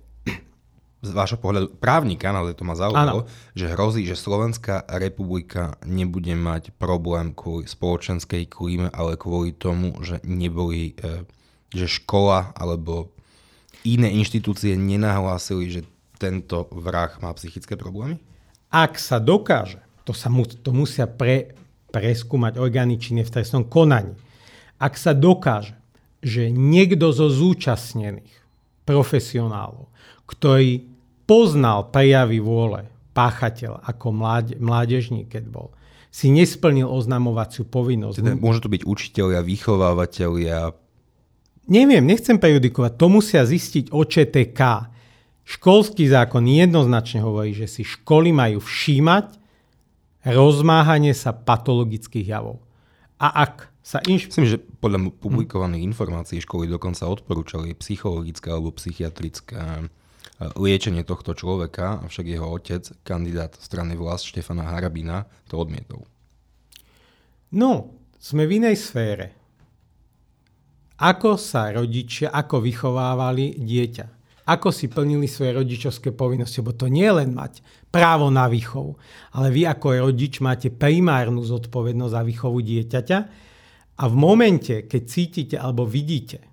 z 0.99 1.11
vášho 1.15 1.39
pohľadu 1.39 1.79
právnika, 1.79 2.35
ale 2.35 2.51
to 2.51 2.67
ma 2.67 2.75
zaujalo, 2.75 3.23
že 3.55 3.71
hrozí, 3.71 4.03
že 4.03 4.19
Slovenská 4.19 4.83
republika 4.99 5.79
nebude 5.87 6.35
mať 6.35 6.75
problém 6.75 7.31
kvôli 7.31 7.71
spoločenskej 7.71 8.51
klíme, 8.51 8.91
ale 8.91 9.15
kvôli 9.15 9.55
tomu, 9.55 9.95
že 10.03 10.19
neboli, 10.27 10.99
e, 10.99 11.23
že 11.71 11.87
škola 11.87 12.51
alebo 12.51 13.15
iné 13.87 14.11
inštitúcie 14.11 14.75
nenahlásili, 14.75 15.71
že 15.71 15.81
tento 16.19 16.67
vrah 16.75 17.15
má 17.23 17.31
psychické 17.31 17.79
problémy? 17.79 18.19
Ak 18.67 18.99
sa 18.99 19.23
dokáže, 19.23 19.79
to, 20.03 20.11
sa 20.11 20.27
mu, 20.27 20.43
to 20.43 20.75
musia 20.75 21.07
pre, 21.07 21.55
preskúmať 21.95 22.59
orgány 22.59 22.99
činné 22.99 23.23
v 23.23 23.39
trestnom 23.39 23.63
konaní, 23.63 24.19
ak 24.75 24.99
sa 24.99 25.15
dokáže, 25.15 25.79
že 26.19 26.51
niekto 26.51 27.15
zo 27.15 27.31
zúčastnených 27.31 28.35
profesionálov, 28.83 29.87
ktorý 30.29 30.85
poznal 31.25 31.89
prejavy 31.89 32.37
vôle 32.37 32.85
páchateľ 33.17 33.81
ako 33.81 34.07
mláde, 34.13 34.53
mládežník, 34.61 35.33
keď 35.33 35.49
bol, 35.49 35.67
si 36.13 36.29
nesplnil 36.29 36.85
oznamovaciu 36.85 37.65
povinnosť. 37.65 38.17
Teda 38.21 38.37
môže 38.37 38.61
to 38.61 38.69
byť 38.69 38.85
učiteľia, 38.85 39.41
vychovávateľia? 39.41 40.73
Neviem, 41.69 42.05
nechcem 42.05 42.37
prejudikovať. 42.37 42.91
To 42.97 43.07
musia 43.09 43.45
zistiť 43.45 43.93
OČTK. 43.93 44.61
Školský 45.45 46.05
zákon 46.09 46.45
jednoznačne 46.45 47.25
hovorí, 47.25 47.53
že 47.53 47.69
si 47.69 47.81
školy 47.85 48.33
majú 48.33 48.61
všímať 48.61 49.37
rozmáhanie 50.25 51.13
sa 51.13 51.33
patologických 51.33 52.25
javov. 52.25 52.61
A 53.21 53.49
ak 53.49 53.69
sa 53.85 54.01
inš... 54.05 54.33
Myslím, 54.33 54.49
že 54.49 54.57
podľa 54.57 55.13
publikovaných 55.17 55.83
hm. 55.85 55.89
informácií 55.93 56.39
školy 56.41 56.69
dokonca 56.69 57.09
odporúčali 57.09 57.73
psychologické 57.77 58.49
alebo 58.49 58.73
psychiatrické 58.73 59.89
liečenie 60.39 61.03
tohto 61.03 61.35
človeka, 61.35 61.99
avšak 62.07 62.25
jeho 62.25 62.47
otec, 62.47 62.87
kandidát 63.03 63.51
strany 63.59 63.99
vlast 63.99 64.31
Štefana 64.31 64.71
Harabina, 64.71 65.27
to 65.51 65.59
odmietol. 65.59 66.07
No, 67.51 67.99
sme 68.15 68.47
v 68.47 68.63
inej 68.63 68.79
sfére. 68.79 69.35
Ako 70.99 71.39
sa 71.39 71.71
rodičia, 71.71 72.31
ako 72.31 72.63
vychovávali 72.63 73.55
dieťa? 73.59 74.05
Ako 74.49 74.73
si 74.73 74.89
plnili 74.89 75.29
svoje 75.29 75.55
rodičovské 75.55 76.11
povinnosti? 76.11 76.59
Bo 76.65 76.73
to 76.73 76.89
nie 76.89 77.05
je 77.05 77.23
len 77.23 77.31
mať 77.37 77.61
právo 77.93 78.33
na 78.33 78.49
výchovu, 78.49 78.97
ale 79.35 79.53
vy 79.53 79.69
ako 79.69 80.09
rodič 80.09 80.41
máte 80.41 80.73
primárnu 80.73 81.45
zodpovednosť 81.45 82.13
za 82.15 82.21
výchovu 82.25 82.57
dieťaťa 82.59 83.19
a 83.99 84.03
v 84.07 84.15
momente, 84.15 84.87
keď 84.87 85.01
cítite 85.05 85.55
alebo 85.55 85.85
vidíte, 85.85 86.43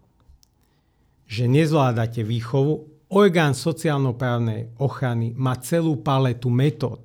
že 1.26 1.50
nezvládate 1.50 2.22
výchovu, 2.22 2.95
orgán 3.10 3.54
sociálno-právnej 3.54 4.74
ochrany 4.82 5.34
má 5.36 5.58
celú 5.62 6.00
paletu 6.02 6.50
metód, 6.50 7.02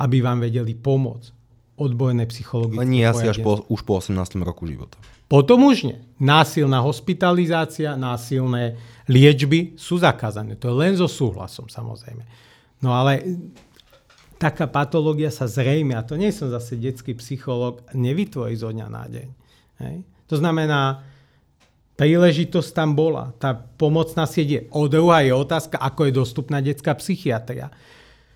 aby 0.00 0.18
vám 0.18 0.42
vedeli 0.42 0.74
pomôcť. 0.74 1.30
Odborné 1.74 2.30
psychologické 2.30 2.86
Len 2.86 2.90
nie 2.94 3.02
asi 3.02 3.26
až 3.26 3.42
po, 3.42 3.66
už 3.66 3.82
po 3.82 3.98
18. 3.98 4.14
roku 4.46 4.62
života. 4.70 4.94
Potom 5.26 5.66
už 5.66 5.90
nie. 5.90 5.98
Násilná 6.22 6.78
hospitalizácia, 6.78 7.98
násilné 7.98 8.78
liečby 9.10 9.74
sú 9.74 9.98
zakázané. 9.98 10.54
To 10.62 10.70
je 10.70 10.76
len 10.78 10.94
so 10.94 11.10
súhlasom 11.10 11.66
samozrejme. 11.66 12.22
No 12.78 12.94
ale 12.94 13.26
taká 14.38 14.70
patológia 14.70 15.34
sa 15.34 15.50
zrejme, 15.50 15.98
a 15.98 16.06
to 16.06 16.14
nie 16.14 16.30
som 16.30 16.52
zase 16.52 16.78
detský 16.78 17.18
psychológ, 17.18 17.82
nevytvorí 17.96 18.54
zo 18.54 18.70
dňa 18.70 18.86
na 18.86 19.04
deň. 19.10 19.28
Hej? 19.82 19.96
To 20.30 20.36
znamená, 20.38 21.02
príležitosť 21.94 22.70
tam 22.74 22.98
bola. 22.98 23.34
Tá 23.38 23.54
pomocná 23.54 24.26
sieť 24.26 24.48
je. 24.50 24.60
O 24.74 24.86
druhá 24.90 25.22
je 25.22 25.32
otázka, 25.34 25.78
ako 25.78 26.10
je 26.10 26.12
dostupná 26.14 26.58
detská 26.58 26.94
psychiatria. 26.98 27.70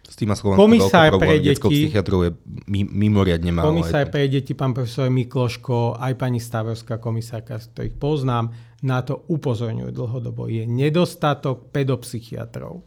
S 0.09 0.17
tým 0.17 0.33
komisár 0.33 1.21
pre 1.21 1.37
deti, 1.37 1.61
psychiatrov 1.61 2.25
je 2.25 2.33
mimoriadne 2.73 3.53
málo. 3.53 3.77
Komisár 3.77 4.09
pre 4.09 4.25
deti, 4.25 4.57
pán 4.57 4.73
profesor 4.73 5.13
Mikloško, 5.13 6.01
aj 6.01 6.17
pani 6.17 6.41
Stavrovská 6.41 6.97
komisárka, 6.97 7.61
ktorých 7.61 7.93
poznám, 8.01 8.49
na 8.81 9.05
to 9.05 9.29
upozorňujú 9.29 9.93
dlhodobo. 9.93 10.49
Je 10.49 10.65
nedostatok 10.65 11.69
pedopsychiatrov. 11.77 12.81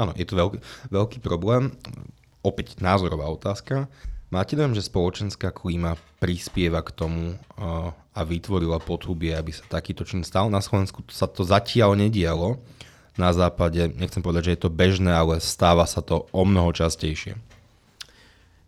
Áno, 0.00 0.16
je 0.16 0.24
to 0.24 0.40
veľký, 0.40 0.58
veľký 0.88 1.18
problém. 1.20 1.76
Opäť 2.40 2.80
názorová 2.80 3.28
otázka. 3.28 3.92
Máte 4.32 4.56
dojem, 4.56 4.72
že 4.72 4.88
spoločenská 4.88 5.52
klíma 5.52 6.00
prispieva 6.16 6.80
k 6.80 6.96
tomu 6.96 7.36
uh, 7.36 7.92
a 8.18 8.26
vytvorila 8.26 8.82
potrubie, 8.82 9.30
aby 9.30 9.54
sa 9.54 9.62
takýto 9.70 10.02
čin 10.02 10.26
stal? 10.26 10.50
Na 10.50 10.58
Slovensku 10.58 11.06
sa 11.06 11.30
to 11.30 11.46
zatiaľ 11.46 11.94
nedialo. 11.94 12.58
Na 13.14 13.30
západe, 13.30 13.94
nechcem 13.94 14.18
povedať, 14.18 14.50
že 14.50 14.54
je 14.58 14.62
to 14.66 14.74
bežné, 14.74 15.14
ale 15.14 15.38
stáva 15.38 15.86
sa 15.86 16.02
to 16.02 16.26
o 16.34 16.42
mnoho 16.42 16.74
častejšie. 16.74 17.38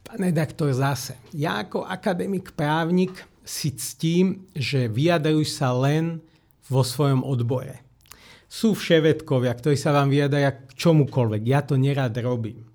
Pán 0.06 0.22
redaktor, 0.22 0.70
zase. 0.70 1.18
Ja 1.34 1.66
ako 1.66 1.82
akademik 1.82 2.54
právnik 2.54 3.26
si 3.42 3.74
ctím, 3.74 4.46
že 4.54 4.86
vyjadrujú 4.86 5.42
sa 5.46 5.74
len 5.74 6.22
vo 6.70 6.86
svojom 6.86 7.26
odbore. 7.26 7.82
Sú 8.46 8.74
vševedkovia, 8.78 9.50
ktorí 9.54 9.74
sa 9.74 9.94
vám 9.94 10.10
vyjadajú 10.10 10.46
k 10.46 10.72
čomukoľvek. 10.78 11.42
Ja 11.46 11.62
to 11.66 11.74
nerad 11.74 12.14
robím. 12.18 12.69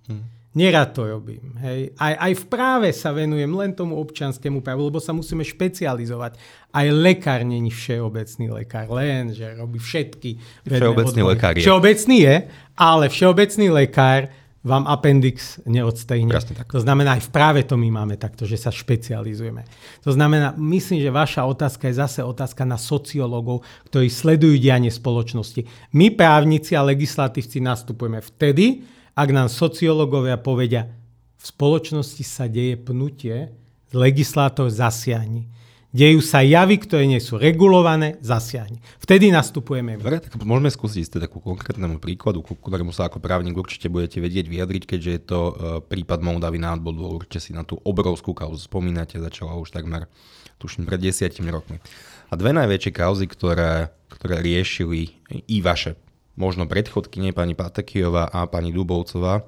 Nerad 0.55 0.95
to 0.95 1.03
robím. 1.03 1.51
Hej. 1.59 1.91
Aj, 1.99 2.15
aj 2.15 2.33
v 2.39 2.45
práve 2.47 2.87
sa 2.95 3.11
venujem 3.11 3.51
len 3.51 3.75
tomu 3.75 3.99
občanskému 3.99 4.63
právu, 4.63 4.87
lebo 4.87 5.03
sa 5.03 5.11
musíme 5.11 5.43
špecializovať. 5.43 6.39
Aj 6.71 6.87
lekár 6.95 7.43
není 7.43 7.67
všeobecný 7.67 8.63
lekár, 8.63 8.87
len, 8.95 9.35
že 9.35 9.51
robí 9.59 9.83
všetky. 9.83 10.63
Všeobecný 10.63 11.21
odbory. 11.27 11.35
lekár 11.35 11.53
je. 11.59 11.63
Všeobecný 11.67 12.17
je, 12.23 12.35
ale 12.79 13.05
všeobecný 13.11 13.67
lekár 13.67 14.21
vám 14.65 14.89
appendix 14.89 15.61
neodstejne. 15.69 16.33
To 16.71 16.81
znamená, 16.81 17.21
aj 17.21 17.29
v 17.29 17.31
práve 17.35 17.61
to 17.67 17.77
my 17.77 17.91
máme 17.91 18.17
takto, 18.17 18.49
že 18.49 18.57
sa 18.57 18.73
špecializujeme. 18.73 19.61
To 20.01 20.09
znamená, 20.09 20.57
myslím, 20.57 21.05
že 21.05 21.13
vaša 21.13 21.45
otázka 21.45 21.85
je 21.91 22.01
zase 22.01 22.25
otázka 22.25 22.65
na 22.65 22.79
sociológov, 22.79 23.61
ktorí 23.93 24.09
sledujú 24.09 24.57
dianie 24.57 24.89
spoločnosti. 24.89 25.93
My 25.93 26.09
právnici 26.15 26.73
a 26.73 26.81
legislatívci 26.81 27.61
nastupujeme 27.61 28.23
vtedy, 28.25 28.81
ak 29.15 29.29
nám 29.31 29.47
sociológovia 29.47 30.35
povedia, 30.35 30.91
v 31.39 31.43
spoločnosti 31.43 32.23
sa 32.27 32.51
deje 32.51 32.75
pnutie, 32.75 33.55
legislátor 33.95 34.67
zasiahni. 34.67 35.47
Dejú 35.95 36.19
sa 36.19 36.43
javy, 36.43 36.75
ktoré 36.83 37.07
nie 37.07 37.23
sú 37.23 37.39
regulované, 37.39 38.19
zasiahni. 38.19 38.83
Vtedy 38.99 39.31
nastupujeme. 39.31 39.95
Dobre, 39.95 40.19
tak 40.19 40.35
môžeme 40.43 40.67
skúsiť 40.67 41.15
teda 41.15 41.31
ku 41.31 41.39
konkrétnemu 41.39 42.03
príkladu, 42.03 42.43
ku 42.43 42.59
ktorému 42.59 42.91
sa 42.91 43.07
ako 43.07 43.23
právnik 43.23 43.55
určite 43.55 43.87
budete 43.87 44.19
vedieť 44.19 44.51
vyjadriť, 44.51 44.83
keďže 44.83 45.11
je 45.15 45.21
to 45.23 45.39
uh, 45.39 45.53
prípad 45.79 46.19
Moldavy 46.19 46.59
na 46.59 46.75
odbodu. 46.75 46.99
Určite 46.99 47.39
si 47.39 47.51
na 47.55 47.63
tú 47.63 47.79
obrovskú 47.79 48.35
kauzu 48.35 48.59
spomínate, 48.59 49.23
začala 49.23 49.55
už 49.55 49.71
takmer, 49.71 50.11
tuším, 50.59 50.83
pred 50.83 50.99
desiatimi 50.99 51.47
rokmi. 51.47 51.79
A 52.27 52.35
dve 52.35 52.51
najväčšie 52.51 52.91
kauzy, 52.91 53.31
ktoré, 53.31 53.87
ktoré 54.11 54.43
riešili 54.43 55.15
i 55.47 55.63
vaše 55.63 55.95
možno 56.35 56.67
predchodkyne 56.67 57.31
pani 57.31 57.55
Patekijová 57.55 58.31
a 58.31 58.47
pani 58.47 58.71
Dubovcová 58.71 59.43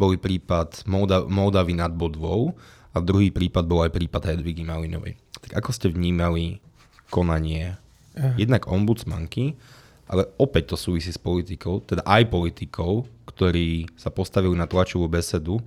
boli 0.00 0.16
prípad 0.16 0.88
Molda- 0.88 1.28
Moldavy 1.28 1.76
nad 1.76 1.92
Bodvou 1.92 2.56
a 2.90 2.98
druhý 2.98 3.30
prípad 3.30 3.64
bol 3.68 3.84
aj 3.84 3.92
prípad 3.94 4.34
Hedvigy 4.34 4.64
Malinovej. 4.64 5.20
Tak 5.40 5.60
ako 5.60 5.70
ste 5.70 5.92
vnímali 5.92 6.58
konanie 7.12 7.76
jednak 8.36 8.66
ombudsmanky, 8.66 9.54
ale 10.10 10.26
opäť 10.36 10.74
to 10.74 10.76
súvisí 10.76 11.14
s 11.14 11.20
politikou, 11.20 11.80
teda 11.86 12.02
aj 12.02 12.26
politikou, 12.26 13.06
ktorí 13.30 13.86
sa 13.94 14.10
postavili 14.10 14.58
na 14.58 14.66
tlačovú 14.66 15.06
besedu 15.06 15.62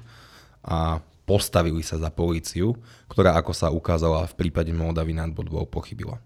a 0.59 0.99
postavili 1.23 1.79
sa 1.79 1.95
za 1.95 2.11
políciu, 2.11 2.75
ktorá, 3.07 3.39
ako 3.39 3.55
sa 3.55 3.71
ukázala 3.71 4.27
v 4.27 4.35
prípade 4.35 4.75
Moldavy 4.75 5.15
nad 5.15 5.31
Bodvou, 5.31 5.63
pochybila. 5.63 6.19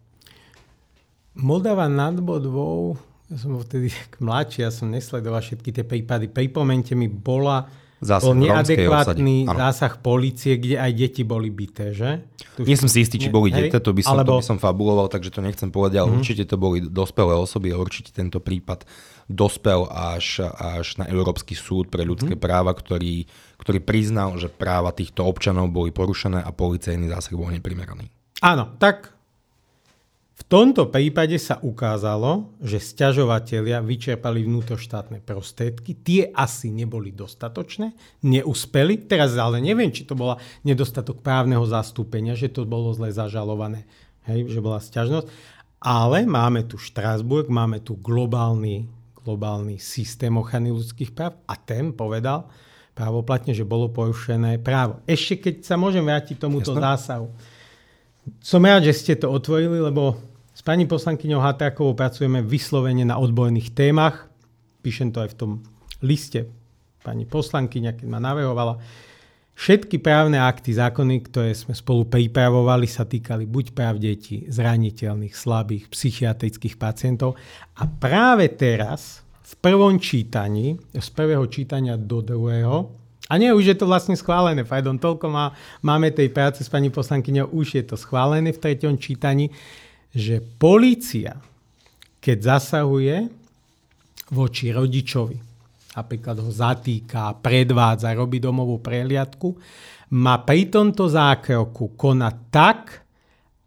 Moldava 1.37 1.85
nad 1.85 2.17
Bodvou 2.17 2.97
ja 3.27 3.35
som 3.35 3.55
bol 3.55 3.63
vtedy 3.63 3.91
mladší, 4.27 4.63
ja 4.63 4.71
som 4.71 4.87
nesledoval 4.87 5.43
všetky 5.43 5.69
tie 5.75 5.83
prípady. 5.83 6.31
Pripomente 6.31 6.95
mi, 6.95 7.11
bola 7.11 7.67
Zásah 7.97 8.29
bol 8.29 8.37
neadekvátny 8.37 9.49
zásah 9.49 9.97
policie, 9.97 10.61
kde 10.61 10.77
aj 10.77 10.91
deti 10.93 11.25
boli 11.25 11.49
bité, 11.49 11.97
že? 11.97 12.29
Tu 12.53 12.61
Nie 12.61 12.77
som 12.77 12.85
si 12.85 13.01
istý, 13.01 13.17
či 13.17 13.33
boli 13.33 13.49
deti, 13.49 13.73
to 13.73 13.89
by 13.89 14.05
som, 14.05 14.21
Alebo... 14.21 14.37
to 14.37 14.45
by 14.45 14.49
som 14.53 14.59
fabuloval, 14.61 15.09
takže 15.09 15.33
to 15.33 15.41
nechcem 15.41 15.73
povedať, 15.73 16.05
ale 16.05 16.13
mm-hmm. 16.13 16.21
určite 16.21 16.43
to 16.45 16.61
boli 16.61 16.77
dospelé 16.85 17.33
osoby 17.33 17.73
a 17.73 17.81
určite 17.81 18.13
tento 18.13 18.37
prípad 18.37 18.85
dospel 19.25 19.89
až, 19.89 20.45
až 20.45 21.01
na 21.01 21.09
Európsky 21.09 21.57
súd 21.57 21.89
pre 21.89 22.05
ľudské 22.05 22.37
mm-hmm. 22.37 22.45
práva, 22.45 22.77
ktorý, 22.77 23.25
ktorý 23.57 23.81
priznal, 23.81 24.37
že 24.37 24.53
práva 24.53 24.93
týchto 24.93 25.25
občanov 25.25 25.73
boli 25.73 25.89
porušené 25.89 26.45
a 26.45 26.53
policajný 26.53 27.09
zásah 27.09 27.33
bol 27.33 27.49
neprimeraný. 27.49 28.13
Áno, 28.45 28.77
tak 28.77 29.16
tomto 30.47 30.87
prípade 30.87 31.35
sa 31.35 31.59
ukázalo, 31.59 32.55
že 32.63 32.79
sťažovatelia 32.79 33.83
vyčerpali 33.83 34.47
vnútroštátne 34.47 35.19
prostriedky, 35.19 35.91
tie 35.99 36.31
asi 36.31 36.71
neboli 36.71 37.11
dostatočné, 37.11 37.91
neúspeli, 38.23 39.07
teraz 39.11 39.35
ale 39.35 39.59
neviem, 39.59 39.91
či 39.91 40.07
to 40.07 40.15
bola 40.15 40.39
nedostatok 40.63 41.19
právneho 41.19 41.63
zastúpenia, 41.67 42.35
že 42.35 42.47
to 42.47 42.63
bolo 42.63 42.95
zle 42.95 43.11
zažalované, 43.11 43.83
hej, 44.27 44.47
že 44.47 44.63
bola 44.63 44.79
sťažnosť, 44.79 45.27
ale 45.83 46.23
máme 46.23 46.63
tu 46.65 46.79
Štrásburg, 46.79 47.51
máme 47.51 47.83
tu 47.83 47.99
globálny, 47.99 48.87
globálny 49.27 49.77
systém 49.83 50.31
ochrany 50.31 50.71
ľudských 50.71 51.11
práv 51.11 51.37
a 51.43 51.59
ten 51.59 51.91
povedal 51.91 52.47
právoplatne, 52.97 53.53
že 53.53 53.61
bolo 53.61 53.93
porušené 53.93 54.57
právo. 54.63 55.05
Ešte 55.05 55.37
keď 55.37 55.55
sa 55.61 55.75
môžem 55.77 56.01
vrátiť 56.01 56.41
tomuto 56.41 56.73
Jasne. 56.73 56.81
zásahu 56.81 57.27
som 58.43 58.59
rád, 58.63 58.83
že 58.83 58.93
ste 58.95 59.13
to 59.15 59.31
otvorili, 59.31 59.79
lebo 59.79 60.19
s 60.57 60.65
pani 60.65 60.89
poslankyňou 60.89 61.37
Hatákovou 61.37 61.93
pracujeme 61.93 62.41
vyslovene 62.41 63.05
na 63.05 63.21
odborných 63.21 63.77
témach. 63.77 64.25
Píšem 64.81 65.13
to 65.13 65.21
aj 65.21 65.29
v 65.29 65.37
tom 65.37 65.51
liste 66.01 66.49
pani 67.05 67.29
poslankyňa, 67.29 67.93
keď 67.93 68.07
ma 68.09 68.17
navrhovala. 68.17 68.81
Všetky 69.53 70.01
právne 70.01 70.41
akty, 70.41 70.73
zákony, 70.73 71.29
ktoré 71.29 71.53
sme 71.53 71.77
spolu 71.77 72.09
pripravovali, 72.09 72.89
sa 72.89 73.05
týkali 73.05 73.45
buď 73.45 73.65
práv 73.77 74.01
detí, 74.01 74.49
zraniteľných, 74.49 75.37
slabých, 75.37 75.93
psychiatrických 75.93 76.73
pacientov. 76.81 77.37
A 77.77 77.85
práve 77.85 78.49
teraz, 78.49 79.21
v 79.45 79.53
prvom 79.61 80.01
čítaní, 80.01 80.81
z 80.89 81.09
prvého 81.13 81.45
čítania 81.53 82.01
do 82.01 82.25
druhého, 82.25 82.89
a 83.29 83.33
nie, 83.37 83.53
už 83.53 83.75
je 83.75 83.77
to 83.77 83.85
vlastne 83.85 84.17
schválené, 84.17 84.65
Fajdon, 84.65 84.97
toľko 84.97 85.25
má, 85.29 85.53
máme 85.85 86.09
tej 86.09 86.33
práce 86.33 86.65
s 86.65 86.69
pani 86.71 86.89
poslankyňou, 86.89 87.53
už 87.53 87.77
je 87.77 87.83
to 87.85 87.99
schválené 87.99 88.55
v 88.55 88.61
treťom 88.61 88.95
čítaní, 88.97 89.53
že 90.17 90.41
policia, 90.41 91.37
keď 92.17 92.57
zasahuje 92.57 93.29
voči 94.33 94.73
rodičovi, 94.73 95.37
napríklad 95.93 96.41
ho 96.41 96.49
zatýka, 96.49 97.37
predvádza, 97.37 98.17
robí 98.17 98.41
domovú 98.41 98.81
prehliadku, 98.81 99.53
má 100.17 100.41
pri 100.41 100.73
tomto 100.73 101.05
zákroku 101.05 101.93
konať 101.93 102.35
tak, 102.49 103.05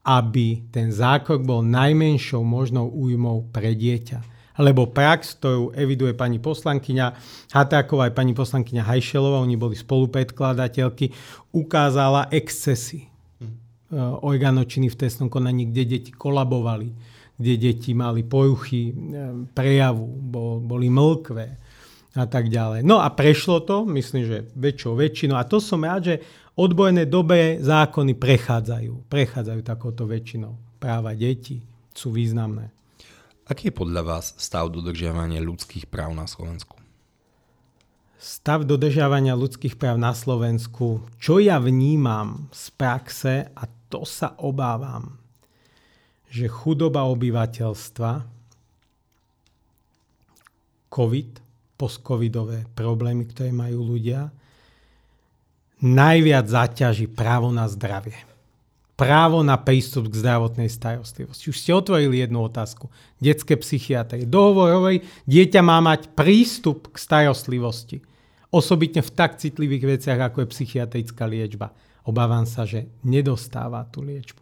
aby 0.03 0.67
ten 0.75 0.91
zákrok 0.91 1.47
bol 1.47 1.63
najmenšou 1.63 2.43
možnou 2.43 2.91
újmou 2.91 3.47
pre 3.55 3.71
dieťa. 3.79 4.19
Lebo 4.61 4.91
prax, 4.91 5.39
ktorú 5.39 5.73
eviduje 5.73 6.13
pani 6.13 6.43
poslankyňa 6.43 7.07
Hatáková 7.55 8.11
aj 8.11 8.15
pani 8.19 8.35
poslankyňa 8.35 8.83
Hajšelová, 8.85 9.41
oni 9.41 9.57
boli 9.57 9.79
spolupredkladateľky, 9.79 11.15
ukázala 11.55 12.29
excesy 12.35 13.11
hmm. 13.91 14.23
organočiny 14.25 14.89
v 14.89 14.99
trestnom 14.99 15.29
konaní, 15.29 15.69
kde 15.71 15.99
deti 15.99 16.11
kolabovali, 16.15 16.89
kde 17.37 17.55
deti 17.59 17.91
mali 17.93 18.23
poruchy 18.23 18.91
e, 18.91 18.93
prejavu, 19.51 20.07
boli 20.63 20.89
mlkvé 20.89 21.47
a 22.15 22.27
tak 22.27 22.51
ďalej. 22.51 22.83
No 22.83 22.99
a 22.99 23.11
prešlo 23.11 23.63
to, 23.63 23.87
myslím, 23.87 24.27
že 24.27 24.39
väčšou 24.59 24.99
väčšinou. 24.99 25.39
A 25.39 25.47
to 25.47 25.63
som 25.63 25.87
rád, 25.87 26.03
že 26.11 26.17
odbojné 26.59 27.07
dobré 27.07 27.63
zákony 27.63 28.19
prechádzajú. 28.19 29.07
Prechádzajú 29.07 29.61
takouto 29.63 30.11
väčšinou. 30.11 30.59
Práva 30.83 31.15
detí 31.15 31.63
sú 31.95 32.11
významné. 32.11 32.75
Aký 33.47 33.71
je 33.71 33.79
podľa 33.79 34.03
vás 34.07 34.35
stav 34.39 34.71
dodržiavania 34.71 35.43
ľudských 35.43 35.91
práv 35.91 36.15
na 36.15 36.27
Slovensku? 36.27 36.79
Stav 38.21 38.69
dodržiavania 38.69 39.33
ľudských 39.33 39.81
práv 39.81 39.97
na 39.97 40.13
Slovensku, 40.13 41.03
čo 41.17 41.41
ja 41.41 41.57
vnímam 41.57 42.53
z 42.53 42.65
praxe, 42.77 43.35
a 43.57 43.65
to 43.91 44.07
sa 44.07 44.39
obávam, 44.39 45.19
že 46.31 46.47
chudoba 46.47 47.05
obyvateľstva, 47.11 48.23
COVID, 50.91 51.31
postcovidové 51.75 52.71
problémy, 52.75 53.27
ktoré 53.27 53.51
majú 53.51 53.95
ľudia, 53.95 54.31
najviac 55.83 56.47
zaťaží 56.47 57.11
právo 57.11 57.51
na 57.51 57.67
zdravie 57.67 58.31
právo 59.01 59.41
na 59.41 59.57
prístup 59.57 60.13
k 60.13 60.21
zdravotnej 60.21 60.69
starostlivosti. 60.69 61.49
Už 61.49 61.57
ste 61.57 61.73
otvorili 61.73 62.21
jednu 62.21 62.45
otázku. 62.45 62.93
Detské 63.17 63.57
psychiatrie. 63.57 64.29
Dohovor 64.29 64.77
hovorí, 64.77 65.01
dieťa 65.25 65.65
má 65.65 65.81
mať 65.81 66.13
prístup 66.13 66.93
k 66.93 67.01
starostlivosti. 67.01 68.05
Osobitne 68.53 69.01
v 69.01 69.09
tak 69.17 69.41
citlivých 69.41 69.97
veciach, 69.97 70.21
ako 70.21 70.45
je 70.45 70.53
psychiatrická 70.53 71.25
liečba. 71.25 71.73
Obávam 72.05 72.49
sa, 72.49 72.65
že 72.65 72.89
nedostáva 73.05 73.85
tú 73.89 74.01
liečbu. 74.01 74.41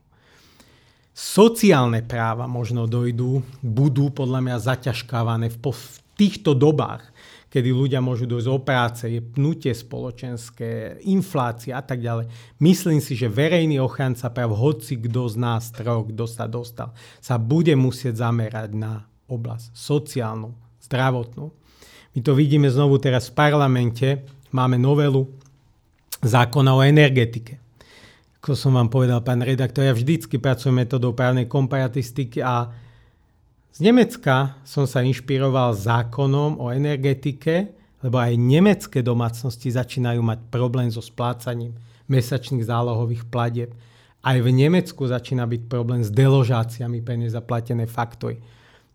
Sociálne 1.18 2.06
práva 2.06 2.46
možno 2.46 2.86
dojdú, 2.86 3.42
budú 3.58 4.14
podľa 4.14 4.38
mňa 4.38 4.56
zaťažkávané 4.62 5.50
v, 5.50 5.58
v 5.58 5.96
týchto 6.14 6.54
dobách, 6.54 7.10
kedy 7.48 7.74
ľudia 7.74 7.98
môžu 7.98 8.28
dojsť 8.28 8.48
o 8.52 8.58
práce, 8.62 9.04
je 9.08 9.18
pnutie 9.18 9.72
spoločenské, 9.74 11.02
inflácia 11.10 11.74
a 11.74 11.82
tak 11.82 12.04
ďalej. 12.04 12.30
Myslím 12.62 13.02
si, 13.02 13.18
že 13.18 13.26
verejný 13.26 13.82
ochranca 13.82 14.28
práv, 14.30 14.54
hoci 14.54 15.00
kto 15.00 15.26
z 15.32 15.36
nás 15.42 15.74
troch, 15.74 16.06
kto 16.06 16.24
sa 16.28 16.44
dostal, 16.46 16.94
sa 17.18 17.34
bude 17.34 17.72
musieť 17.74 18.20
zamerať 18.22 18.76
na 18.78 19.08
oblasť 19.26 19.74
sociálnu, 19.74 20.54
zdravotnú. 20.86 21.50
My 22.14 22.20
to 22.22 22.32
vidíme 22.36 22.68
znovu 22.70 23.00
teraz 23.00 23.30
v 23.32 23.36
parlamente, 23.38 24.22
máme 24.54 24.76
novelu 24.78 25.26
zákona 26.22 26.74
o 26.74 26.82
energetike. 26.82 27.62
Ako 28.38 28.54
som 28.54 28.78
vám 28.78 28.86
povedal, 28.86 29.18
pán 29.22 29.42
redaktor, 29.42 29.82
ja 29.82 29.94
vždycky 29.94 30.38
pracujem 30.38 30.82
metodou 30.82 31.10
právnej 31.10 31.50
komparatistiky 31.50 32.38
a 32.38 32.70
z 33.74 33.78
Nemecka 33.82 34.58
som 34.66 34.86
sa 34.86 35.02
inšpiroval 35.06 35.74
zákonom 35.74 36.58
o 36.58 36.70
energetike, 36.74 37.70
lebo 38.02 38.18
aj 38.18 38.34
nemecké 38.38 39.02
domácnosti 39.02 39.70
začínajú 39.74 40.22
mať 40.22 40.38
problém 40.50 40.90
so 40.90 41.02
splácaním 41.02 41.74
mesačných 42.06 42.66
zálohových 42.66 43.26
platieb. 43.26 43.70
Aj 44.22 44.34
v 44.38 44.50
Nemecku 44.50 45.06
začína 45.06 45.46
byť 45.46 45.70
problém 45.70 46.02
s 46.02 46.10
deložáciami 46.10 47.02
pre 47.02 47.14
nezaplatené 47.18 47.86
faktory. 47.86 48.42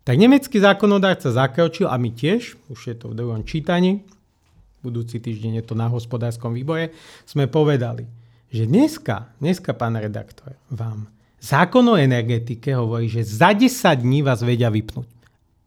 Tak 0.04 0.20
nemecký 0.20 0.60
zákonodárca 0.60 1.32
zakročil 1.32 1.88
a 1.88 1.96
my 1.96 2.12
tiež, 2.12 2.60
už 2.68 2.80
je 2.92 2.96
to 2.96 3.08
v 3.08 3.16
druhom 3.16 3.40
čítaní, 3.40 4.04
budúci 4.84 5.16
týždeň 5.16 5.64
je 5.64 5.64
to 5.64 5.74
na 5.74 5.88
hospodárskom 5.88 6.52
výboje, 6.52 6.92
sme 7.24 7.48
povedali, 7.48 8.04
že 8.52 8.68
dneska, 8.68 9.32
dneska 9.40 9.72
pán 9.72 9.96
redaktor, 9.96 10.52
vám 10.68 11.08
Zákon 11.44 11.84
o 11.92 12.00
energetike 12.00 12.72
hovorí, 12.72 13.12
že 13.12 13.20
za 13.20 13.52
10 13.52 13.68
dní 14.00 14.24
vás 14.24 14.40
vedia 14.40 14.72
vypnúť. 14.72 15.04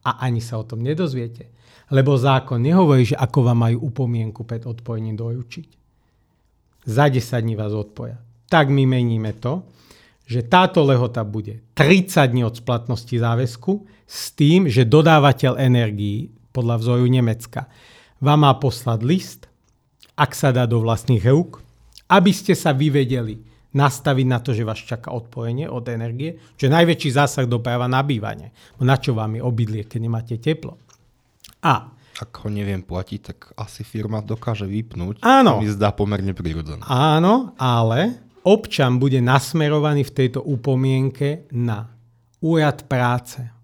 A 0.10 0.26
ani 0.26 0.42
sa 0.42 0.58
o 0.58 0.66
tom 0.66 0.82
nedozviete. 0.82 1.54
Lebo 1.94 2.18
zákon 2.18 2.58
nehovorí, 2.58 3.06
že 3.06 3.20
ako 3.20 3.46
vám 3.46 3.70
majú 3.70 3.94
upomienku 3.94 4.42
pred 4.42 4.66
odpojením 4.66 5.14
dojučiť. 5.14 5.70
Za 6.82 7.06
10 7.14 7.22
dní 7.46 7.54
vás 7.54 7.78
odpoja. 7.78 8.18
Tak 8.50 8.74
my 8.74 8.90
meníme 8.90 9.38
to, 9.38 9.70
že 10.26 10.50
táto 10.50 10.82
lehota 10.82 11.22
bude 11.22 11.62
30 11.78 12.26
dní 12.26 12.42
od 12.42 12.58
splatnosti 12.58 13.14
záväzku 13.14 13.72
s 14.08 14.34
tým, 14.34 14.66
že 14.66 14.90
dodávateľ 14.90 15.62
energií 15.62 16.34
podľa 16.50 16.76
vzoru 16.82 17.06
Nemecka 17.06 17.70
vám 18.22 18.40
má 18.44 18.54
poslať 18.58 19.00
list, 19.06 19.42
ak 20.18 20.34
sa 20.34 20.50
dá 20.50 20.66
do 20.66 20.82
vlastných 20.82 21.22
rúk, 21.26 21.62
aby 22.10 22.32
ste 22.34 22.58
sa 22.58 22.74
vyvedeli, 22.74 23.44
nastaviť 23.76 24.26
na 24.26 24.40
to, 24.42 24.56
že 24.58 24.66
vás 24.66 24.80
čaká 24.82 25.14
odpojenie 25.14 25.70
od 25.70 25.86
energie, 25.92 26.42
čo 26.58 26.66
je 26.66 26.74
najväčší 26.74 27.10
zásah 27.14 27.46
do 27.46 27.62
práva 27.62 27.86
na 27.86 28.02
bývanie. 28.02 28.50
Na 28.82 28.98
čo 28.98 29.14
vám 29.14 29.38
je 29.38 29.42
obydlie, 29.44 29.86
keď 29.86 30.00
nemáte 30.02 30.36
teplo? 30.42 30.82
A 31.62 31.94
ak 32.18 32.34
ho 32.42 32.50
neviem 32.50 32.82
platiť, 32.82 33.20
tak 33.22 33.38
asi 33.54 33.86
firma 33.86 34.26
dokáže 34.26 34.66
vypnúť. 34.66 35.22
Áno. 35.22 35.62
Mi 35.62 35.70
zdá 35.70 35.94
pomerne 35.94 36.34
prirodzené. 36.34 36.82
Áno, 36.90 37.54
ale 37.62 38.18
občan 38.42 38.98
bude 38.98 39.22
nasmerovaný 39.22 40.02
v 40.10 40.16
tejto 40.26 40.42
upomienke 40.42 41.46
na 41.54 41.86
úrad 42.42 42.90
práce. 42.90 43.57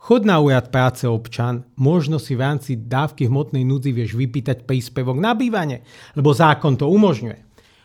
Chod 0.00 0.24
na 0.24 0.40
úrad 0.40 0.72
práce 0.72 1.04
občan, 1.04 1.68
možno 1.76 2.16
si 2.16 2.32
v 2.32 2.40
rámci 2.40 2.72
dávky 2.72 3.28
hmotnej 3.28 3.68
núdzi 3.68 3.92
vieš 3.92 4.16
vypýtať 4.16 4.64
príspevok 4.64 5.20
na 5.20 5.36
bývanie, 5.36 5.84
lebo 6.16 6.32
zákon 6.32 6.80
to 6.80 6.88
umožňuje. 6.88 7.36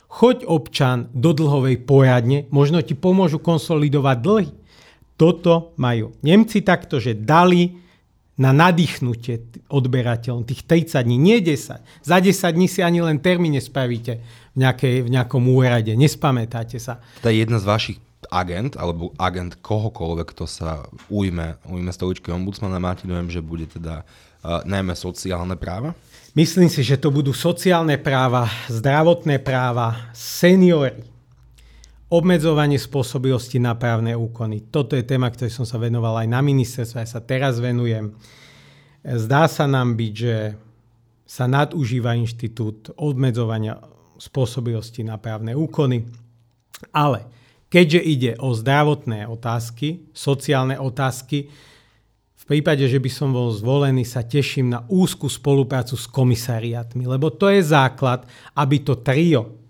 Choď 0.08 0.48
občan 0.48 1.12
do 1.12 1.36
dlhovej 1.36 1.84
poriadne, 1.84 2.48
možno 2.56 2.80
ti 2.80 2.96
pomôžu 2.96 3.44
konsolidovať 3.44 4.18
dlhy. 4.24 4.48
Toto 5.20 5.76
majú 5.76 6.16
Nemci 6.24 6.64
takto, 6.64 7.04
že 7.04 7.20
dali 7.20 7.84
na 8.40 8.56
nadýchnutie 8.56 9.68
odberateľom 9.68 10.48
tých 10.48 10.64
30 10.64 11.04
dní, 11.04 11.20
nie 11.20 11.44
10. 11.44 11.84
Za 11.84 12.18
10 12.24 12.32
dní 12.56 12.68
si 12.72 12.80
ani 12.80 13.04
len 13.04 13.20
termín 13.20 13.60
nespravíte 13.60 14.24
v, 14.56 14.58
nejakej, 14.64 15.04
v 15.04 15.10
nejakom 15.12 15.44
úrade, 15.52 15.92
nespamätáte 15.96 16.80
sa. 16.80 17.04
To 17.24 17.28
je 17.28 17.44
jedna 17.44 17.60
z 17.60 17.68
vašich 17.68 18.00
agent, 18.30 18.78
alebo 18.78 19.14
agent 19.18 19.60
kohokoľvek, 19.62 20.28
kto 20.34 20.46
sa 20.46 20.86
ujme, 21.10 21.58
ujme 21.70 21.92
stoličky 21.92 22.30
ombudsmana, 22.34 22.82
máte 22.82 23.06
dojem, 23.06 23.30
že 23.30 23.46
bude 23.46 23.70
teda 23.70 24.02
uh, 24.02 24.62
najmä 24.64 24.94
sociálne 24.98 25.58
práva? 25.60 25.98
Myslím 26.36 26.68
si, 26.68 26.84
že 26.84 27.00
to 27.00 27.16
budú 27.16 27.32
sociálne 27.32 27.96
práva, 27.96 28.52
zdravotné 28.68 29.40
práva, 29.40 30.12
seniory, 30.12 31.00
obmedzovanie 32.12 32.78
spôsobilosti 32.78 33.58
na 33.58 33.74
právne 33.74 34.14
úkony. 34.14 34.68
Toto 34.68 34.94
je 34.94 35.08
téma, 35.08 35.32
ktorej 35.32 35.56
som 35.56 35.66
sa 35.66 35.80
venoval 35.82 36.22
aj 36.22 36.28
na 36.30 36.44
ministerstve, 36.44 37.02
aj 37.02 37.10
sa 37.10 37.22
teraz 37.24 37.58
venujem. 37.58 38.14
Zdá 39.02 39.48
sa 39.50 39.66
nám 39.66 39.96
byť, 39.98 40.14
že 40.14 40.36
sa 41.26 41.50
nadužíva 41.50 42.14
inštitút 42.14 42.94
obmedzovania 43.00 43.82
spôsobilosti 44.22 45.02
na 45.02 45.18
právne 45.18 45.58
úkony, 45.58 46.06
ale 46.94 47.26
keďže 47.76 48.02
ide 48.08 48.32
o 48.40 48.56
zdravotné 48.56 49.28
otázky, 49.28 50.08
sociálne 50.16 50.80
otázky, 50.80 51.52
v 52.32 52.44
prípade, 52.48 52.88
že 52.88 53.04
by 53.04 53.12
som 53.12 53.36
bol 53.36 53.52
zvolený, 53.52 54.08
sa 54.08 54.24
teším 54.24 54.72
na 54.72 54.88
úzku 54.88 55.28
spoluprácu 55.28 56.00
s 56.00 56.08
komisariátmi, 56.08 57.04
lebo 57.04 57.28
to 57.36 57.52
je 57.52 57.60
základ, 57.60 58.24
aby 58.56 58.80
to 58.80 59.04
trio 59.04 59.66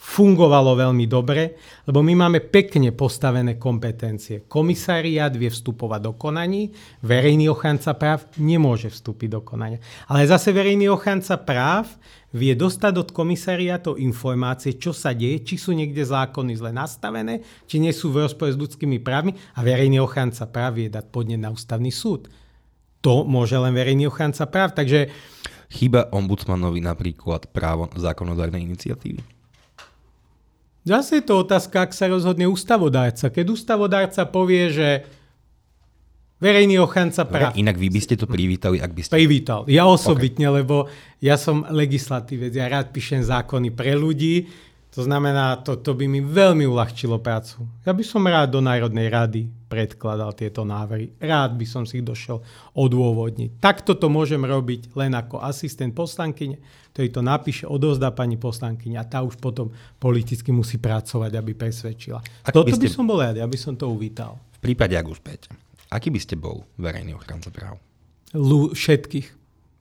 fungovalo 0.00 0.80
veľmi 0.80 1.04
dobre, 1.04 1.60
lebo 1.84 2.00
my 2.00 2.24
máme 2.24 2.40
pekne 2.48 2.96
postavené 2.96 3.60
kompetencie. 3.60 4.48
Komisariát 4.48 5.36
vie 5.36 5.52
vstupovať 5.52 6.00
do 6.00 6.12
konaní, 6.16 6.72
verejný 7.04 7.52
ochranca 7.52 7.92
práv 7.92 8.24
nemôže 8.40 8.88
vstúpiť 8.88 9.28
do 9.28 9.44
konania. 9.44 9.76
Ale 10.08 10.24
zase 10.24 10.56
verejný 10.56 10.88
ochranca 10.88 11.36
práv 11.36 11.92
vie 12.30 12.54
dostať 12.54 12.94
od 12.94 13.08
komisariátov 13.10 13.98
informácie, 13.98 14.78
čo 14.78 14.94
sa 14.94 15.10
deje, 15.10 15.42
či 15.42 15.54
sú 15.58 15.74
niekde 15.74 16.06
zákony 16.06 16.54
zle 16.54 16.70
nastavené, 16.70 17.42
či 17.66 17.82
nie 17.82 17.90
sú 17.90 18.14
v 18.14 18.26
rozpore 18.26 18.54
s 18.54 18.60
ľudskými 18.60 19.02
právmi 19.02 19.34
a 19.54 19.60
verejný 19.66 19.98
ochranca 19.98 20.46
práv 20.46 20.78
vie 20.78 20.88
dať 20.90 21.10
podne 21.10 21.34
na 21.38 21.50
ústavný 21.50 21.90
súd. 21.90 22.30
To 23.00 23.24
môže 23.26 23.56
len 23.56 23.74
verejný 23.74 24.06
ochranca 24.06 24.46
práv, 24.46 24.76
takže... 24.76 25.10
Chyba 25.70 26.10
ombudsmanovi 26.10 26.82
napríklad 26.82 27.50
právo 27.50 27.86
zákonodárnej 27.94 28.66
iniciatívy? 28.66 29.22
Zase 30.80 31.20
je 31.20 31.24
to 31.28 31.44
otázka, 31.44 31.86
ak 31.86 31.92
sa 31.92 32.08
rozhodne 32.08 32.48
ústavodárca. 32.48 33.28
Keď 33.28 33.46
ústavodárca 33.52 34.24
povie, 34.24 34.72
že 34.72 34.88
Verejný 36.40 36.80
ochranca 36.80 37.28
práv. 37.28 37.52
Inak 37.52 37.76
vy 37.76 37.92
by 37.92 38.00
ste 38.00 38.16
to 38.16 38.24
privítali, 38.24 38.80
ak 38.80 38.96
by 38.96 39.00
ste... 39.04 39.12
Privítal. 39.12 39.68
Ja 39.68 39.84
osobitne, 39.84 40.48
okay. 40.48 40.56
lebo 40.64 40.88
ja 41.20 41.36
som 41.36 41.68
legislatívec, 41.68 42.56
ja 42.56 42.64
rád 42.64 42.96
píšem 42.96 43.20
zákony 43.20 43.68
pre 43.76 43.92
ľudí, 43.92 44.48
to 44.90 45.06
znamená, 45.06 45.62
to, 45.62 45.78
to 45.78 45.94
by 45.94 46.10
mi 46.10 46.18
veľmi 46.18 46.66
uľahčilo 46.66 47.22
prácu. 47.22 47.62
Ja 47.86 47.94
by 47.94 48.02
som 48.02 48.26
rád 48.26 48.50
do 48.50 48.58
Národnej 48.58 49.06
rady 49.06 49.46
predkladal 49.70 50.34
tieto 50.34 50.66
návrhy. 50.66 51.14
Rád 51.22 51.54
by 51.54 51.62
som 51.62 51.86
si 51.86 52.02
ich 52.02 52.06
došiel 52.08 52.42
odôvodniť. 52.74 53.62
Takto 53.62 53.94
to 53.94 54.10
môžem 54.10 54.42
robiť 54.42 54.90
len 54.98 55.14
ako 55.14 55.38
asistent 55.46 55.94
poslankyne, 55.94 56.58
ktorý 56.90 57.06
to 57.06 57.22
napíše, 57.22 57.70
odovzdá 57.70 58.10
pani 58.10 58.34
poslankyne 58.34 58.98
a 58.98 59.06
tá 59.06 59.22
už 59.22 59.38
potom 59.38 59.70
politicky 60.02 60.50
musí 60.50 60.82
pracovať, 60.82 61.38
aby 61.38 61.54
presvedčila. 61.54 62.18
Ak 62.42 62.50
Toto 62.50 62.66
by, 62.66 62.74
ste... 62.74 62.82
by 62.82 62.90
som 62.90 63.06
bol 63.06 63.22
rád, 63.22 63.38
ja 63.38 63.46
by 63.46 63.58
som 63.60 63.78
to 63.78 63.86
uvítal. 63.86 64.42
V 64.58 64.74
prípade, 64.74 64.98
ak 64.98 65.06
uspejete. 65.06 65.69
Aký 65.90 66.08
by 66.14 66.20
ste 66.22 66.38
bol 66.38 66.62
verejný 66.78 67.18
ochranca 67.18 67.50
práv? 67.50 67.82
Lu- 68.34 68.70
všetkých. 68.70 69.26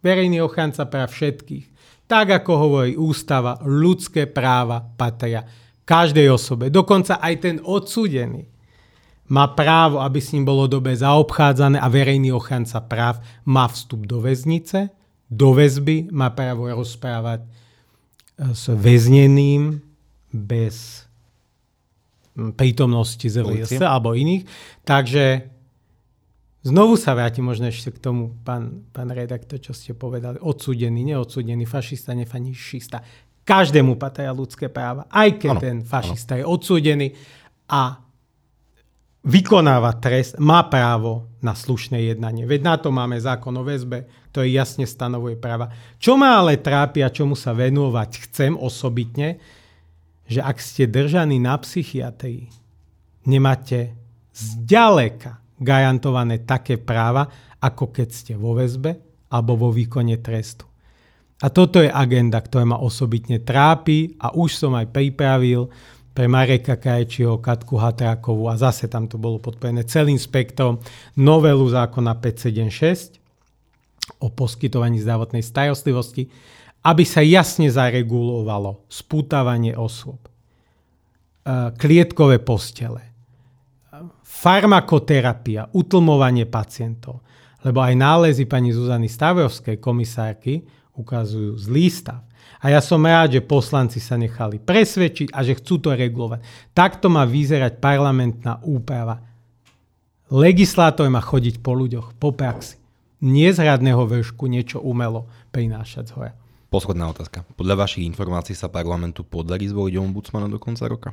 Verejný 0.02 0.42
ochranca 0.42 0.90
práv 0.90 1.14
všetkých. 1.14 1.66
Tak 2.10 2.42
ako 2.42 2.52
hovorí 2.58 2.98
ústava, 2.98 3.62
ľudské 3.62 4.26
práva 4.26 4.82
patria 4.82 5.46
každej 5.86 6.34
osobe. 6.34 6.74
Dokonca 6.74 7.22
aj 7.22 7.34
ten 7.38 7.56
odsúdený 7.62 8.50
má 9.30 9.54
právo, 9.54 10.02
aby 10.02 10.18
s 10.18 10.34
ním 10.34 10.42
bolo 10.42 10.66
dobe 10.66 10.90
zaobchádzané 10.90 11.78
a 11.78 11.86
verejný 11.86 12.34
ochranca 12.34 12.82
práv 12.82 13.22
má 13.46 13.70
vstup 13.70 14.10
do 14.10 14.18
väznice, 14.18 14.90
do 15.30 15.54
väzby, 15.54 16.10
má 16.10 16.34
právo 16.34 16.66
rozprávať 16.66 17.46
e, 17.46 17.48
s 18.58 18.66
väzneným 18.74 19.78
bez 20.34 21.06
prítomnosti 22.58 23.26
ZVS 23.30 23.78
alebo 23.86 24.18
iných. 24.18 24.50
Takže 24.82 25.59
Znovu 26.70 27.02
sa 27.02 27.18
vrátim 27.18 27.42
možno 27.42 27.66
ešte 27.66 27.90
k 27.90 27.98
tomu, 27.98 28.38
pán, 28.46 28.86
pán 28.94 29.10
redaktor, 29.10 29.58
čo 29.58 29.74
ste 29.74 29.98
povedali. 29.98 30.38
Odsúdený, 30.38 31.02
neodsúdený, 31.02 31.66
fašista, 31.66 32.14
nefašista. 32.14 33.02
Každému 33.42 33.98
patria 33.98 34.30
ľudské 34.30 34.70
práva, 34.70 35.10
aj 35.10 35.42
keď 35.42 35.52
ano, 35.58 35.62
ten 35.66 35.78
fašista 35.82 36.38
ano. 36.38 36.40
je 36.40 36.46
odsúdený 36.46 37.08
a 37.66 37.98
vykonáva 39.26 39.98
trest, 39.98 40.38
má 40.38 40.62
právo 40.70 41.26
na 41.42 41.58
slušné 41.58 42.14
jednanie. 42.14 42.46
Veď 42.46 42.62
na 42.62 42.76
to 42.78 42.94
máme 42.94 43.18
zákon 43.18 43.58
o 43.58 43.66
väzbe, 43.66 44.06
ktorý 44.30 44.54
jasne 44.54 44.86
stanovuje 44.86 45.42
práva. 45.42 45.74
Čo 45.98 46.22
ma 46.22 46.38
ale 46.38 46.62
trápi 46.62 47.02
a 47.02 47.10
čomu 47.10 47.34
sa 47.34 47.58
venovať 47.58 48.30
chcem 48.30 48.54
osobitne, 48.54 49.42
že 50.30 50.46
ak 50.46 50.62
ste 50.62 50.86
držaní 50.86 51.42
na 51.42 51.58
psychiatrii, 51.58 52.54
nemáte 53.26 53.98
zďaleka 54.38 55.49
garantované 55.60 56.48
také 56.48 56.80
práva, 56.80 57.28
ako 57.60 57.92
keď 57.92 58.08
ste 58.10 58.34
vo 58.40 58.56
väzbe 58.56 58.96
alebo 59.30 59.68
vo 59.68 59.70
výkone 59.70 60.18
trestu. 60.24 60.66
A 61.40 61.48
toto 61.48 61.80
je 61.80 61.88
agenda, 61.88 62.44
ktorá 62.44 62.68
ma 62.68 62.78
osobitne 62.84 63.40
trápi 63.40 64.20
a 64.20 64.36
už 64.36 64.60
som 64.60 64.76
aj 64.76 64.92
pripravil 64.92 65.72
pre 66.12 66.28
Mareka 66.28 66.76
Krajčího, 66.76 67.40
Katku 67.40 67.80
Hatrákovú 67.80 68.52
a 68.52 68.60
zase 68.60 68.92
tam 68.92 69.08
to 69.08 69.16
bolo 69.16 69.40
podporené 69.40 69.88
celým 69.88 70.20
spektrom 70.20 70.84
novelu 71.16 71.64
zákona 71.64 72.20
576 72.20 73.20
o 74.20 74.28
poskytovaní 74.28 75.00
zdravotnej 75.00 75.40
starostlivosti, 75.40 76.28
aby 76.84 77.04
sa 77.08 77.24
jasne 77.24 77.72
zaregulovalo 77.72 78.84
spútavanie 78.92 79.80
osôb, 79.80 80.20
e, 80.28 80.32
klietkové 81.80 82.44
postele, 82.44 83.09
farmakoterapia, 84.24 85.72
utlmovanie 85.74 86.46
pacientov. 86.46 87.24
Lebo 87.60 87.84
aj 87.84 87.96
nálezy 87.96 88.48
pani 88.48 88.72
Zuzany 88.72 89.12
Stavrovskej, 89.12 89.84
komisárky, 89.84 90.64
ukazujú 90.96 91.60
zlý 91.60 91.92
stav. 91.92 92.24
A 92.60 92.76
ja 92.76 92.84
som 92.84 93.00
rád, 93.00 93.40
že 93.40 93.42
poslanci 93.44 94.04
sa 94.04 94.20
nechali 94.20 94.60
presvedčiť 94.60 95.32
a 95.32 95.40
že 95.48 95.56
chcú 95.60 95.80
to 95.80 95.96
regulovať. 95.96 96.44
Takto 96.76 97.08
má 97.08 97.24
vyzerať 97.24 97.80
parlamentná 97.80 98.60
úprava. 98.68 99.24
Legislátor 100.28 101.08
má 101.08 101.24
chodiť 101.24 101.64
po 101.64 101.72
ľuďoch, 101.72 102.20
po 102.20 102.36
praxi. 102.36 102.76
Nie 103.24 103.52
z 103.52 103.64
hradného 103.64 104.04
vršku 104.08 104.48
niečo 104.48 104.84
umelo 104.84 105.28
prinášať 105.52 106.04
z 106.08 106.12
hora. 106.16 106.34
Posledná 106.70 107.10
otázka. 107.10 107.48
Podľa 107.58 107.88
vašich 107.88 108.06
informácií 108.06 108.54
sa 108.54 108.70
parlamentu 108.70 109.26
podarí 109.26 109.66
zvoliť 109.66 109.96
ombudsmana 109.98 110.46
do 110.46 110.62
konca 110.62 110.86
roka? 110.86 111.10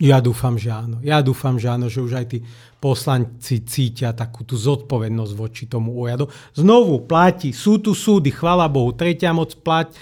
Ja 0.00 0.16
dúfam, 0.24 0.56
že 0.56 0.72
áno. 0.72 0.96
Ja 1.04 1.20
dúfam, 1.20 1.60
že 1.60 1.68
áno, 1.68 1.92
že 1.92 2.00
už 2.00 2.16
aj 2.16 2.26
tí 2.32 2.38
poslanci 2.80 3.60
cítia 3.68 4.16
takú 4.16 4.48
tú 4.48 4.56
zodpovednosť 4.56 5.32
voči 5.36 5.68
tomu 5.68 5.92
úradu. 5.92 6.24
Znovu 6.56 7.04
platí, 7.04 7.52
sú 7.52 7.76
tu 7.76 7.92
súdy, 7.92 8.32
chvala 8.32 8.64
Bohu, 8.64 8.96
tretia 8.96 9.36
moc 9.36 9.52
plať, 9.60 9.92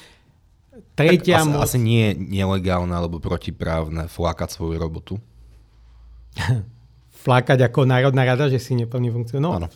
tretia 0.95 1.43
asi, 1.43 1.51
moc... 1.51 1.67
asi 1.67 1.79
nie 1.83 2.15
je 2.15 2.15
nelegálne 2.15 2.95
alebo 2.95 3.19
protiprávne 3.19 4.07
flákať 4.07 4.55
svoju 4.55 4.79
robotu. 4.79 5.15
Flákať 7.19 7.67
ako 7.67 7.83
Národná 7.83 8.23
rada, 8.23 8.47
že 8.47 8.63
si 8.63 8.79
neplní 8.79 9.11
funkciu. 9.11 9.43
No, 9.43 9.59
Áno. 9.59 9.67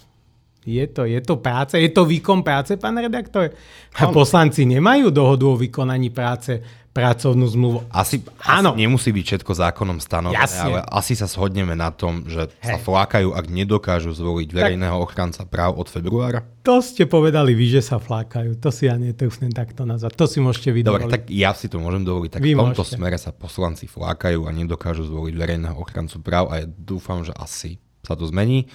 je 0.62 0.86
to, 0.86 1.02
je 1.02 1.18
to 1.18 1.42
práca, 1.42 1.74
je 1.74 1.90
to 1.90 2.06
výkon 2.06 2.46
práce, 2.46 2.78
pán 2.78 2.94
redaktor. 2.94 3.50
A 3.98 4.06
poslanci 4.14 4.62
nemajú 4.62 5.10
dohodu 5.10 5.50
o 5.50 5.58
vykonaní 5.58 6.14
práce 6.14 6.62
pracovnú 6.92 7.48
zmluvu. 7.48 7.88
Asi, 7.88 8.20
Áno. 8.44 8.76
asi 8.76 8.84
nemusí 8.84 9.08
byť 9.10 9.24
všetko 9.24 9.52
zákonom 9.56 9.96
stanovené, 9.96 10.36
Jasne. 10.36 10.60
ale 10.60 10.78
asi 10.92 11.16
sa 11.16 11.24
shodneme 11.24 11.72
na 11.72 11.88
tom, 11.88 12.28
že 12.28 12.52
sa 12.60 12.76
Hej. 12.76 12.84
flákajú, 12.84 13.32
ak 13.32 13.44
nedokážu 13.48 14.12
zvoliť 14.12 14.52
verejného 14.52 15.00
ochranca 15.00 15.48
práv 15.48 15.80
od 15.80 15.88
februára. 15.88 16.44
To 16.62 16.84
ste 16.84 17.08
povedali 17.08 17.56
vy, 17.56 17.80
že 17.80 17.82
sa 17.82 17.96
flákajú. 17.96 18.60
To 18.60 18.68
si 18.68 18.92
ja 18.92 19.00
netrúfnem 19.00 19.50
takto 19.50 19.88
nazvať. 19.88 20.14
To 20.14 20.28
si 20.28 20.38
môžete 20.38 20.68
vydovoliť. 20.70 21.08
Dobre, 21.08 21.14
tak 21.16 21.24
ja 21.32 21.56
si 21.56 21.72
to 21.72 21.80
môžem 21.80 22.04
dovoliť. 22.04 22.38
Tak 22.38 22.42
Vy 22.44 22.52
v 22.52 22.60
tomto 22.60 22.84
môžete. 22.84 22.96
smere 23.00 23.16
sa 23.16 23.32
poslanci 23.32 23.88
flákajú 23.88 24.44
a 24.44 24.50
nedokážu 24.52 25.08
zvoliť 25.08 25.34
verejného 25.34 25.74
ochrancu 25.74 26.20
práv 26.20 26.52
a 26.52 26.60
ja 26.60 26.66
dúfam, 26.68 27.24
že 27.24 27.32
asi 27.34 27.80
sa 28.04 28.12
to 28.14 28.28
zmení 28.28 28.68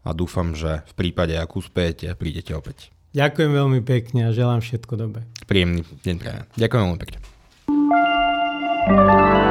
a 0.00 0.16
dúfam, 0.16 0.56
že 0.56 0.80
v 0.90 0.92
prípade, 0.96 1.36
ak 1.36 1.52
uspejete, 1.52 2.08
prídete 2.16 2.56
opäť. 2.56 2.88
Ďakujem 3.12 3.52
veľmi 3.52 3.80
pekne 3.84 4.26
a 4.26 4.34
želám 4.34 4.64
všetko 4.64 4.92
dobré. 4.96 5.26
Príjemný 5.44 5.84
deň 6.02 6.14
prajem. 6.16 6.44
Ďakujem 6.56 6.82
veľmi 6.88 7.00
pekne. 7.04 7.29
Thank 8.90 9.44
you. 9.44 9.49